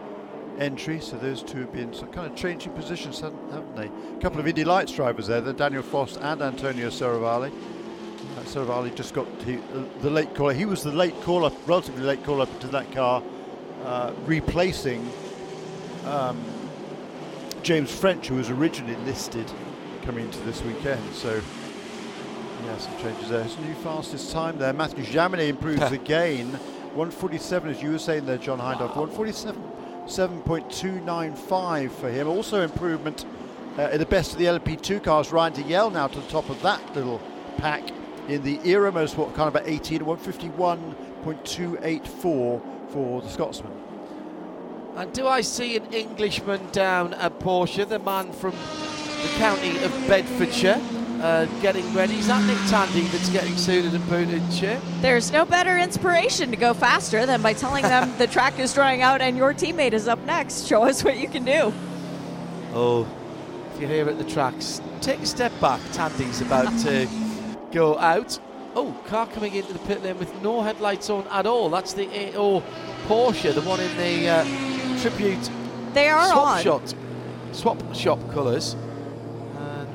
[0.59, 0.99] entry.
[0.99, 3.87] So those two have been sort of kind of changing positions, haven't, haven't they?
[3.87, 7.51] A couple of Indy Lights drivers there, the Danial Frost and Antonio Serravalle.
[7.51, 9.59] Uh, Serravalle just got the,
[10.01, 10.53] the late caller.
[10.53, 13.23] He was the late caller, relatively late caller to that car,
[13.83, 15.09] uh, replacing
[16.05, 16.43] um,
[17.61, 19.51] James French, who was originally listed
[20.03, 21.01] coming into this weekend.
[21.13, 21.41] So
[22.65, 23.43] yeah, some changes there.
[23.43, 24.73] His new fastest time there.
[24.73, 26.59] Mathieu Jaminet improves again.
[26.93, 29.72] 147, as you were saying there, John Hindhaugh.
[30.05, 32.27] 7.295 for him.
[32.27, 33.25] Also improvement
[33.77, 35.31] uh, in the best of the LP2 cars.
[35.31, 37.19] Ryan Dalziel now to the top of that little
[37.57, 37.83] pack
[38.27, 43.71] in the Era Motorsport kind of at 18 151.284 for the Scotsman.
[44.95, 49.91] And do I see an Englishman down at Porsche, the man from the county of
[50.07, 50.79] Bedfordshire,
[51.23, 52.17] uh, getting ready?
[52.17, 54.81] Is that Nick Tandy that's getting suited and booted, Chip?
[54.99, 59.01] There's no better inspiration to go faster than by telling them the track is drying
[59.01, 60.67] out and your teammate is up next.
[60.67, 61.73] Show us what you can do.
[62.73, 63.07] Oh,
[63.73, 65.79] if you're here at the tracks, take a step back.
[65.93, 67.07] Tandy's about to
[67.71, 68.37] go out.
[68.75, 71.69] Oh, car coming into the pit lane with no headlights on at all.
[71.69, 72.61] That's the AO
[73.07, 75.49] Porsche, the one in the uh, tribute
[75.93, 76.63] They are swap on.
[76.63, 76.95] shot,
[77.51, 78.75] swap shop colours.
[79.59, 79.87] And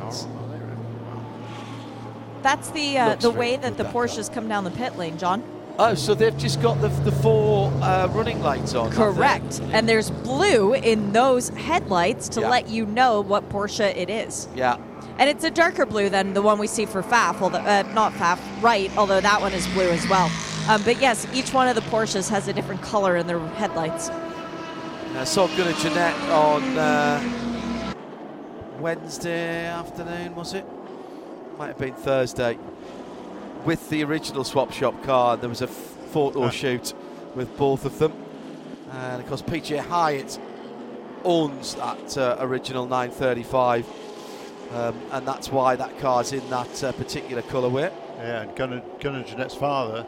[2.43, 5.43] That's the uh, the way that the that Porsches come down the pit lane, John.
[5.79, 8.91] oh, so they've just got the, the four uh, running lights on.
[8.91, 9.61] Correct.
[9.73, 12.49] And there's blue in those headlights to Yeah.
[12.51, 14.49] let you know what Porsche it is.
[14.55, 14.77] Yeah.
[15.19, 18.13] And it's a darker blue than the one we see for Pfaff, although uh, not
[18.13, 18.91] Pfaff, right?
[18.97, 20.31] Although that one is blue as well.
[20.69, 24.11] Um, but yes, each one of the Porsches has a different color in their headlights.
[25.17, 27.95] I saw Gunnar Jeannette on uh,
[28.79, 30.65] Wednesday afternoon, was it?
[31.59, 32.59] Might have been Thursday.
[33.65, 35.71] With the original swap shop car, there was a f-
[36.13, 36.51] photo Ah.
[36.51, 36.95] shoot
[37.35, 38.13] with both of them.
[38.93, 40.39] And of course, PJ Hyett
[41.25, 43.87] owns that uh, original 935,
[44.73, 47.93] um, and that's why that car's in that uh, particular colourway.
[48.19, 50.07] Yeah, and Gunnar, Gunnar Jeannette's father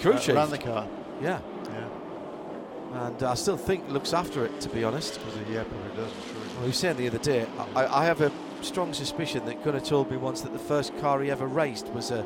[0.00, 0.34] Crew uh, chief.
[0.36, 0.86] ran the car.
[1.20, 5.20] Yeah, Yeah, and I still think looks after it, to be honest.
[5.50, 6.12] yeah, probably does.
[6.12, 6.34] Sure.
[6.54, 8.30] Well, he was saying the other day, I, I have a
[8.62, 12.10] strong suspicion that Gunnar told me once that the first car he ever raced was
[12.10, 12.20] a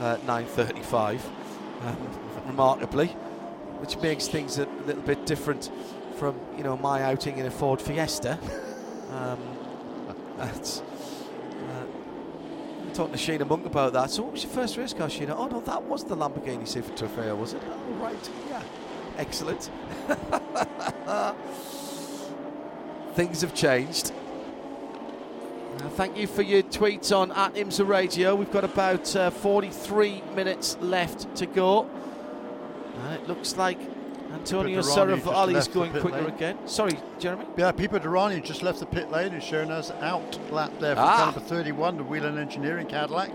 [0.00, 1.24] uh, 935,
[1.82, 1.96] um,
[2.46, 3.08] remarkably,
[3.78, 5.70] which makes things a little bit different
[6.16, 8.38] from you know my outing in a Ford Fiesta.
[9.10, 9.38] Um,
[10.38, 11.84] that's, uh,
[12.94, 14.10] talking to Sheena Monk about that.
[14.10, 15.36] So, what was your first race car, Sheena?
[15.38, 17.62] Oh no, that was the Lamborghini Super Trofeo, was it?
[17.64, 18.62] Oh right, yeah,
[19.18, 19.70] excellent.
[23.14, 24.10] Things have changed.
[25.80, 28.34] Uh, thank you for your tweets on at IMSA Radio.
[28.34, 31.88] We've got about uh, 43 minutes left to go.
[33.02, 33.78] And it looks like
[34.32, 36.26] Antonio just is going quicker lane.
[36.26, 36.58] again.
[36.66, 37.44] Sorry, Jeremy.
[37.56, 41.02] Yeah, Pipo Derani just left the pit lane and shown us out lap there for
[41.02, 41.24] Ah.
[41.26, 43.30] number 31, the Whelen Engineering Cadillac.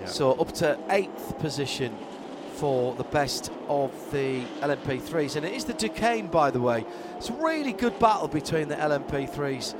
[0.00, 0.06] Yeah.
[0.06, 1.94] So up to eighth position
[2.54, 5.36] for the best of the LMP3s.
[5.36, 6.84] And it is the Duqueine, by the way.
[7.16, 9.74] It's a really good battle between the LMP3s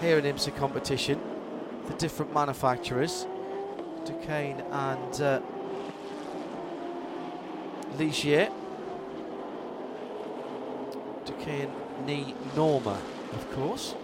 [0.00, 1.20] here in IMSA competition.
[1.86, 3.26] The different manufacturers,
[4.04, 5.40] Duqueine and uh,
[7.96, 8.50] Ligier.
[11.24, 11.72] Duqueine
[12.06, 12.98] knee Norma,
[13.32, 13.94] of course.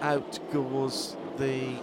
[0.00, 1.74] Out goes the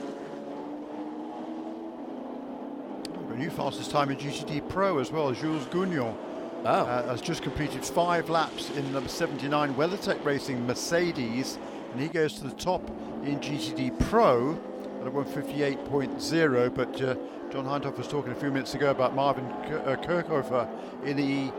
[3.42, 6.16] new fastest time in GTD Pro as well, Jules Gounon.
[6.64, 6.70] Oh.
[6.70, 11.58] Uh, has just completed five laps in number 79 WeatherTech Racing Mercedes,
[11.92, 12.88] and he goes to the top
[13.24, 14.60] in GTD Pro
[15.02, 16.76] at a 158.0.
[16.76, 17.16] But uh,
[17.52, 20.70] John Hindhaugh was talking a few minutes ago about Marvin uh, Kirchhofer
[21.04, 21.52] in the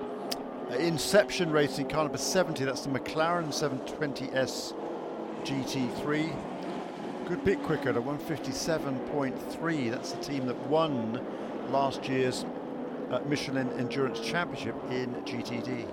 [0.70, 2.64] uh, Inception Racing car number 70.
[2.64, 4.74] That's the McLaren 720S
[5.42, 6.36] GT3.
[7.28, 9.90] Good bit quicker at 157.3.
[9.90, 11.20] That's the team that won
[11.70, 12.44] last year's
[13.10, 15.86] uh, Michelin Endurance Championship in GTD.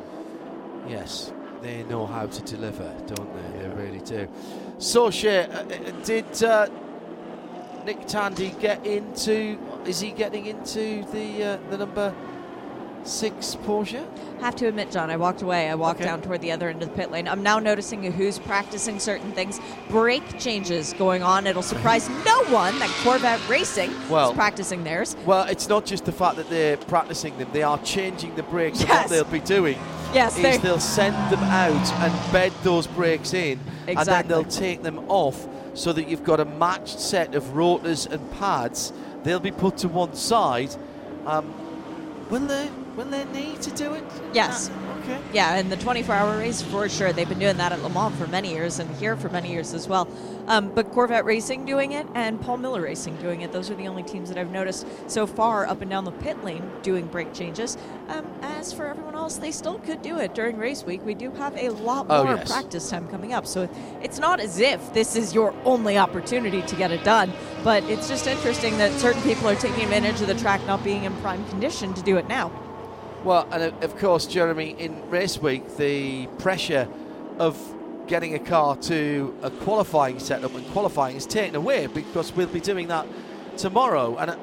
[0.88, 3.60] Yes, they know how to deliver, don't they?
[3.60, 4.28] They really do.
[4.78, 6.68] So, Shea, uh, uh, did uh,
[7.86, 9.58] Nick Tandy get into?
[9.86, 12.14] Is he getting into the uh, the number
[13.04, 14.06] six Porsche?
[14.42, 15.70] Have to admit, John, I walked away.
[15.70, 16.10] I walked Okay.
[16.10, 17.28] down toward the other end of the pit lane.
[17.28, 19.60] I'm now noticing who's practicing certain things.
[19.90, 21.48] Brake changes going on.
[21.48, 25.16] It'll surprise no one that Corvette Racing Well- is practicing theirs.
[25.26, 28.80] Well, it's not just the fact that they're practicing them; they are changing the brakes.
[28.82, 29.04] And Yes.
[29.04, 29.78] what they'll be doing
[30.14, 34.44] Yes, is they- they'll send them out and bed those brakes in, and then they'll
[34.44, 35.48] take them off
[35.80, 38.92] so that you've got a matched set of rotors and pads.
[39.24, 40.76] They'll be put to one side.
[41.26, 41.54] Um,
[42.30, 42.70] will they?
[42.98, 44.04] Will they need to do it?
[44.34, 44.70] Yes.
[44.74, 45.22] Ah, okay.
[45.34, 47.12] Yeah, in the 24-hour race for sure.
[47.14, 49.74] They've been doing that at Le Mans for many years, and here for many years
[49.74, 50.08] as well.
[50.48, 53.52] Um, but Corvette Racing doing it, and Paul Miller Racing doing it.
[53.52, 56.44] Those are the only teams that I've noticed so far up and down the pit
[56.44, 57.78] lane doing brake changes.
[58.08, 61.06] Um, as for everyone else, they still could do it during race week.
[61.06, 62.52] We do have a lot Oh, more yes.
[62.52, 63.70] practice time coming up, so
[64.02, 67.32] it's not as if this is your only opportunity to get it done.
[67.64, 71.04] But it's just interesting that certain people are taking advantage of the track not being
[71.04, 72.52] in prime condition to do it now.
[73.24, 76.88] Well, and of course, Jeremy, in race week, the pressure
[77.38, 77.58] of
[78.08, 82.62] getting a car to a qualifying setup and qualifying is taken away because we'll be
[82.62, 83.06] doing that
[83.58, 84.16] tomorrow.
[84.18, 84.38] And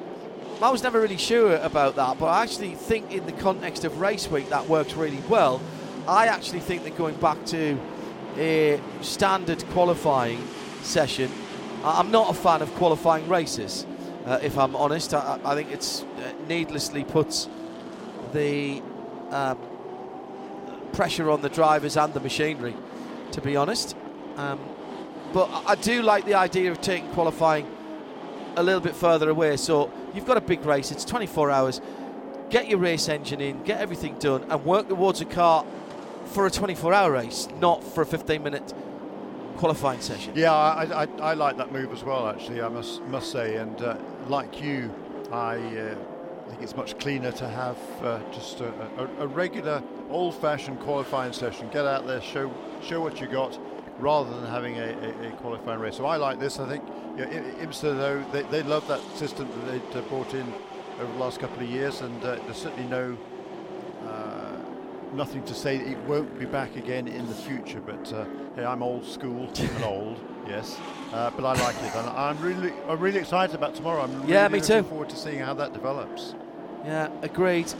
[0.61, 3.98] I was never really sure about that, but I actually think in the context of
[3.98, 5.62] race week that works really well.
[6.07, 7.78] I actually think that going back to
[8.36, 10.47] a standard qualifying
[10.82, 11.31] session,
[11.82, 13.86] I'm not a fan of qualifying races.
[14.27, 17.48] Uh, if I'm honest, I, I think it's uh, needlessly puts
[18.36, 18.82] the
[19.30, 19.58] um,
[20.92, 22.76] pressure on the drivers and the machinery,
[23.32, 23.96] to be honest.
[24.36, 24.60] Um,
[25.32, 27.66] but I do like the idea of taking qualifying
[28.56, 29.56] a little bit further away.
[29.56, 31.80] So you've got a big race, it's 24 hours.
[32.50, 35.64] Get your race engine in, get everything done, and work towards a car
[36.26, 38.74] for a 24 hour race, not for a 15 minute
[39.56, 40.32] qualifying session.
[40.36, 42.28] Yeah, I, I, I like that move as well.
[42.28, 43.96] Actually, I must must say, and uh,
[44.28, 44.94] like you,
[45.32, 45.94] I uh,
[46.48, 51.68] think it's much cleaner to have uh, just a, a, a regular, old-fashioned qualifying session.
[51.70, 52.52] Get out there, show
[52.82, 53.59] show what you got,
[53.98, 55.97] rather than having a, a, qualifying race.
[55.97, 56.59] So I like this.
[56.59, 56.85] I think
[57.16, 60.52] yeah, I- IMSA though they, they love that system that they uh, brought in
[61.01, 63.16] over the last couple of years, and uh, there's certainly no.
[65.14, 68.24] Nothing to say it won't be back again in the future, but uh,
[68.54, 70.78] hey, I'm old school and old, yes,
[71.12, 74.02] uh, but I like it, and I'm really, I'm really excited about tomorrow.
[74.02, 74.88] I'm really Yeah, me looking too.
[74.88, 76.34] forward to seeing how that develops.
[76.84, 77.72] Yeah, agreed.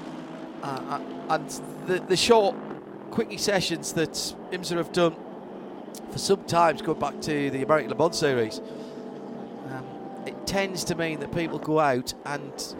[0.62, 1.00] Uh, uh,
[1.34, 1.48] and
[1.86, 2.56] the, the short,
[3.10, 4.12] quickie sessions that
[4.52, 5.14] IMSA have done
[6.10, 8.60] for some times, going back to the American Le Mans series,
[9.70, 9.84] um,
[10.26, 12.74] it tends to mean that people go out and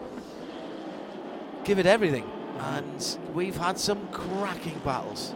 [1.63, 2.23] give it everything.
[2.59, 5.33] And we've had some cracking battles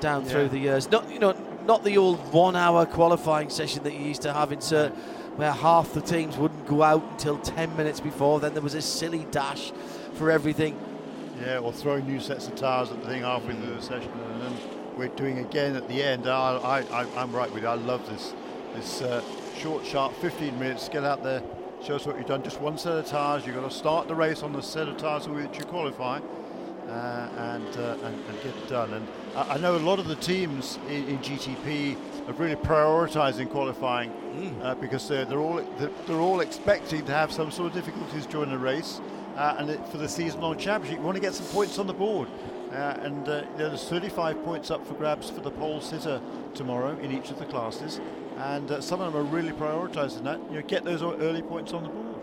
[0.00, 0.30] down Yeah.
[0.30, 0.90] through the years.
[0.90, 1.34] Not you know,
[1.66, 4.96] not the old one-hour qualifying session that you used to have in certain,
[5.36, 8.40] where half the teams wouldn't go out until 10 minutes before.
[8.40, 9.72] Then there was a silly dash
[10.14, 10.76] for everything.
[11.44, 14.42] Yeah, or throwing new sets of tires at the thing halfway through the session, and
[14.42, 14.52] then
[14.96, 16.26] we're doing again at the end.
[16.26, 17.68] I, I, I, I'm right with you.
[17.68, 18.34] I love this,
[18.74, 19.22] this uh,
[19.56, 20.88] short, sharp 15 minutes.
[20.90, 21.42] Get out there,
[21.82, 22.42] show us what you've done.
[22.42, 23.46] Just one set of tires.
[23.46, 26.20] You've got to start the race on the set of tires with which you qualify,
[26.90, 28.92] and, uh, and and get it done.
[28.94, 29.06] And
[29.36, 31.96] I, I know a lot of the teams in, in GTP
[32.28, 34.10] are really prioritising qualifying
[34.62, 38.26] uh, because they're, they're all they're, they're all expecting to have some sort of difficulties
[38.26, 39.00] during the race.
[39.36, 41.94] Uh, and it, for the season-long championship, you want to get some points on the
[41.94, 42.28] board.
[42.72, 46.20] Uh, and uh, there's 35 points up for grabs for the pole sitter
[46.54, 48.00] tomorrow in each of the classes.
[48.36, 50.40] And uh, some of them are really prioritising that.
[50.50, 52.16] You know, get those early points on the board.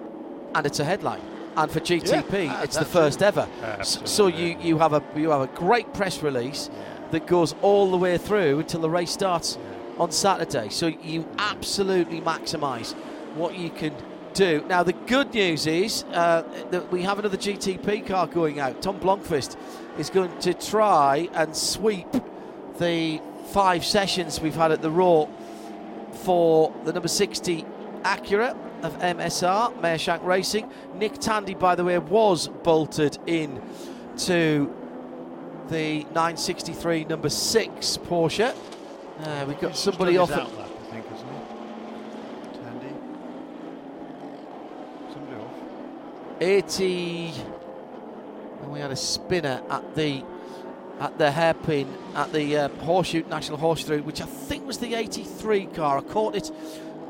[0.55, 1.21] and it's a headline.
[1.57, 3.47] And for GTP, Yeah, it's the first ever.
[3.79, 6.69] S- So you, you have a you have a great press release
[7.11, 9.57] that goes all the way through until the race starts
[9.97, 10.69] on Saturday.
[10.69, 12.93] So you absolutely maximise
[13.35, 13.93] what you can
[14.33, 14.63] do.
[14.67, 18.81] Now the good news is uh, that we have another GTP car going out.
[18.83, 19.57] Tom Blomqvist
[19.97, 22.07] is going to try and sweep
[22.77, 23.19] the
[23.51, 25.27] five sessions we've had at the Roar
[26.11, 27.65] for the number 60
[28.03, 30.69] Acura of MSR, Meyershank Racing.
[30.95, 33.61] Nick Tandy, by the way, was bolted in
[34.19, 34.73] to
[35.69, 38.55] the 963 number 6 Porsche.
[39.19, 40.45] Uh, we've got He's somebody off I
[40.91, 41.27] think, isn't?
[42.53, 42.93] Tandy.
[45.11, 45.51] Somebody off.
[46.39, 47.33] 80.
[48.61, 50.23] And we had a spinner at the
[50.99, 55.67] at the hairpin at the uh, Horseshoe National Horseshoe, which I think was the 83
[55.67, 55.99] car.
[55.99, 56.51] I caught it.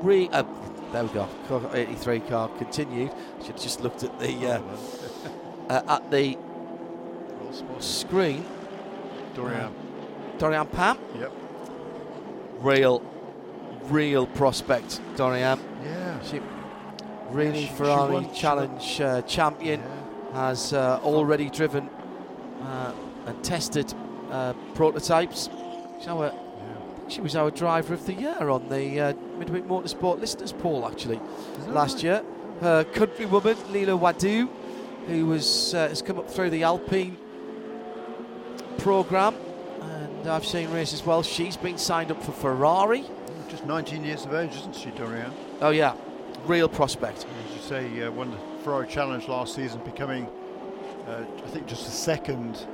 [0.02, 0.44] Re- uh,
[0.92, 1.28] there we go.
[1.74, 3.12] 83 car continued.
[3.40, 4.62] Should have just looked at the uh,
[5.70, 6.38] uh, at the
[7.80, 8.46] screen.
[9.36, 9.74] Dorian.
[10.40, 11.22] Doriane Pin.
[11.22, 11.32] Yep.
[12.60, 13.02] Real,
[13.90, 15.60] real prospect, Dorian.
[15.84, 16.20] Yeah.
[16.24, 16.42] She
[17.30, 19.82] really She- she Ferrari she Challenge uh, champion.
[20.34, 21.90] Has uh, already driven
[22.62, 22.94] uh,
[23.26, 23.94] and tested
[24.30, 25.50] uh, prototypes.
[26.00, 26.32] She's our,
[27.10, 31.22] She was our driver of the year on the uh, Midweek Motorsport listeners poll, actually,
[31.68, 32.24] last year.
[32.60, 34.50] Her countrywoman, Lilou Wadoux,
[35.08, 37.18] who was uh, has come up through the Alpine
[38.78, 39.36] program,
[39.82, 41.24] and I've seen race as well.
[41.24, 43.06] She's been signed up for Ferrari.
[43.48, 45.32] Just 19 years of age, isn't she, Dorian?
[45.62, 45.96] Oh yeah,
[46.46, 47.26] real prospect.
[47.48, 50.28] As you say, uh, won the Ferrari Challenge last season, becoming,
[51.08, 52.68] uh, I think, just the second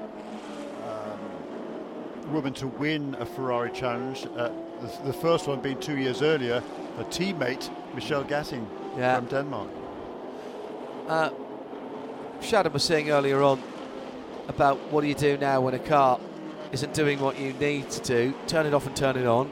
[2.34, 4.26] woman to win a Ferrari Challenge.
[4.36, 4.50] Uh,
[4.82, 6.62] the, the first one being two years earlier,
[6.98, 8.66] her teammate Michelle Gatting
[8.98, 9.16] Yeah.
[9.18, 9.70] from Denmark.
[11.08, 11.30] Uh,
[12.42, 13.62] Shadow was saying earlier on
[14.48, 16.20] about what do you do now when a car
[16.72, 18.34] isn't doing what you need to do?
[18.48, 19.50] Turn it off and turn it on.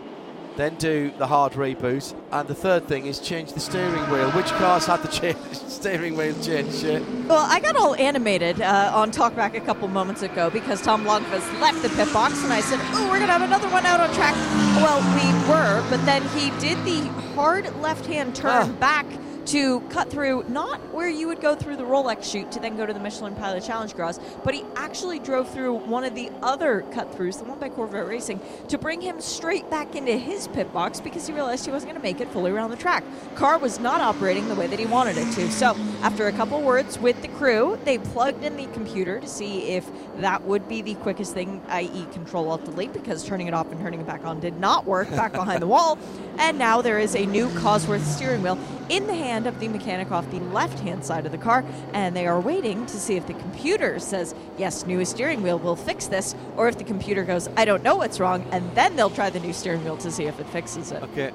[0.58, 2.14] Then do the hard reboot.
[2.32, 4.30] And the third thing is change the steering wheel.
[4.32, 6.74] Which cars had the change, steering wheel change?
[6.76, 7.02] Shit?
[7.28, 11.60] Well, I got all animated uh, on Talkback a couple moments ago because Tom Blomqvist
[11.62, 14.14] left the pit box, and I said, "Oh, we're gonna have another one out on
[14.14, 14.36] track."
[14.84, 18.76] Well, we were, but then he did the hard left-hand turn Ah.
[18.80, 19.06] back
[19.52, 22.86] to cut through not where you would go through the Rolex shoot to then go
[22.86, 26.86] to the Michelin Pilot Challenge garage, but he actually drove through one of the other
[26.94, 30.72] cut throughs, the one by Corvette Racing, to bring him straight back into his pit
[30.72, 33.04] box because he realized he wasn't going to make it fully around the track.
[33.36, 35.52] Car was not operating the way that he wanted it to.
[35.52, 39.64] So, after a couple words with the crew, they plugged in the computer to see
[39.64, 39.86] if
[40.22, 43.82] that would be the quickest thing, i.e., Control Alt Delete, because turning it off and
[43.82, 46.00] turning it back on did not work back behind the wall.
[46.38, 48.58] And now there is a new Cosworth steering wheel
[48.92, 51.64] in the hand of the mechanic off the left hand side of the car,
[51.94, 55.78] and they are waiting to see if the computer says, Yes, new steering wheel will
[55.78, 59.10] fix this, or if the computer goes, I don't know what's wrong, and then they'll
[59.10, 61.02] try the new steering wheel to see if it fixes it.
[61.04, 61.32] Okay.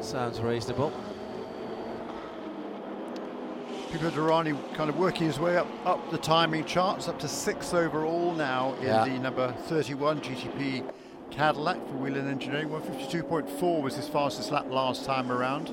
[0.00, 0.90] Sounds reasonable.
[3.92, 7.74] Pipo Derani kind of working his way up, up the timing charts, up to sixth
[7.74, 9.04] overall now in Yeah.
[9.04, 10.82] the number 31 GTP
[11.34, 12.68] Cadillac for Whelen Engineering.
[12.68, 15.72] 152.4 was his fastest lap last time around.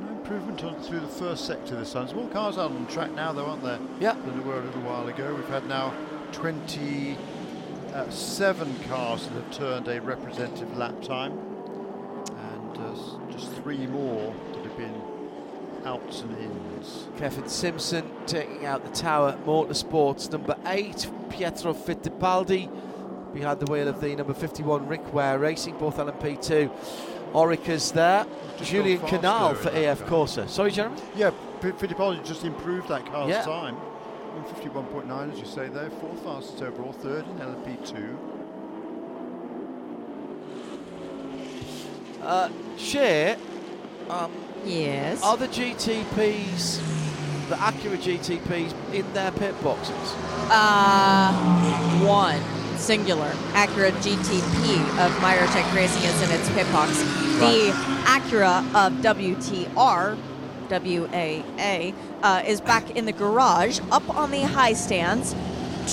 [0.00, 2.06] No improvement on, through the first sector this time.
[2.06, 3.78] There's more cars out on track now, though, aren't there?
[4.00, 4.14] Yeah.
[4.14, 5.32] Than there were a little while ago.
[5.32, 5.94] We've had now
[6.32, 11.38] 27 cars that have turned a representative lap time,
[12.26, 12.96] and uh,
[13.30, 15.00] just three more that have been
[15.84, 17.06] outs and ins.
[17.16, 19.38] Kevin Simpson taking out the tower.
[19.46, 22.68] Motorsports number eight, Pietro Fittipaldi
[23.32, 26.70] behind the wheel of the number 51 Rick Ware Racing, both LMP2.
[27.32, 28.26] Oreca's there.
[28.58, 30.08] Just Julian Canal for AF car.
[30.26, 30.48] Corsa.
[30.48, 30.96] Sorry, Jeremy?
[31.14, 31.28] Yeah,
[31.62, 33.42] F- Fittipaldi just improved that car's Yeah.
[33.42, 33.76] time.
[34.54, 38.16] 51.9, as you say there, fourth fastest overall, third in LMP2.
[42.22, 43.36] Uh, Shea,
[44.08, 44.30] um,
[44.64, 45.22] Yes.
[45.22, 46.80] are the GTPs,
[47.48, 49.94] the Acura GTPs, in their pit boxes?
[50.50, 51.32] Uh,
[52.04, 52.40] one
[52.80, 56.98] singular Acura GTP of Myrotech Racing is in its pit box.
[57.38, 57.70] The
[58.04, 60.16] Acura of WTR,
[60.70, 65.34] WAA, uh, is back in the garage, up on the high stands.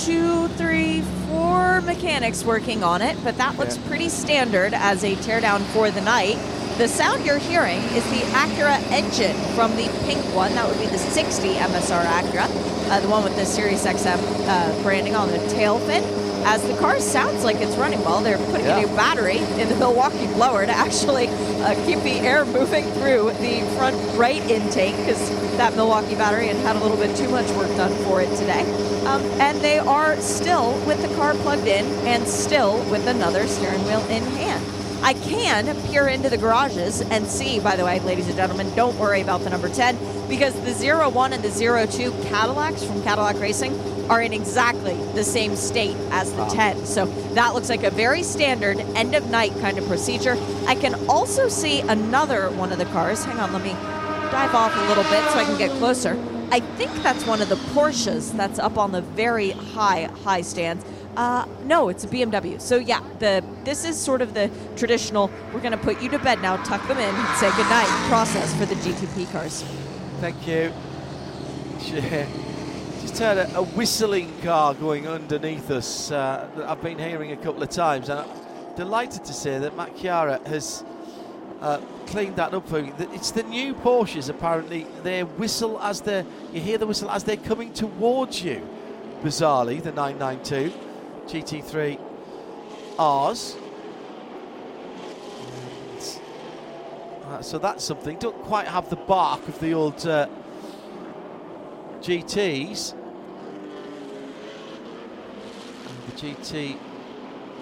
[0.04, 5.62] Two, three, four mechanics working on it, but that looks pretty standard as a teardown
[5.72, 6.36] for the night.
[6.78, 10.54] The sound you're hearing is the Acura engine from the pink one.
[10.54, 12.46] That would be the 60 MSR Acura,
[12.90, 16.04] uh, the one with the Sirius XM uh, branding on the tail fin.
[16.50, 18.78] As the car sounds like it's running well, they're putting Yeah.
[18.78, 23.32] a new battery in the Milwaukee blower to actually uh, keep the air moving through
[23.38, 27.46] the front right intake because that Milwaukee battery had had a little bit too much
[27.50, 28.62] work done for it today.
[29.04, 33.84] Um, and they are still with the car plugged in and still with another steering
[33.84, 34.64] wheel in hand.
[35.02, 38.98] I can peer into the garages and see, by the way, ladies and gentlemen, don't
[38.98, 39.96] worry about the number 10
[40.28, 43.78] because the 01 and the 02 Cadillacs from Cadillac Racing
[44.10, 46.84] are in exactly the same state as the 10.
[46.84, 50.36] So that looks like a very standard end of night kind of procedure.
[50.66, 53.24] I can also see another one of the cars.
[53.24, 53.72] Hang on, let me
[54.30, 56.18] dive off a little bit so I can get closer.
[56.50, 60.84] I think that's one of the Porsches that's up on the very high, high stands.
[61.18, 62.60] Uh, no, it's a BMW.
[62.60, 65.28] So yeah, the this is sort of the traditional.
[65.52, 68.66] We're gonna put you to bed now, tuck them in, and say goodnight process for
[68.66, 69.64] the GTP cars.
[70.20, 70.72] Thank you.
[71.80, 72.28] Shea.
[73.00, 77.36] Just heard a, a whistling car going underneath us uh, that I've been hearing a
[77.36, 78.28] couple of times, and I'm
[78.76, 80.84] delighted to say that Matt Chiara has
[81.60, 82.94] uh, cleaned that up for you.
[82.96, 84.30] It's the new Porsches.
[84.30, 88.62] Apparently, they whistle as they you hear the whistle as they're coming towards you.
[89.24, 90.72] Bizarrely, the 992
[91.28, 92.00] GT3
[92.98, 93.56] R's.
[97.24, 98.16] Uh, so that's something.
[98.18, 100.26] Don't quite have the bark of the old uh,
[102.00, 102.94] GTs.
[105.84, 106.78] And the GT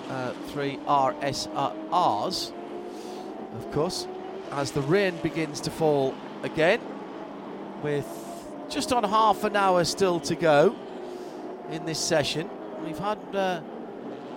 [0.09, 2.53] uh, 3 RSRs,
[3.57, 4.07] of course,
[4.53, 6.15] as the rain begins to fall
[6.45, 6.81] again,
[7.83, 8.07] with
[8.69, 10.77] just on half an hour still to go
[11.71, 12.49] in this session.
[12.87, 13.61] We've had uh,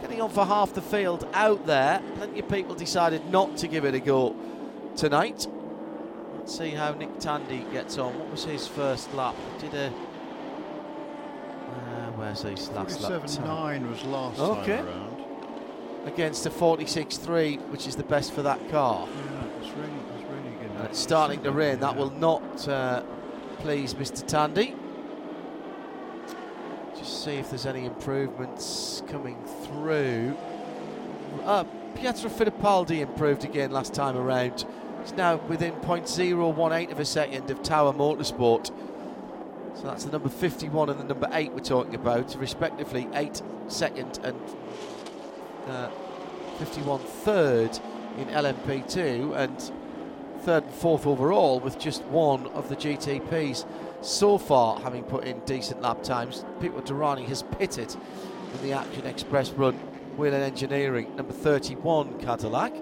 [0.02, 2.02] getting on for half the field out there.
[2.16, 4.36] Plenty of people decided not to give it a go
[4.96, 5.46] tonight.
[6.36, 8.18] Let's see how Nick Tandy gets on.
[8.18, 9.36] What was his first lap?
[9.60, 9.92] Did a uh,
[12.16, 13.22] where's his last lap?
[13.22, 14.78] 47.9 was last Okay.
[14.78, 15.16] time around.
[16.08, 19.08] Against a 46.3, which is the best for that car.
[19.08, 20.72] Yeah, it's really, it's really good.
[20.78, 21.80] And it's starting to rain.
[21.82, 23.04] That will not uh,
[23.60, 24.26] please Mr.
[24.26, 24.74] Tandy.
[27.10, 30.38] See if there's any improvements coming through.
[31.44, 31.64] Uh,
[31.96, 34.66] Pietro Fittipaldi improved again last time around.
[35.02, 38.68] He's now within 0.018 of a second of Tower Motorsport.
[39.76, 44.20] So that's the number 51 and the number 8 we're talking about, respectively 8 second
[44.24, 44.40] and
[45.68, 45.90] uh,
[46.60, 47.80] 51 third
[48.18, 49.72] in LMP2 and
[50.42, 53.66] third and fourth overall with just one of the GTPs
[54.02, 56.46] so far having put in decent lap times.
[56.60, 57.96] Pipo Derani has pitted
[58.54, 59.76] in the Action Express run.
[60.18, 62.74] Whelen Engineering, number 31 Cadillac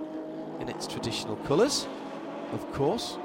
[0.59, 1.87] in its traditional colours,
[2.51, 3.17] of course.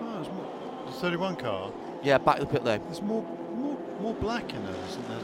[0.00, 0.46] Oh, there's more.
[0.86, 1.72] The 31 car.
[2.04, 2.80] Yeah, back to the pit lane.
[2.84, 3.24] There's more,
[3.56, 5.18] more, more black in there, isn't there?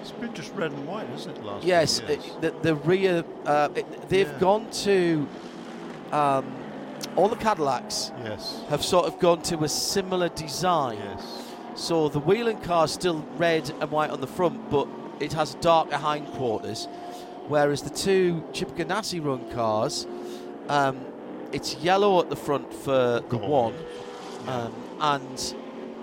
[0.00, 1.44] It's been just red and white, isn't it?
[1.44, 4.38] Last Yes, it- the, the rear, uh, it, they've Yeah.
[4.38, 5.26] gone to,
[6.12, 6.44] um,
[7.16, 8.62] all the Cadillacs yes.
[8.68, 10.98] have sort of gone to a similar design.
[10.98, 11.46] Yes.
[11.74, 14.86] So the Whelen car is still red and white on the front, but
[15.18, 16.86] it has darker hindquarters.
[17.48, 20.06] Whereas the two Chip Ganassi run cars,
[20.68, 21.00] um,
[21.52, 23.74] it's yellow at the front for the one,
[24.46, 25.54] um, and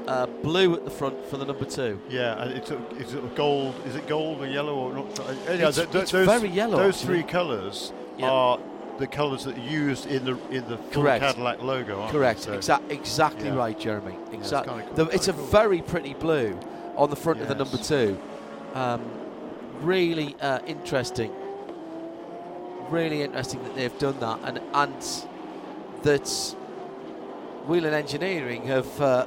[0.08, 2.00] uh, blue at the front for the number two.
[2.10, 3.76] Yeah, and it's a, it's gold.
[3.86, 5.20] Is it gold or yellow or not?
[5.48, 7.22] Anyhow, It's- th- th- it's those, very yellow, Those actually.
[7.22, 8.30] three colours Yeah.
[8.30, 8.60] are
[8.98, 11.24] the colours that are used in the in the Correct.
[11.24, 12.02] Cadillac logo.
[12.02, 12.42] Aren't Correct.
[12.42, 13.56] So- Exact, exactly yeah.
[13.56, 14.16] right, Jeremy.
[14.28, 14.74] it's Exactly.
[14.84, 15.46] kinda cool, it's a cool.
[15.46, 16.60] very pretty blue
[16.96, 18.18] on the front of the number two.
[18.74, 19.02] Um,
[19.82, 21.32] really uh, interesting.
[22.90, 25.26] Really interesting that they've done that, and and
[26.04, 26.28] that
[27.68, 29.26] Whelen Engineering have uh,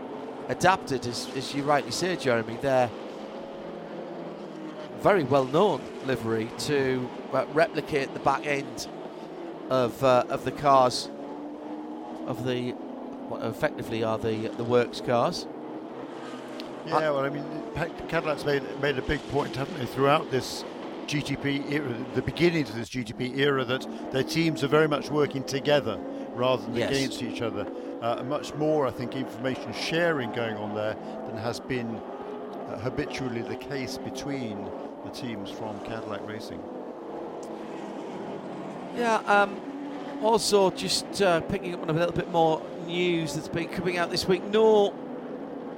[0.49, 2.57] adapted, as, as you rightly say, Jeremy.
[2.63, 2.89] Their
[5.01, 8.89] very well-known livery to uh, replicate the back end
[9.71, 11.09] of uh, of the cars
[12.27, 12.73] of the
[13.29, 15.47] what effectively are the the works cars.
[16.87, 17.45] Yeah, well, I mean,
[18.09, 20.65] Cadillac's made made a big point, haven't they, throughout this
[21.07, 25.45] GTP era, the beginnings of this GTP era, that their teams are very much working
[25.45, 25.99] together
[26.35, 26.91] rather than Yes.
[26.91, 27.67] against each other.
[28.01, 31.97] Uh, much more, I think, information sharing going on there than has been
[32.69, 34.67] uh, habitually the case between
[35.05, 36.61] the teams from Cadillac Racing.
[38.97, 39.17] Yeah.
[39.27, 39.61] Um,
[40.23, 44.11] also, just uh, picking up on a little bit more news that's been coming out
[44.11, 44.45] this week.
[44.45, 44.93] No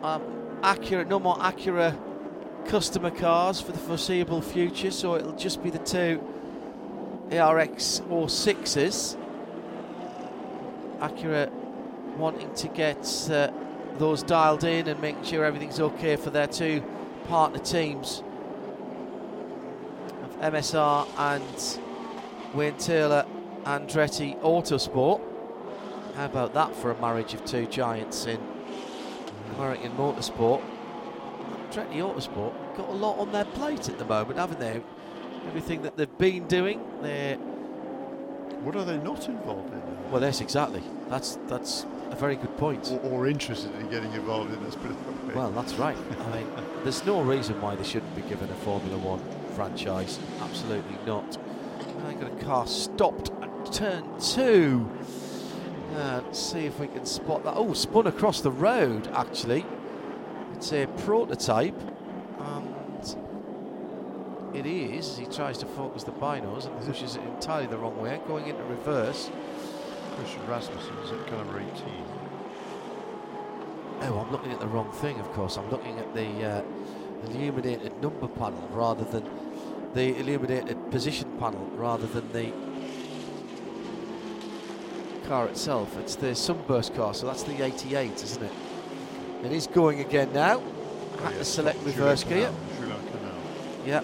[0.02, 0.22] um,
[0.62, 1.96] no more Acura
[2.66, 4.90] customer cars for the foreseeable future.
[4.90, 6.22] So it'll just be the two
[7.30, 9.16] ARX-06s.
[11.00, 11.50] Acura
[12.16, 13.50] wanting to get uh,
[13.98, 16.82] those dialed in and making sure everything's okay for their two
[17.28, 18.22] partner teams
[20.22, 21.78] of MSR and
[22.54, 23.26] Wayne Taylor
[23.64, 25.20] Andretti Autosport.
[26.16, 28.38] How about that for a marriage of two giants in
[29.56, 30.62] American motorsport?
[31.70, 34.82] Andretti Autosport got a lot on their plate at the moment, haven't they?
[35.46, 39.82] Everything that they've been doing, they're What are they not involved in?
[40.10, 40.20] well.
[40.20, 40.82] That's exactly.
[41.08, 42.90] That's that's a very good point.
[43.02, 44.74] Or, or interested in getting involved in this?
[44.74, 44.92] That.
[45.34, 45.96] Well, that's right.
[46.20, 46.46] I mean,
[46.82, 49.20] there's no reason why they shouldn't be given a Formula One
[49.54, 50.18] franchise.
[50.42, 51.38] Absolutely not.
[52.04, 54.88] I got a car stopped at turn two.
[55.94, 57.54] Uh, let's see if we can spot that.
[57.54, 59.64] Oh, spun across the road, actually.
[60.54, 61.78] It's a prototype.
[62.40, 62.76] And
[64.54, 65.16] it is.
[65.16, 68.62] He tries to focus the binos and pushes it entirely the wrong way, going into
[68.64, 69.30] reverse.
[70.16, 71.72] Christian Rasmussen is at number 18.
[74.02, 75.56] Oh, I'm looking at the wrong thing, of course.
[75.56, 76.62] I'm looking at the uh,
[77.26, 79.28] illuminated number panel rather than
[79.94, 82.52] the illuminated position panel rather than the
[85.26, 85.96] car itself.
[85.98, 88.52] It's the Sunburst car, so that's the 88, isn't it?
[89.42, 90.60] It is going again now.
[90.60, 92.52] Oh, Had to select reverse gear.
[92.76, 93.34] Canal, Julien Canal.
[93.86, 94.02] Yeah.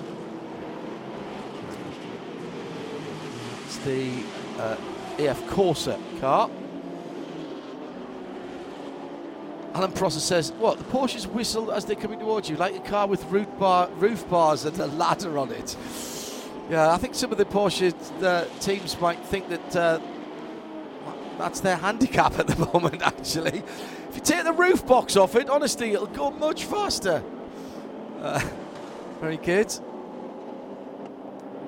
[3.67, 4.23] It's the
[4.59, 4.77] uh,
[5.19, 6.51] AF Corsa car.
[9.75, 13.07] Alan Prosser says, "What the Porsches whistle as they're coming towards you, like a car
[13.07, 15.77] with roof, bar, roof bars and a ladder on it."
[16.71, 20.01] Yeah, I think some of the Porsche uh, teams might think that uh,
[21.39, 23.01] that's their handicap at the moment.
[23.01, 23.63] Actually,
[24.11, 27.23] if you take the roof box off it, honestly, it'll go much faster.
[28.21, 28.47] Uh,
[29.21, 29.73] very good.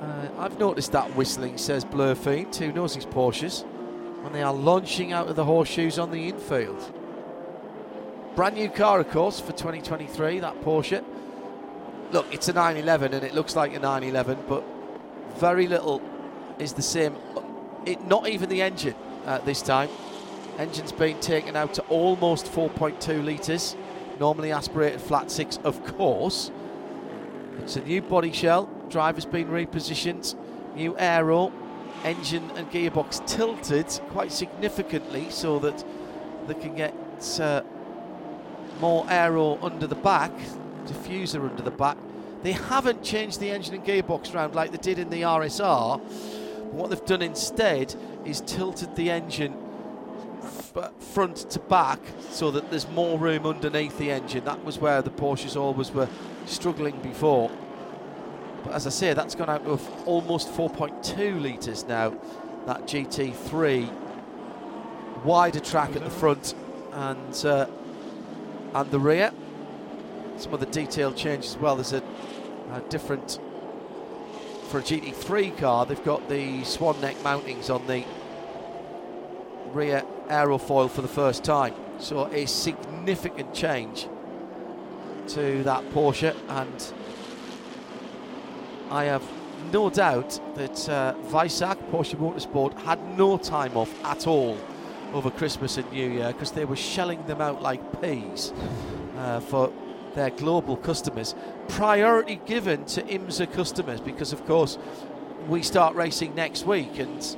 [0.03, 3.65] Uh, I've noticed that whistling, says Blur Fiend, who knows his Porsches,
[4.23, 6.93] when they are launching out of the horseshoes on the infield.
[8.35, 11.03] Brand new car, of course, for 2023, that Porsche.
[12.13, 14.65] Look, it's a 911 and it looks like a 911, but
[15.39, 16.03] very little
[16.59, 17.17] is the same.
[17.87, 18.95] It, not even the engine
[19.27, 19.89] uh, this time.
[20.59, 23.77] Engine's been taken out to almost 4.2 litres,
[24.19, 26.51] normally aspirated flat six, of course.
[27.61, 30.35] It's a new body shell, driver's been repositioned,
[30.75, 31.53] new aero,
[32.05, 35.85] engine and gearbox tilted quite significantly so that
[36.47, 36.95] they can get
[37.41, 37.63] uh,
[38.81, 40.33] more aero under the back,
[40.87, 41.97] diffuser under the back.
[42.43, 46.01] They haven't changed the engine and gearbox around like they did in the RSR.
[46.73, 47.95] What they've done instead
[48.25, 49.55] is tilted the engine
[50.99, 52.01] front to back
[52.31, 54.45] so that there's more room underneath the engine.
[54.45, 56.09] That was where the Porsches always were
[56.47, 57.51] struggling before.
[58.65, 62.11] But as I say, that's gone out of almost 4.2 litres now,
[62.67, 63.91] that GT3.
[65.25, 66.55] Wider track at the front
[66.93, 67.67] and uh,
[68.75, 69.33] and the rear.
[70.41, 71.77] Some of the detail changes as well.
[71.77, 72.03] There's a,
[72.73, 73.39] a different
[74.71, 75.85] for a GT3 car.
[75.85, 78.05] They've got the swan neck mountings on the
[79.75, 81.75] rear aerofoil for the first time.
[81.99, 84.09] So a significant change
[85.29, 86.93] to that Porsche, and
[88.91, 89.23] I have
[89.71, 94.57] no doubt that uh, Porsche Motorsport, had no time off at all
[95.13, 98.55] over Christmas and New Year because they were shelling them out like peas
[99.19, 99.71] uh, for
[100.15, 101.35] their global customers.
[101.69, 104.79] Priority given to IMSA customers because, of course,
[105.49, 107.37] we start racing next week and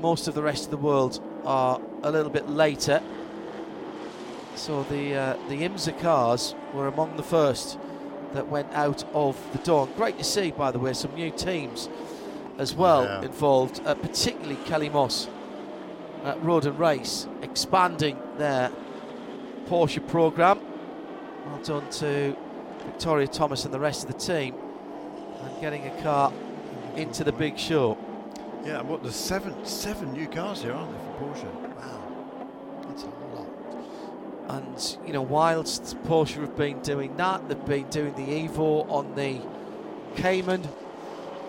[0.00, 3.00] most of the rest of the world are a little bit later.
[4.54, 7.78] So the uh, the IMSA cars were among the first
[8.34, 9.88] that went out of the door.
[9.96, 11.88] Great to see, by the way, some new teams
[12.58, 13.22] as well Yeah.
[13.22, 15.28] involved, uh, particularly Kelly Moss
[16.24, 18.70] at Road and Race, expanding their
[19.68, 20.60] Porsche program.
[21.46, 22.36] Well done to
[22.84, 24.54] Victoria Thomas and the rest of the team,
[25.40, 26.32] and getting a car
[26.96, 27.98] into the big show.
[28.64, 31.52] Yeah, and what there's seven seven new cars here, aren't there, for Porsche?
[31.76, 32.02] Wow,
[32.86, 33.48] that's a lot.
[34.48, 39.14] And you know, whilst Porsche have been doing that, they've been doing the Evo on
[39.14, 39.40] the
[40.14, 40.62] Cayman.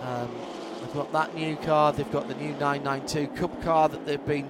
[0.02, 0.32] Um,
[0.82, 1.94] they've got that new car.
[1.94, 4.50] They've got the new 992 Cup car that they've been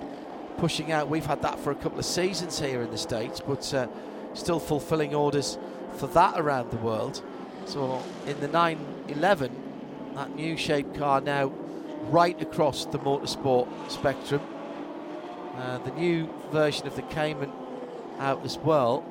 [0.57, 1.09] pushing out.
[1.09, 3.87] We've had that for a couple of seasons here in the states, but uh,
[4.33, 5.57] still fulfilling orders
[5.97, 7.21] for that around the world.
[7.65, 9.51] So in the 911,
[10.15, 11.51] that new shape car now
[12.09, 14.41] right across the motorsport spectrum.
[15.55, 17.51] Uh, the new version of the Cayman
[18.19, 19.05] out as well.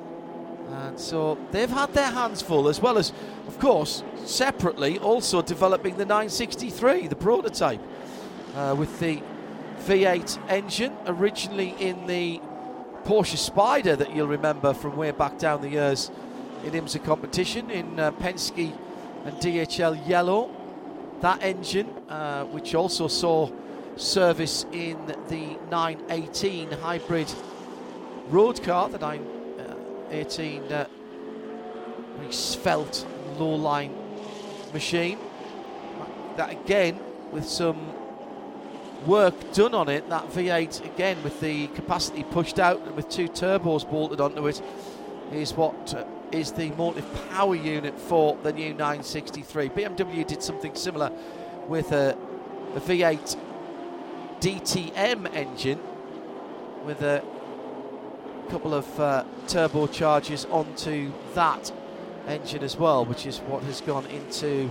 [0.69, 3.11] And so they've had their hands full, as well as,
[3.47, 7.81] of course, separately also developing the 963, the prototype,
[8.55, 9.21] uh, with the
[9.85, 12.41] V8 engine, originally in the
[13.05, 16.09] Porsche Spyder that you'll remember from way back down the years
[16.63, 18.73] in IMSA competition in uh, Penske
[19.25, 20.49] and DHL yellow.
[21.19, 23.49] That engine, uh, which also saw
[23.97, 24.97] service in
[25.27, 27.31] the 918 hybrid
[28.29, 30.87] road car, the 918 uh,
[32.17, 33.05] very svelte
[33.37, 33.93] low line
[34.73, 35.19] machine.
[36.37, 36.99] That again,
[37.31, 37.79] with some
[39.05, 43.27] work done on it, that V8 again with the capacity pushed out and with two
[43.27, 44.61] turbos bolted onto it,
[45.31, 49.69] is what uh, is the motive power unit for the new 963.
[49.69, 51.11] BMW did something similar
[51.67, 52.17] with a,
[52.75, 53.37] a V8
[54.39, 55.79] DTM engine
[56.83, 57.23] with a
[58.49, 61.71] couple of uh, turbochargers onto that
[62.27, 64.69] engine as well, which is what has gone into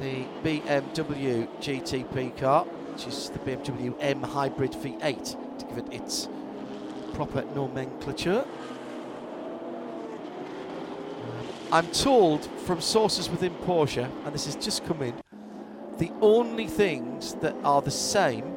[0.00, 2.66] the BMW GTP car,
[2.96, 6.30] which is the BMW M Hybrid V8, to give it its
[7.12, 8.42] proper nomenclature.
[11.70, 15.12] I'm told from sources within Porsche, and this has just come in,
[15.98, 18.54] the only things that are the same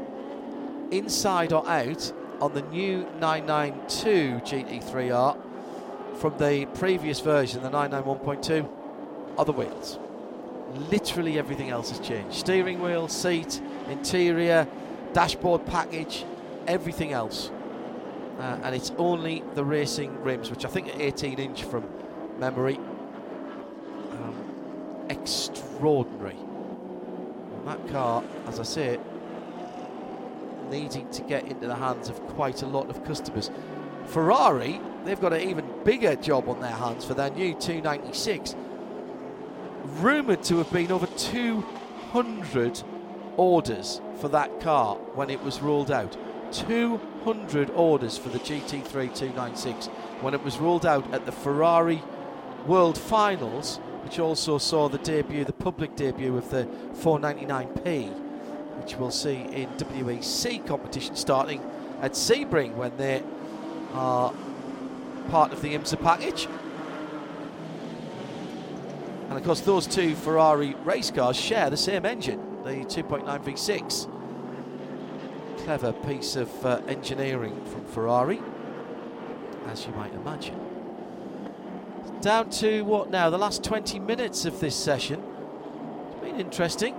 [0.90, 2.10] inside or out
[2.40, 5.38] on the new 992 GT3R
[6.16, 8.70] from the previous version, the 991.2,
[9.38, 10.00] are the wheels.
[10.90, 12.38] Literally everything else has changed.
[12.38, 14.68] Steering wheel, seat, interior,
[15.14, 16.26] dashboard package,
[16.68, 17.52] everything else.
[18.40, 21.84] Uh, and it's only the racing rims, which I think are 18 inch from
[22.40, 22.78] memory.
[24.12, 24.36] Um,
[25.10, 26.38] extraordinary.
[26.38, 29.00] And that car, as I say,
[30.70, 33.52] needing to get into the hands of quite a lot of customers.
[34.06, 38.56] Ferrari, they've got an even bigger job on their hands for their new 296.
[40.00, 42.84] Rumoured to have been over 200
[43.40, 46.18] orders for that car when it was ruled out.
[46.52, 49.88] 200 orders for the GT3 296
[50.20, 52.04] when it was ruled out at the Ferrari
[52.68, 58.10] World Finals, which also saw the debut, the public debut of the 499p,
[58.82, 61.62] which we'll see in WEC competition starting
[62.02, 63.24] at Sebring when they
[63.94, 64.34] are
[65.30, 66.50] part of the IMSA package.
[69.30, 74.10] And of course, those two Ferrari race cars share the same engine, the 2.9 V6
[75.64, 78.42] clever piece of uh, engineering from Ferrari,
[79.68, 80.60] as you might imagine.
[82.22, 83.30] Down to what now?
[83.30, 85.24] The last 20 minutes of this session.
[86.12, 86.96] It's been interesting.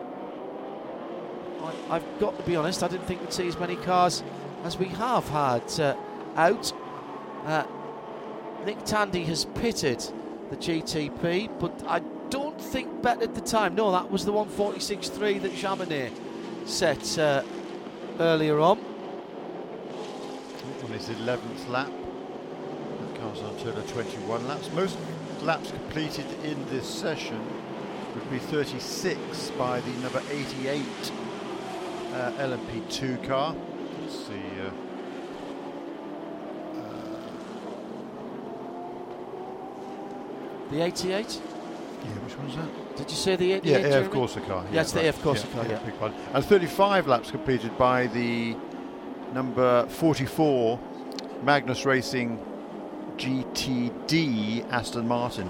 [1.91, 4.23] I, have got to be honest, I didn't think we'd see as many cars
[4.65, 5.97] as we have had uh,
[6.37, 6.73] out.
[7.45, 7.65] Uh,
[8.65, 10.01] Nick Tandy has pitted
[10.51, 12.01] the GTP, but I
[12.71, 13.75] think bet at the time.
[13.75, 16.13] No, that was the 146.3 that Jaminet
[16.69, 17.43] set uh,
[18.21, 18.79] earlier on.
[20.85, 21.91] On his 11th lap.
[23.01, 24.71] that car's on total 21 laps.
[24.73, 24.97] Most
[25.43, 27.41] laps completed in this session
[28.15, 30.83] would be 36 by the number 88
[32.13, 33.57] uh, LMP2 car.
[34.01, 34.43] Let's see.
[34.63, 34.71] Uh,
[40.71, 41.50] the 88?
[42.03, 42.97] Yeah, which one's that?
[42.97, 43.81] Did you say the 88?
[43.81, 43.87] Yeah?
[43.99, 44.65] AF Corsa car.
[44.73, 45.09] Yeah, it's the right.
[45.09, 45.79] AF Corsa yeah, car, yeah.
[45.79, 46.19] big pardon.
[46.33, 48.57] And 35 laps completed by the
[49.33, 50.79] number 44
[51.43, 52.39] Magnus Racing
[53.17, 55.49] GTD Aston Martin.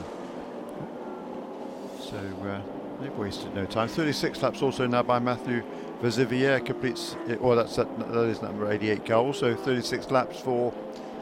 [2.01, 2.61] So uh,
[3.01, 3.89] they've wasted no time.
[3.89, 5.63] 36 laps also now by Matthieu
[6.03, 9.19] Vaxivière completes, Well, that's that, that is number 88 car.
[9.19, 10.73] Also 36 laps for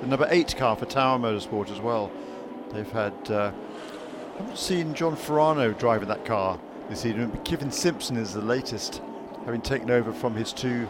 [0.01, 2.11] the number 8 car for Tower Motorsport as well.
[2.73, 3.53] They've had, uh,
[4.39, 8.41] I haven't seen John Farano driving that car this evening, but Kyffin Simpson is the
[8.41, 9.03] latest,
[9.45, 10.89] having taken over from his two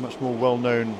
[0.00, 0.98] much more well-known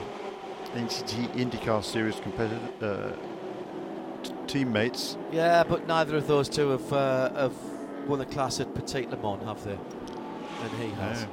[0.74, 5.18] NTT IndyCar Series competitor uh, t- teammates.
[5.32, 7.54] Yeah, but neither of those two have, uh, have
[8.06, 9.76] won a class at Petit Le Mans, have they?
[10.62, 11.26] And he has.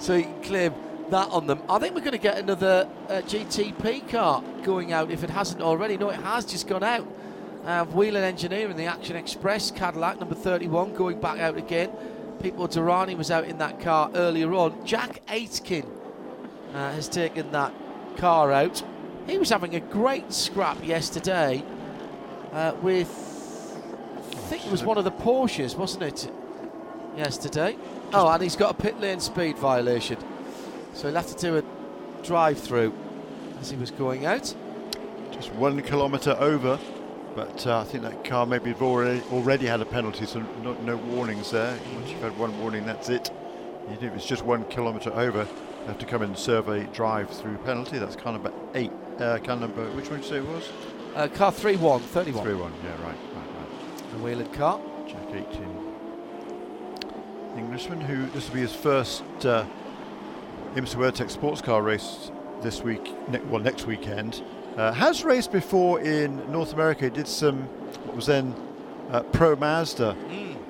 [0.04, 0.74] so you can claim
[1.10, 1.62] that on them.
[1.68, 5.62] I think we're going to get another uh, GTP car going out if it hasn't
[5.62, 5.96] already.
[5.96, 7.06] No, it has just gone out.
[7.64, 11.90] Uh, Whelen Engineering, the Action Express Cadillac, number 31, going back out again.
[12.42, 14.86] Pipo Derani was out in that car earlier on.
[14.86, 15.84] Jack Aitken
[16.72, 17.74] uh, has taken that
[18.16, 18.82] car out.
[19.26, 21.62] He was having a great scrap yesterday
[22.52, 23.08] uh, with,
[24.30, 26.32] I think it was one of the Porsches, wasn't it?
[27.14, 27.76] Yesterday.
[28.14, 30.16] Oh, and he's got a pit lane speed violation.
[30.94, 32.94] So he'll have to do a drive through
[33.60, 34.54] as he was going out.
[35.30, 36.78] Just one kilometre over,
[37.40, 40.98] but uh, I think that car maybe already already had a penalty, so no, no
[40.98, 41.78] warnings there.
[41.94, 43.30] Once you've had one warning, that's it.
[43.88, 47.98] If it's just one kilometre over, you have to come and serve a drive-through penalty.
[47.98, 48.92] That's car number eight.
[49.18, 50.68] Uh, car number, which one did you say it was?
[51.14, 52.44] Uh, car 3 1, 31.
[52.44, 54.12] 3 1, yeah, right, right, right.
[54.12, 54.78] The Whelen car.
[55.08, 55.76] Jack Aitken.
[57.56, 59.64] Englishman, who this will be his first uh,
[60.74, 62.30] IMSA WeatherTech sports car race
[62.60, 64.42] this week, ne- well, next weekend.
[64.76, 67.04] Uh, has raced before in North America.
[67.04, 67.62] He did some,
[68.04, 68.54] what was then
[69.10, 70.16] uh, Pro Mazda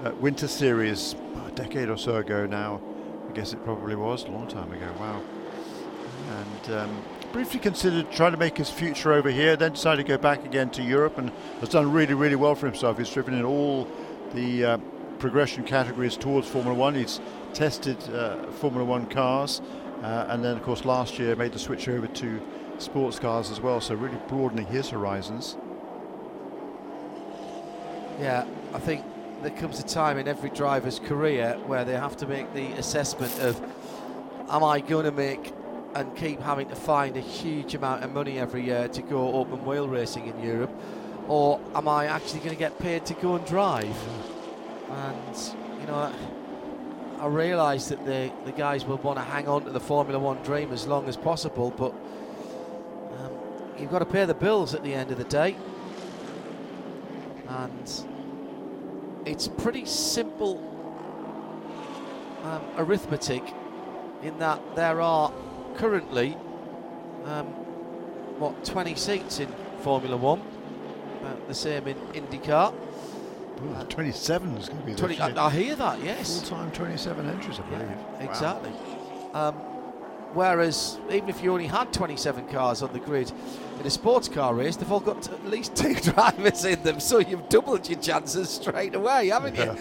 [0.04, 1.14] uh, Winter Series
[1.46, 2.80] a decade or so ago now.
[3.28, 5.20] I guess it probably was, a long time ago, wow.
[6.30, 10.18] And um, briefly considered trying to make his future over here, then decided to go
[10.18, 12.98] back again to Europe and has done really, really well for himself.
[12.98, 13.86] He's driven in all
[14.34, 14.78] the uh,
[15.18, 16.94] progression categories towards Formula One.
[16.94, 17.20] He's
[17.52, 19.60] tested uh, Formula One cars,
[20.02, 22.40] uh, and then, of course, last year made the switch over to
[22.82, 25.56] sports cars as well, so really broadening his horizons.
[28.20, 29.04] Yeah, I think
[29.42, 33.38] there comes a time in every driver's career where they have to make the assessment
[33.40, 33.60] of
[34.50, 35.52] am I going to make
[35.94, 39.64] and keep having to find a huge amount of money every year to go open
[39.64, 40.70] wheel racing in Europe,
[41.28, 43.96] or am I actually going to get paid to go and drive?
[44.90, 46.12] And, you know,
[47.18, 50.42] I realise that the, the guys will want to hang on to the Formula One
[50.42, 51.94] dream as long as possible, but
[53.80, 55.56] you've got to pay the bills at the end of the day.
[57.48, 58.04] And
[59.24, 60.66] it's pretty simple
[62.44, 63.42] um, arithmetic
[64.22, 65.32] in that there are
[65.76, 66.36] currently
[67.24, 67.46] um,
[68.38, 69.48] what 20 seats in
[69.80, 70.42] Formula One,
[71.20, 72.74] about the same in IndyCar.
[73.62, 76.40] Ooh, 27 is going to be 20, the I, I hear that, yes.
[76.40, 77.88] full-time 27 entries, I believe.
[77.90, 78.72] Yeah, exactly.
[79.34, 79.54] Um,
[80.34, 83.32] whereas even if you only had 27 cars on the grid
[83.78, 87.18] in a sports car race, they've all got at least two drivers in them, so
[87.18, 89.76] you've doubled your chances straight away, haven't you?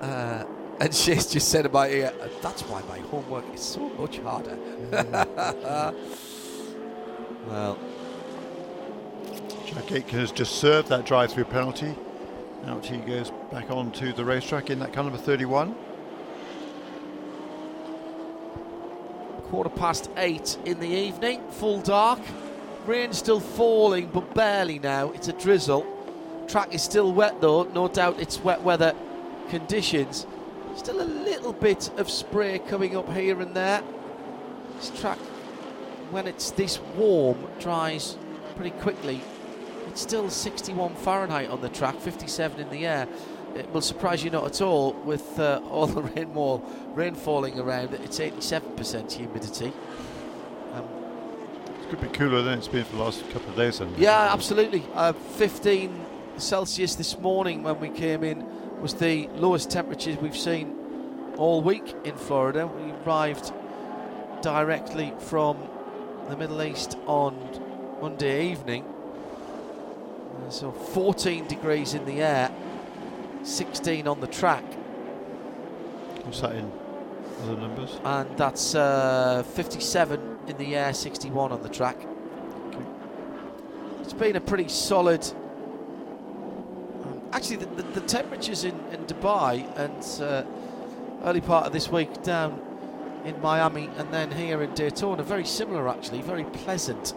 [0.00, 0.44] Uh,
[0.80, 2.12] and she's just said about here,
[2.42, 4.56] that's why my homework is so much harder.
[7.46, 7.78] well,
[9.66, 11.94] Jack Aitken has just served that drive-through penalty.
[12.66, 15.74] Out he goes back onto the racetrack in that car number 31.
[19.54, 22.18] Quarter past eight in the evening, full dark.
[22.86, 25.12] Rain still falling, but barely now.
[25.12, 25.86] It's a drizzle.
[26.48, 28.96] Track is still wet though, no doubt it's wet weather
[29.50, 30.26] conditions.
[30.74, 33.80] Still a little bit of spray coming up here and there.
[34.78, 35.18] This track,
[36.10, 38.18] when it's this warm, dries
[38.56, 39.20] pretty quickly.
[39.86, 43.06] It's still 61 Fahrenheit on the track, 57 in the air.
[43.54, 46.58] It will surprise you not at all with uh, all the rainfall,
[46.94, 47.94] rain falling around.
[47.94, 49.72] It's 87% humidity.
[50.72, 50.84] Um,
[51.76, 53.78] It's going to be cooler than it's been for the last couple of days.
[53.78, 53.94] Then.
[53.96, 54.84] yeah, absolutely.
[54.94, 56.04] Uh, 15
[56.36, 58.44] Celsius this morning when we came in
[58.80, 60.76] was the lowest temperatures we've seen
[61.36, 62.66] all week in Florida.
[62.66, 63.52] We arrived
[64.42, 65.56] directly from
[66.28, 67.36] the Middle East on
[68.02, 68.84] Monday evening.
[70.44, 72.50] Uh, so 14 degrees in the air,
[73.44, 74.64] 16 on the track,
[76.24, 76.72] What's that in
[77.42, 77.98] other numbers?
[78.04, 81.96] and that's uh, 57 in the air, 61 on the track.
[84.00, 85.24] It's been a pretty solid.
[87.04, 90.44] um, Actually, the, the, the temperatures in, in Dubai and uh,
[91.24, 92.60] early part of this week down
[93.24, 95.88] in Miami and then here in Daytona very similar.
[95.88, 97.14] Actually, very pleasant.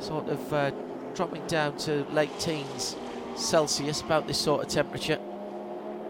[0.00, 0.70] Sort of uh,
[1.14, 2.96] dropping down to late teens
[3.34, 5.18] Celsius, about this sort of temperature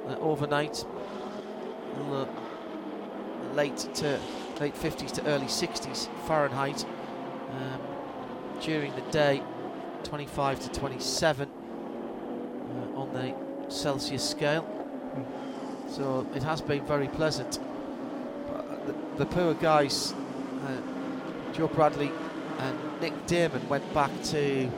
[0.09, 0.85] uh, overnight.
[1.97, 2.28] L-
[3.55, 4.20] late to
[4.60, 6.85] late 50s to early 60s Fahrenheit.
[7.51, 7.80] Um,
[8.60, 9.43] during the day,
[10.05, 13.35] 25 to 27 uh, on the
[13.72, 14.66] Celsius scale.
[15.89, 17.59] So it has been very pleasant.
[18.48, 20.12] But the, the poor guys,
[20.66, 22.10] uh, Joe Bradley
[22.59, 24.70] and Nick Damon, went back to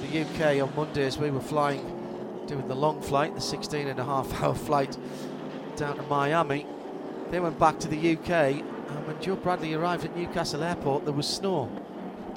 [0.00, 1.84] the UK on Monday as we were flying,
[2.48, 4.96] doing the long flight, the 16 and a half hour flight
[5.76, 6.66] down to Miami.
[7.30, 11.12] They went back to the UK, and when Joe Bradley arrived at Newcastle Airport, there
[11.12, 11.70] was snow.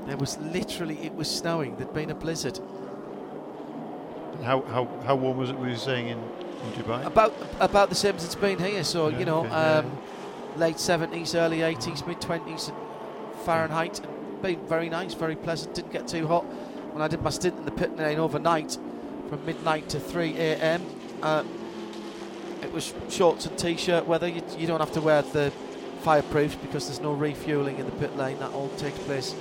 [0.05, 1.77] There was literally, it was snowing.
[1.77, 2.59] There'd been a blizzard.
[4.43, 7.05] How, how, how warm was it, were you saying, in, in Dubai?
[7.05, 8.83] About about the same as it's been here.
[8.83, 9.77] So Yeah, you know, okay, yeah.
[9.77, 9.97] um,
[10.57, 12.73] late 70s, early 80s, mid 20s
[13.45, 13.99] Fahrenheit.
[14.03, 15.75] And been very nice, very pleasant.
[15.75, 16.43] Didn't get too hot.
[16.93, 18.77] When I did my stint in the pit lane overnight,
[19.31, 20.85] from midnight to 3 a.m.
[21.23, 21.45] Uh,
[22.61, 24.27] it was shorts and t-shirt weather.
[24.27, 25.53] You, you don't have to wear the
[26.03, 28.39] fireproofs because there's no refueling in the pit lane.
[28.39, 29.33] That all takes place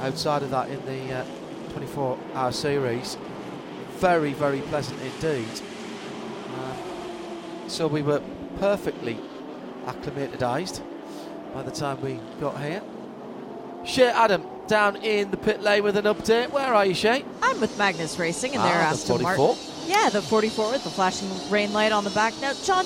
[0.00, 1.24] outside of that in the uh,
[1.70, 3.16] 24-hour series.
[3.94, 5.48] Very, very pleasant indeed.
[6.54, 6.76] Um,
[7.66, 8.22] so we were
[8.60, 9.18] perfectly
[9.88, 10.82] acclimatized
[11.52, 12.80] by the time we got here.
[13.84, 16.50] Shay Adam down in the pit lane with an update.
[16.50, 17.24] Where are you, Shay?
[17.42, 19.46] I'm with Magnus Racing, and Ah, they're after the Aston 44.
[19.48, 19.64] Martin.
[19.86, 22.32] Yeah, the 44 with the flashing rain light on the back.
[22.40, 22.84] Now, John,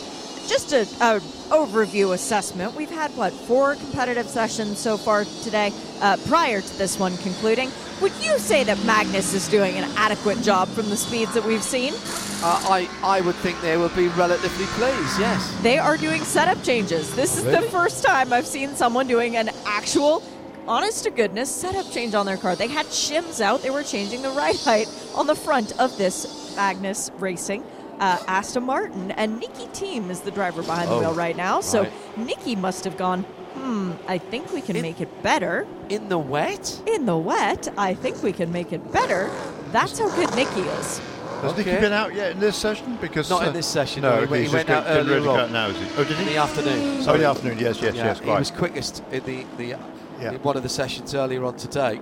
[0.49, 1.21] just a, a
[1.51, 2.75] overview assessment.
[2.75, 5.73] We've had what four competitive sessions so far today.
[6.01, 7.71] Uh, prior to this one concluding,
[8.01, 11.63] would you say that Magnus is doing an adequate job from the speeds that we've
[11.63, 11.95] seen?
[12.43, 15.59] Uh, I, I would think they would be relatively pleased, yes.
[15.63, 17.15] They are doing setup changes.
[17.17, 20.23] This is the first time I've seen someone doing an actual,
[20.69, 22.57] honest to goodness, setup change on their car.
[22.57, 23.63] They had shims out.
[23.63, 27.65] They were changing the ride height on the front of this Magnus Racing.
[27.99, 31.61] Uh, Aston Martin and Nicki Thiim is the driver behind Oh, the wheel right now.
[31.63, 31.93] So right.
[32.19, 33.23] Nikki must have gone.
[33.55, 33.93] Hmm.
[34.07, 36.79] I think we can In- make it better In the wet?
[36.87, 37.69] in the wet.
[37.79, 39.31] I think we can make it better.
[39.73, 40.99] That's how good Nikki is.
[41.41, 41.65] Has Okay.
[41.65, 42.99] Nicky been out yet in this session?
[43.01, 44.85] Because Not in uh, this session, No, no, he okay, went- he's he went out
[44.85, 45.53] getting earlier ready on.
[45.53, 45.87] now, is he?
[45.97, 46.23] Oh, did he?
[46.23, 46.99] In the afternoon.
[46.99, 47.15] Oh, sorry.
[47.17, 49.75] in the afternoon, yes, yes, yeah, yes, he was quickest in the, the
[50.21, 50.33] Yeah.
[50.33, 52.01] in one of the sessions earlier on today.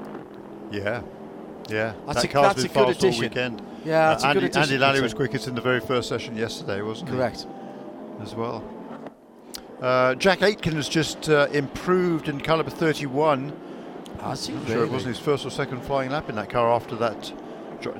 [0.70, 1.02] Yeah,
[1.68, 1.92] yeah.
[2.06, 3.20] That's that a- car's that's been a good fast all addition.
[3.22, 3.62] weekend.
[3.84, 6.08] Yeah, Uh, that's a good Andy, addition, Andy Lally was quickest in the very first
[6.08, 7.16] session yesterday, wasn't he?
[7.16, 7.46] Correct.
[8.22, 8.62] As well.
[9.82, 13.52] Uh, Jack Aitken has just uh, improved in caliber 31.
[14.22, 16.70] Has he I'm sure it wasn't his first or second flying lap in that car
[16.72, 17.32] after that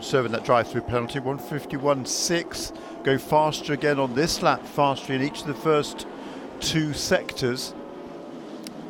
[0.00, 1.18] serving that drive-through penalty.
[1.20, 2.72] 151.6.
[3.04, 6.06] Go faster again on this lap, faster in each of the first
[6.60, 7.74] two sectors.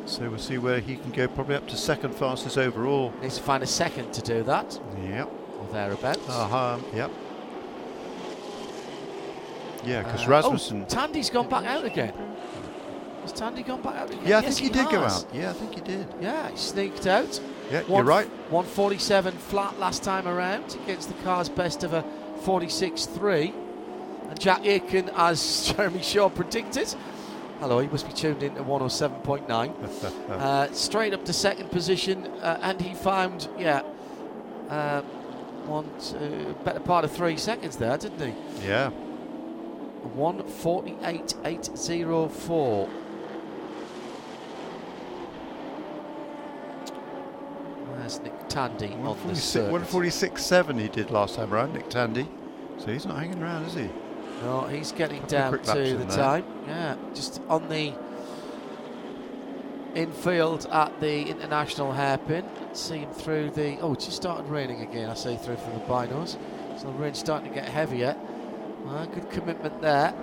[0.05, 3.11] So we'll see where he can go, probably up to second fastest overall.
[3.21, 4.79] Needs to find a second to do that.
[5.03, 5.29] Yep.
[5.59, 6.29] Or thereabouts.
[6.29, 7.11] Uh-huh, yep.
[9.83, 10.83] Yeah, because Uh, Rasmussen...
[10.83, 12.13] Oh, Tandy's gone back out again.
[13.21, 14.21] Has Tandy gone back out again?
[14.25, 15.25] yeah, I Yes, think he, did go out.
[15.33, 16.07] Yeah, I think he did.
[16.21, 17.39] Yeah, he sneaked out.
[17.71, 18.27] Yeah, One- you're right.
[18.51, 22.03] 147 flat last time around against the car's best of a
[22.43, 23.53] 46.3.
[24.29, 26.93] And Jack Aitken, as Jeremy Shaw predicted,
[27.67, 30.29] hello, he must be tuned in to 107.9.
[30.29, 33.81] uh, straight up to second position, uh, and he found, yeah,
[34.69, 35.01] uh,
[35.65, 38.35] one, two, better part of three seconds there, didn't he?
[38.67, 38.91] Yeah.
[40.15, 42.89] 148.804.
[47.97, 50.75] There's Nick Tandy on the 146, circuit.
[50.75, 52.27] 146.7 he did last time around, Nick Tandy.
[52.77, 53.89] So he's not hanging around, is he?
[54.45, 56.17] No, he's getting down to the there.
[56.17, 56.45] time.
[56.67, 57.93] Yeah, just on the
[59.95, 62.45] infield at the international hairpin.
[62.73, 63.79] See him through the.
[63.79, 65.09] Oh, it's just started raining again.
[65.09, 66.37] I see through from the binos.
[66.79, 68.15] So the rain's starting to get heavier.
[68.87, 70.13] Uh, good commitment there.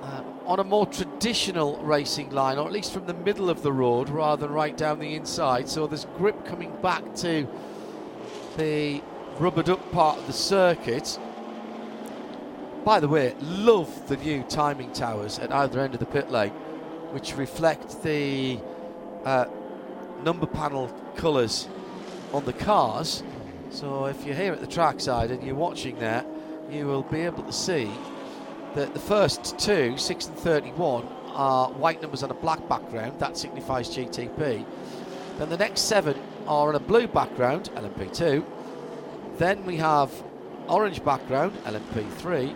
[0.00, 3.72] Uh, on a more traditional racing line, or at least from the middle of the
[3.72, 5.68] road rather than right down the inside.
[5.68, 7.48] So there's grip coming back to
[8.56, 9.02] the
[9.40, 11.18] rubbered up part of the circuit.
[12.88, 16.52] By the way, love the new timing towers at either end of the pit lane,
[17.12, 18.58] which reflect the
[19.26, 19.44] uh,
[20.22, 21.68] number panel colours
[22.32, 23.22] on the cars.
[23.68, 26.26] So if you're here at the trackside and you're watching that,
[26.70, 27.90] you will be able to see
[28.74, 33.20] that the first two, 6 and 31, are white numbers on a black background.
[33.20, 34.64] That signifies GTP.
[35.36, 38.42] Then the next seven are on a blue background, LMP2.
[39.36, 40.10] Then we have
[40.68, 42.54] orange background, LMP3.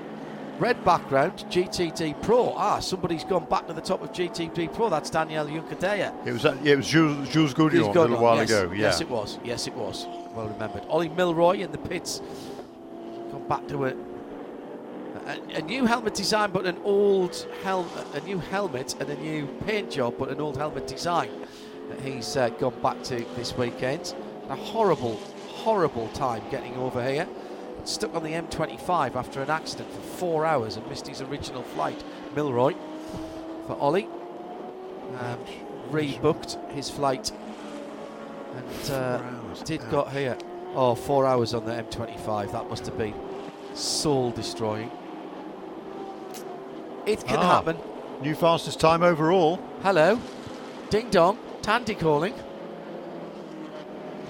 [0.62, 2.52] Red background, GTD Pro.
[2.52, 4.88] Ah, somebody's gone back to the top of GTD Pro.
[4.88, 6.14] That's Daniel Juncadella.
[6.24, 8.48] It was, yeah, it was Jules, Jules He's a little while yes.
[8.48, 8.70] ago.
[8.70, 8.82] Yeah.
[8.82, 9.40] Yes, it was.
[9.42, 10.06] Yes, it was.
[10.36, 10.84] Well remembered.
[10.88, 12.22] Ollie Millroy in the pits.
[13.32, 13.96] Gone back to it.
[15.26, 19.48] a, a new helmet design, but an old hel- a new helmet and a new
[19.66, 21.28] paint job, but an old helmet design
[21.88, 24.14] that he's uh, gone back to this weekend.
[24.48, 25.16] A horrible,
[25.48, 27.26] horrible time getting over here.
[27.84, 32.02] Stuck on the M25 after an accident for four hours and missed his original flight.
[32.34, 32.74] Millroy
[33.66, 34.08] for Ollie.
[35.18, 35.38] Um,
[35.90, 37.32] rebooked his flight
[38.56, 39.20] and uh,
[39.64, 40.38] did got here.
[40.74, 42.52] Oh, four hours on the M25.
[42.52, 43.14] That must have been
[43.74, 44.90] soul destroying.
[47.04, 47.76] It can Ah, happen.
[48.22, 49.56] New fastest time overall.
[49.82, 50.20] Hello,
[50.88, 52.34] ding dong, Tandy calling.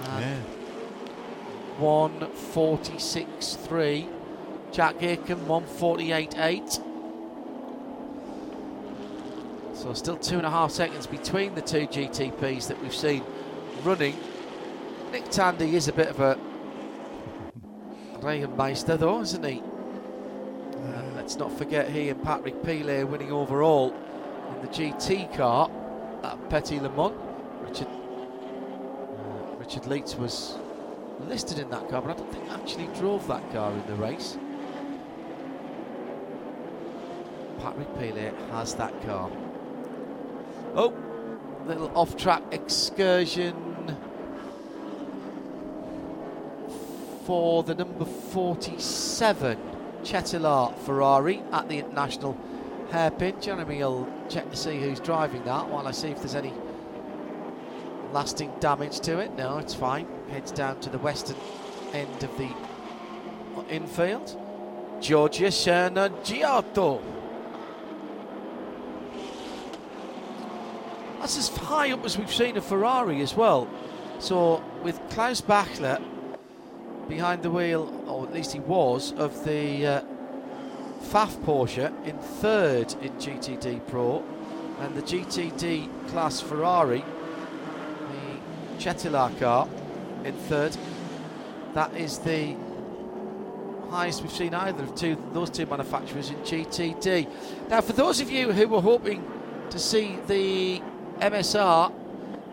[0.05, 0.37] Yeah.
[1.78, 4.09] 146.3.
[4.73, 6.82] Jack Aitken 148.8.
[9.74, 13.23] So still two and a half seconds between the two GTPs that we've seen
[13.82, 14.16] running.
[15.11, 16.39] Nick Tandy is a bit of a
[18.20, 19.61] Regenmeister though, isn't he?
[19.61, 23.93] Uh, let's not forget he and Patrick Pilet winning overall
[24.55, 25.69] in the GT car
[26.23, 27.12] at Petit Le Mans.
[27.62, 30.57] Richard uh, Richard Lietz was
[31.20, 34.36] listed in that car, but I don't think actually drove that car in the race.
[37.60, 39.30] Patrick Pilet has that car.
[40.74, 40.94] Oh,
[41.66, 43.97] little off-track excursion
[47.24, 49.59] for the number 47
[50.02, 52.36] Cetilar Ferrari at the international
[52.90, 53.40] hairpin.
[53.40, 56.52] Jeremy will check to see who's driving that while I see if there's any
[58.12, 59.32] lasting damage to it.
[59.36, 60.06] No, it's fine.
[60.32, 61.36] Heads down to the western
[61.92, 62.48] end of the
[63.68, 64.34] infield.
[64.98, 67.02] Giorgio Giotto.
[71.18, 73.68] That's as high up as we've seen a Ferrari as well.
[74.20, 76.02] So with Klaus Bachler
[77.10, 80.02] behind the wheel, or at least he was, of the uh,
[81.02, 84.24] Pfaff Porsche in third in GTD Pro,
[84.80, 87.04] and the GTD class Ferrari,
[88.09, 89.68] the Cetilar car,
[90.24, 90.77] in third.
[91.74, 92.57] That is the
[93.90, 97.28] highest we've seen either of two those two manufacturers in GTD.
[97.69, 99.23] Now, for those of you who were hoping
[99.70, 100.81] to see the
[101.20, 101.93] MSR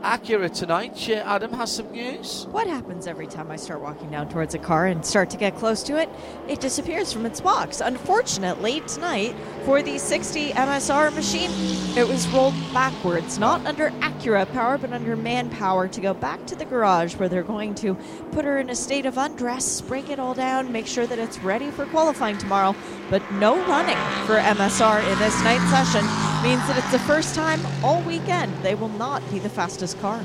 [0.02, 1.10] Acura tonight.
[1.10, 2.48] Adam has some news.
[2.52, 5.58] What happens every time I start walking down towards a car and start to get
[5.58, 6.08] close to it?
[6.48, 7.82] It disappears from its box.
[7.82, 9.36] Unfortunately, tonight,
[9.66, 11.52] for the 60 MSR machine,
[11.98, 16.56] it was rolled backwards, not under Acura power, but under manpower to go back to
[16.56, 17.96] the garage where they're going to
[18.32, 21.40] put her in a state of undress, break it all down, make sure that it's
[21.40, 22.74] ready for qualifying tomorrow.
[23.10, 26.06] But no running for MSR in this night session
[26.42, 30.22] means that it's the first time all weekend they will not be the fastest car.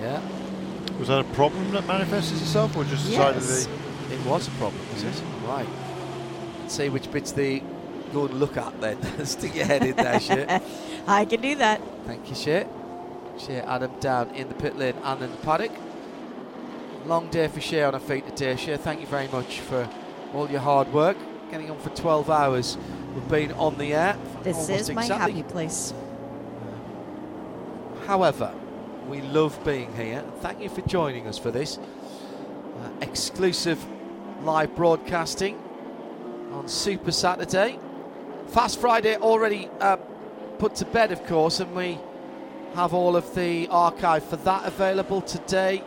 [0.00, 0.20] Yeah.
[0.98, 3.66] Was that a problem that manifested itself, or just decided Yes.
[3.66, 5.22] the It was a problem, was it?
[5.46, 5.68] Right.
[6.60, 7.62] Let's see which bits the
[8.12, 8.98] go and look at then.
[9.26, 10.60] Stick your head in there, Shea.
[11.06, 11.80] I can do that.
[12.06, 12.66] Thank you, Shea.
[13.38, 15.72] Shea Adam down in the pit lane and in the paddock.
[17.06, 18.56] Long day for Shea on her feet today.
[18.56, 19.88] Shea, thank you very much for
[20.34, 21.16] all your hard work.
[21.50, 22.76] Getting on for 12 hours.
[23.14, 24.16] We've been on the air.
[24.42, 25.32] This is my exactly.
[25.32, 25.94] happy place.
[28.06, 28.52] However,
[29.10, 30.24] we love being here.
[30.38, 33.84] Thank you for joining us for this uh, exclusive
[34.42, 35.60] live broadcasting
[36.52, 37.80] on Super Saturday.
[38.46, 39.96] Fast Friday already uh,
[40.58, 41.98] put to bed, of course, and we
[42.74, 45.82] have all of the archive for that available today.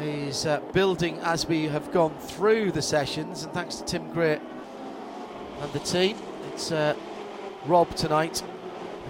[0.00, 4.40] Is uh, building as we have gone through the sessions, and thanks to Tim Great
[5.60, 6.16] and the team.
[6.52, 6.94] It's uh,
[7.66, 8.44] Rob tonight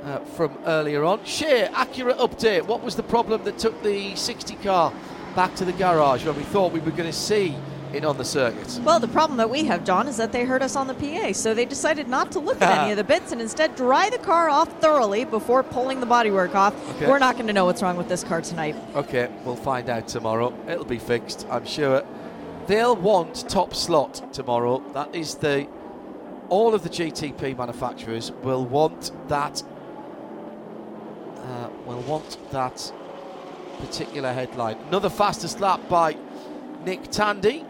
[0.05, 1.25] uh, from earlier on.
[1.25, 2.67] Shea, Acura update.
[2.67, 4.93] What was the problem that took the 60 car
[5.35, 7.55] back to the garage when we thought we were going to see
[7.93, 8.81] it on the circuit?
[8.85, 11.33] Well, the problem that we have, John, is that they heard us on the PA,
[11.33, 14.19] so they decided not to look at any of the bits and instead dry the
[14.19, 16.75] car off thoroughly before pulling the bodywork off.
[16.97, 17.09] Okay.
[17.09, 18.77] We're not going to know what's wrong with this car tonight.
[18.95, 20.55] Okay, we'll find out tomorrow.
[20.69, 22.05] It'll be fixed, I'm sure.
[22.69, 24.81] They'll want top slot tomorrow.
[24.93, 25.67] That is the.
[26.51, 29.63] All of the GTP manufacturers will want that.
[31.39, 32.93] Uh, will want that
[33.79, 34.77] particular headline.
[34.89, 36.15] Another fastest lap by
[36.85, 37.61] Nick Tandy,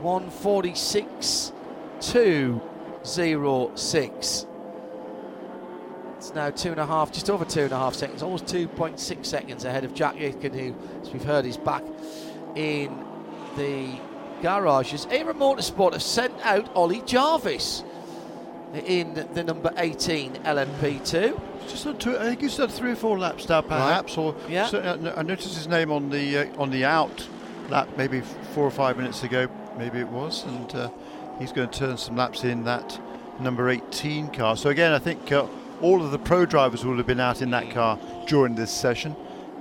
[0.00, 1.52] 146
[2.00, 4.46] 206.
[6.16, 9.26] It's now two and a half, just over two and a half seconds, almost 2.6
[9.26, 11.84] seconds ahead of Jack Aitken, who, as we've heard, is back
[12.56, 13.04] in
[13.56, 13.98] the
[14.42, 15.06] garages.
[15.10, 17.84] Era Motorsport have sent out Ollie Jarvis
[18.86, 21.40] in the number 18 LMP2.
[21.68, 24.16] Just on two, I think he's done three or four laps now, perhaps.
[24.16, 24.68] Or Yeah.
[24.72, 27.26] I I noticed his name on the uh, on the out
[27.68, 28.22] lap maybe
[28.54, 30.90] four or five minutes ago, maybe it was, and uh,
[31.38, 32.98] he's going to turn some laps in that
[33.40, 34.56] number 18 car.
[34.56, 35.46] So again, I think uh,
[35.82, 39.14] all of the pro drivers will have been out in that car during this session.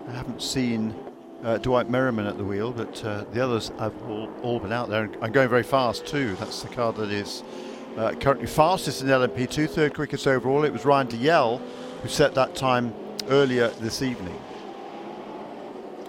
[0.08, 0.96] I haven't seen
[1.44, 4.90] uh, Dwight Merriman at the wheel, but uh, the others have all, all been out
[4.90, 6.36] there and, and going very fast too.
[6.36, 7.44] That's the car that is
[7.98, 10.64] uh, currently fastest in LMP2, third quickest overall.
[10.64, 11.62] It was Ryan Dalziel
[12.02, 12.94] who set that time
[13.30, 14.40] earlier this evening.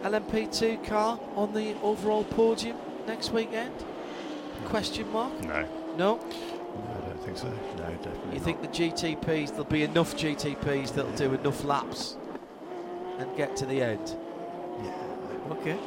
[0.03, 2.77] LMP2 car on the overall podium
[3.07, 3.73] next weekend?
[4.67, 5.33] Question mark?
[5.45, 5.69] No.
[5.97, 6.21] No?
[6.21, 7.49] I don't think so.
[7.49, 8.33] No, definitely.
[8.33, 8.43] You not.
[8.43, 12.17] think the GTPs, there'll be enough GTPs that'll do enough laps
[13.19, 14.17] and get to the end?
[15.49, 15.79] Yeah, Okay.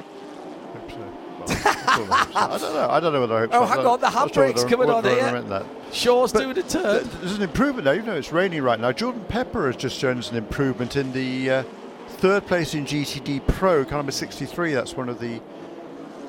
[0.73, 2.37] I hope so.
[2.37, 2.87] I don't know.
[2.89, 3.65] I don't know whether I hope Oh, so.
[3.65, 5.31] hang on, the not sure handbrake's coming on whether I here.
[5.33, 5.65] meant that.
[5.91, 7.09] Shaw's But doing a turn.
[7.19, 8.91] There's an improvement now, even though it's raining right now.
[8.91, 11.63] Jordan Pepper has just shown us an improvement in the uh,
[12.07, 14.73] third place in GTD Pro, car number 63.
[14.73, 15.41] That's one of the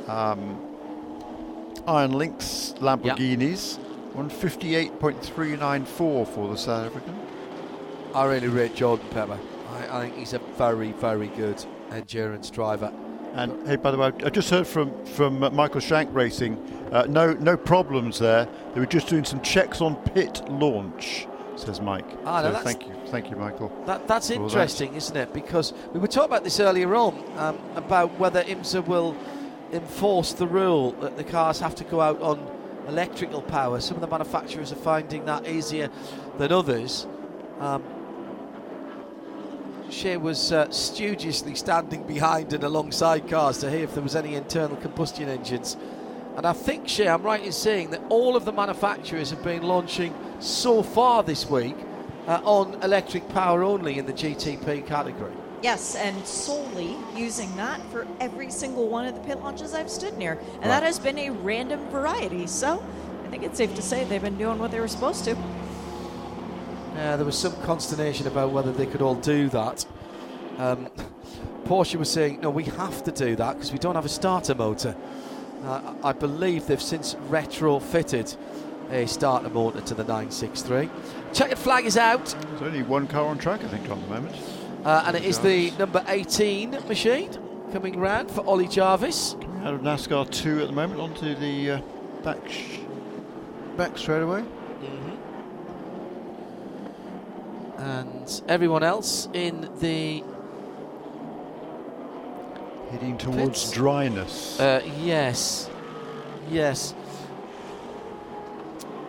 [0.09, 0.59] um,
[1.87, 3.79] Iron Lynx Lamborghinis.
[4.17, 5.87] 158.394
[6.29, 7.15] for the South African.
[8.15, 9.39] I really rate Jordan Pepper.
[9.71, 12.93] I, I think he's a very, very good endurance driver.
[13.35, 16.57] And hey, by the way, I just heard from from uh, Michael Shank Racing.
[16.93, 18.47] Uh, no, no problems there.
[18.75, 21.27] They were just doing some checks on pit launch,
[21.57, 22.05] says Mike.
[22.27, 23.73] Ah, so thank you, thank you, Michael.
[23.87, 25.33] That, that's interesting, isn't it?
[25.33, 29.17] Because we were talking about this earlier on um, about whether IMSA will
[29.73, 32.47] enforce the rule that the cars have to go out on
[32.87, 33.81] electrical power.
[33.81, 35.89] Some of the manufacturers are finding that easier
[36.37, 37.07] than others.
[37.61, 37.83] Um,
[39.93, 44.35] Shea was uh, studiously standing behind and alongside cars to hear if there was any
[44.35, 45.77] internal combustion engines.
[46.37, 49.63] And I think, Shea, I'm right in saying that all of the manufacturers have been
[49.63, 51.77] launching so far this week
[52.27, 55.33] uh, on electric power only in the GTP category.
[55.63, 60.17] Yes, and solely using that for every single one of the pit launches I've stood
[60.17, 60.33] near.
[60.33, 60.63] And Right.
[60.69, 62.47] that has been a random variety.
[62.47, 62.83] So
[63.27, 65.37] I think it's safe to say they've been doing what they were supposed to.
[66.97, 69.85] Uh, there was some consternation about whether they could all do that.
[70.59, 70.89] Um,
[71.65, 74.55] Porsche was saying, no, we have to do that because we don't have a starter
[74.55, 74.95] motor.
[75.65, 78.37] Uh, I believe they've since retrofitted
[78.91, 80.91] a starter motor to the 963.
[81.33, 84.35] Checkered flag is out, There's only one car on track, I think, at the moment.
[84.85, 87.31] uh, and it is the number 18 machine
[87.73, 89.35] coming round for Ollie Jarvis.
[89.63, 91.81] Out of NASCAR 2 at the moment, onto the uh,
[92.23, 92.81] back, sh-
[93.77, 94.45] back straight away.
[97.79, 100.23] And everyone else in the
[102.91, 103.71] Heading towards Pits.
[103.71, 104.61] dryness.
[104.61, 105.71] Uh, yes,
[106.51, 106.95] yes.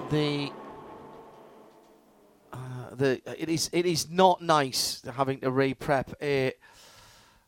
[0.09, 0.51] The
[2.53, 2.57] uh,
[2.93, 6.53] the it is it is not nice having to re-prep a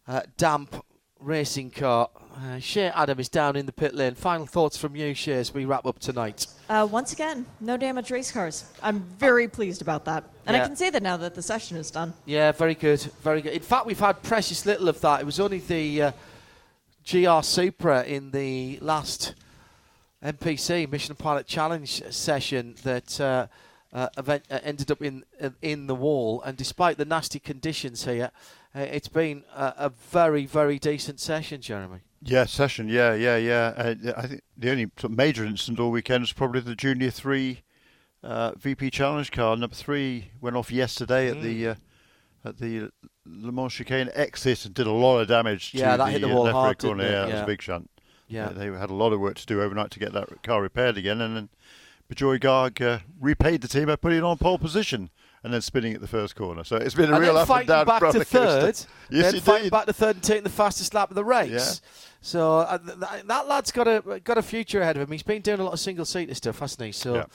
[0.08, 0.84] uh, damp
[1.20, 2.10] racing car.
[2.38, 4.14] Uh, Shea Adam is down in the pit lane.
[4.14, 6.48] Final thoughts from you, Shea, as we wrap up tonight.
[6.68, 8.66] Uh, once again, no damage race cars.
[8.84, 10.26] I'm very pleased about that.
[10.46, 10.64] And Yeah.
[10.64, 12.14] I can say that now that the session is done.
[12.26, 13.54] Yeah, very good, very good.
[13.54, 15.22] In fact, we've had precious little of that.
[15.22, 16.12] It was only the uh,
[17.10, 19.34] GR Supra in the last
[20.22, 23.48] MPC Michelin Pilot Challenge session that uh,
[23.94, 25.24] uh, event, uh, ended up in
[25.62, 26.42] in the wall.
[26.42, 28.32] And despite the nasty conditions here,
[28.76, 32.00] uh, it's been a, a very, very decent session, Jeremy.
[32.28, 32.90] Yeah, session.
[32.90, 33.74] Yeah, yeah, yeah.
[33.78, 37.12] Uh, I think the only sort of major incident all weekend was probably the Junior
[37.12, 37.62] Three
[38.24, 39.56] uh, VP Challenge car.
[39.56, 41.36] Number three went off yesterday Mm.
[41.38, 41.76] at the uh,
[42.46, 42.90] at the
[43.26, 45.72] Le Mans chicane exit and did a lot of damage.
[45.74, 47.04] Yeah, to that hit the wall hard, didn't corner.
[47.04, 47.12] it?
[47.12, 47.90] Yeah, that was a big shunt.
[48.28, 48.48] Yeah.
[48.48, 50.98] Uh, they had a lot of work to do overnight to get that car repaired
[50.98, 51.50] again, and then
[52.12, 55.10] Bejoy Garg uh, repaid the team by putting it on pole position
[55.46, 56.64] and then spinning at the first corner.
[56.64, 58.62] So it's been a and real up and down back to roller third.
[58.66, 58.90] coaster.
[59.12, 61.50] Yes, then he fighting back to third and taking the fastest lap of the race.
[61.82, 61.90] Yeah.
[62.22, 65.12] So uh, th- that lad's got a got a future ahead of him.
[65.12, 66.92] He's been doing a lot of single seater stuff, hasn't he?
[66.92, 67.26] So Yeah.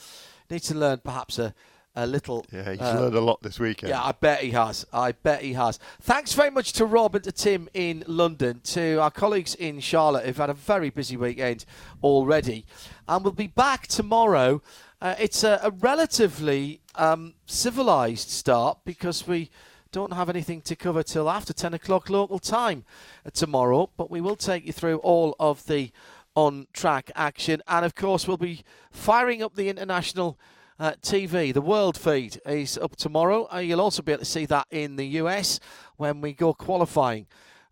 [0.49, 1.53] needs to learn perhaps a,
[1.95, 2.45] a little.
[2.51, 3.91] Yeah, he's uh, learned a lot this weekend.
[3.91, 4.85] Yeah, I bet he has.
[4.91, 5.79] I bet he has.
[6.01, 10.25] Thanks very much to Rob and to Tim in London, to our colleagues in Charlotte
[10.25, 11.63] who've had a very busy weekend
[12.03, 12.65] already.
[13.07, 14.61] And we'll be back tomorrow.
[15.01, 19.49] Uh, it's a, a relatively um, civilised start because we
[19.91, 22.85] don't have anything to cover till after 10 o'clock local time
[23.25, 25.91] uh, tomorrow, but we will take you through all of the
[26.35, 27.63] on track action.
[27.67, 30.37] And of course, we'll be firing up the international
[30.79, 31.51] uh, TV.
[31.51, 33.47] The world feed is up tomorrow.
[33.51, 35.59] Uh, you'll also be able to see that in the US
[35.97, 37.25] when we go qualifying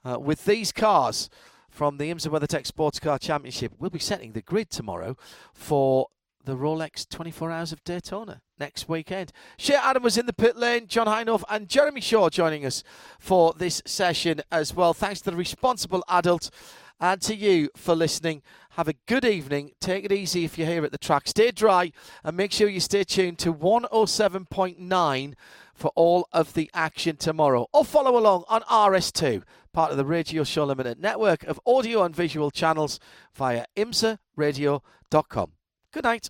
[0.04, 1.30] uh, with these cars
[1.70, 3.74] from the IMSA WeatherTech Sports Car Championship.
[3.78, 5.16] We'll be setting the grid tomorrow
[5.54, 6.08] for
[6.50, 9.32] the Rolex 24 Hours of Daytona next weekend.
[9.60, 12.84] Shea Adam was in the pit lane, John Hindhaugh and Jeremy Shaw joining us
[13.20, 14.96] for this session as well.
[14.96, 16.50] Thanks to the responsible adult
[17.00, 18.42] and to you for listening.
[18.72, 19.74] Have a good evening.
[19.80, 21.28] Take it easy if you're here at the track.
[21.28, 21.92] Stay dry
[22.24, 25.34] and make sure you stay tuned to 107.9
[25.76, 27.68] for all of the action tomorrow.
[27.72, 32.16] Or follow along on RS2, part of the Radio Show Limited network of audio and
[32.16, 33.00] visual channels
[33.36, 35.52] via imsaradio.com.
[35.92, 36.30] Good night.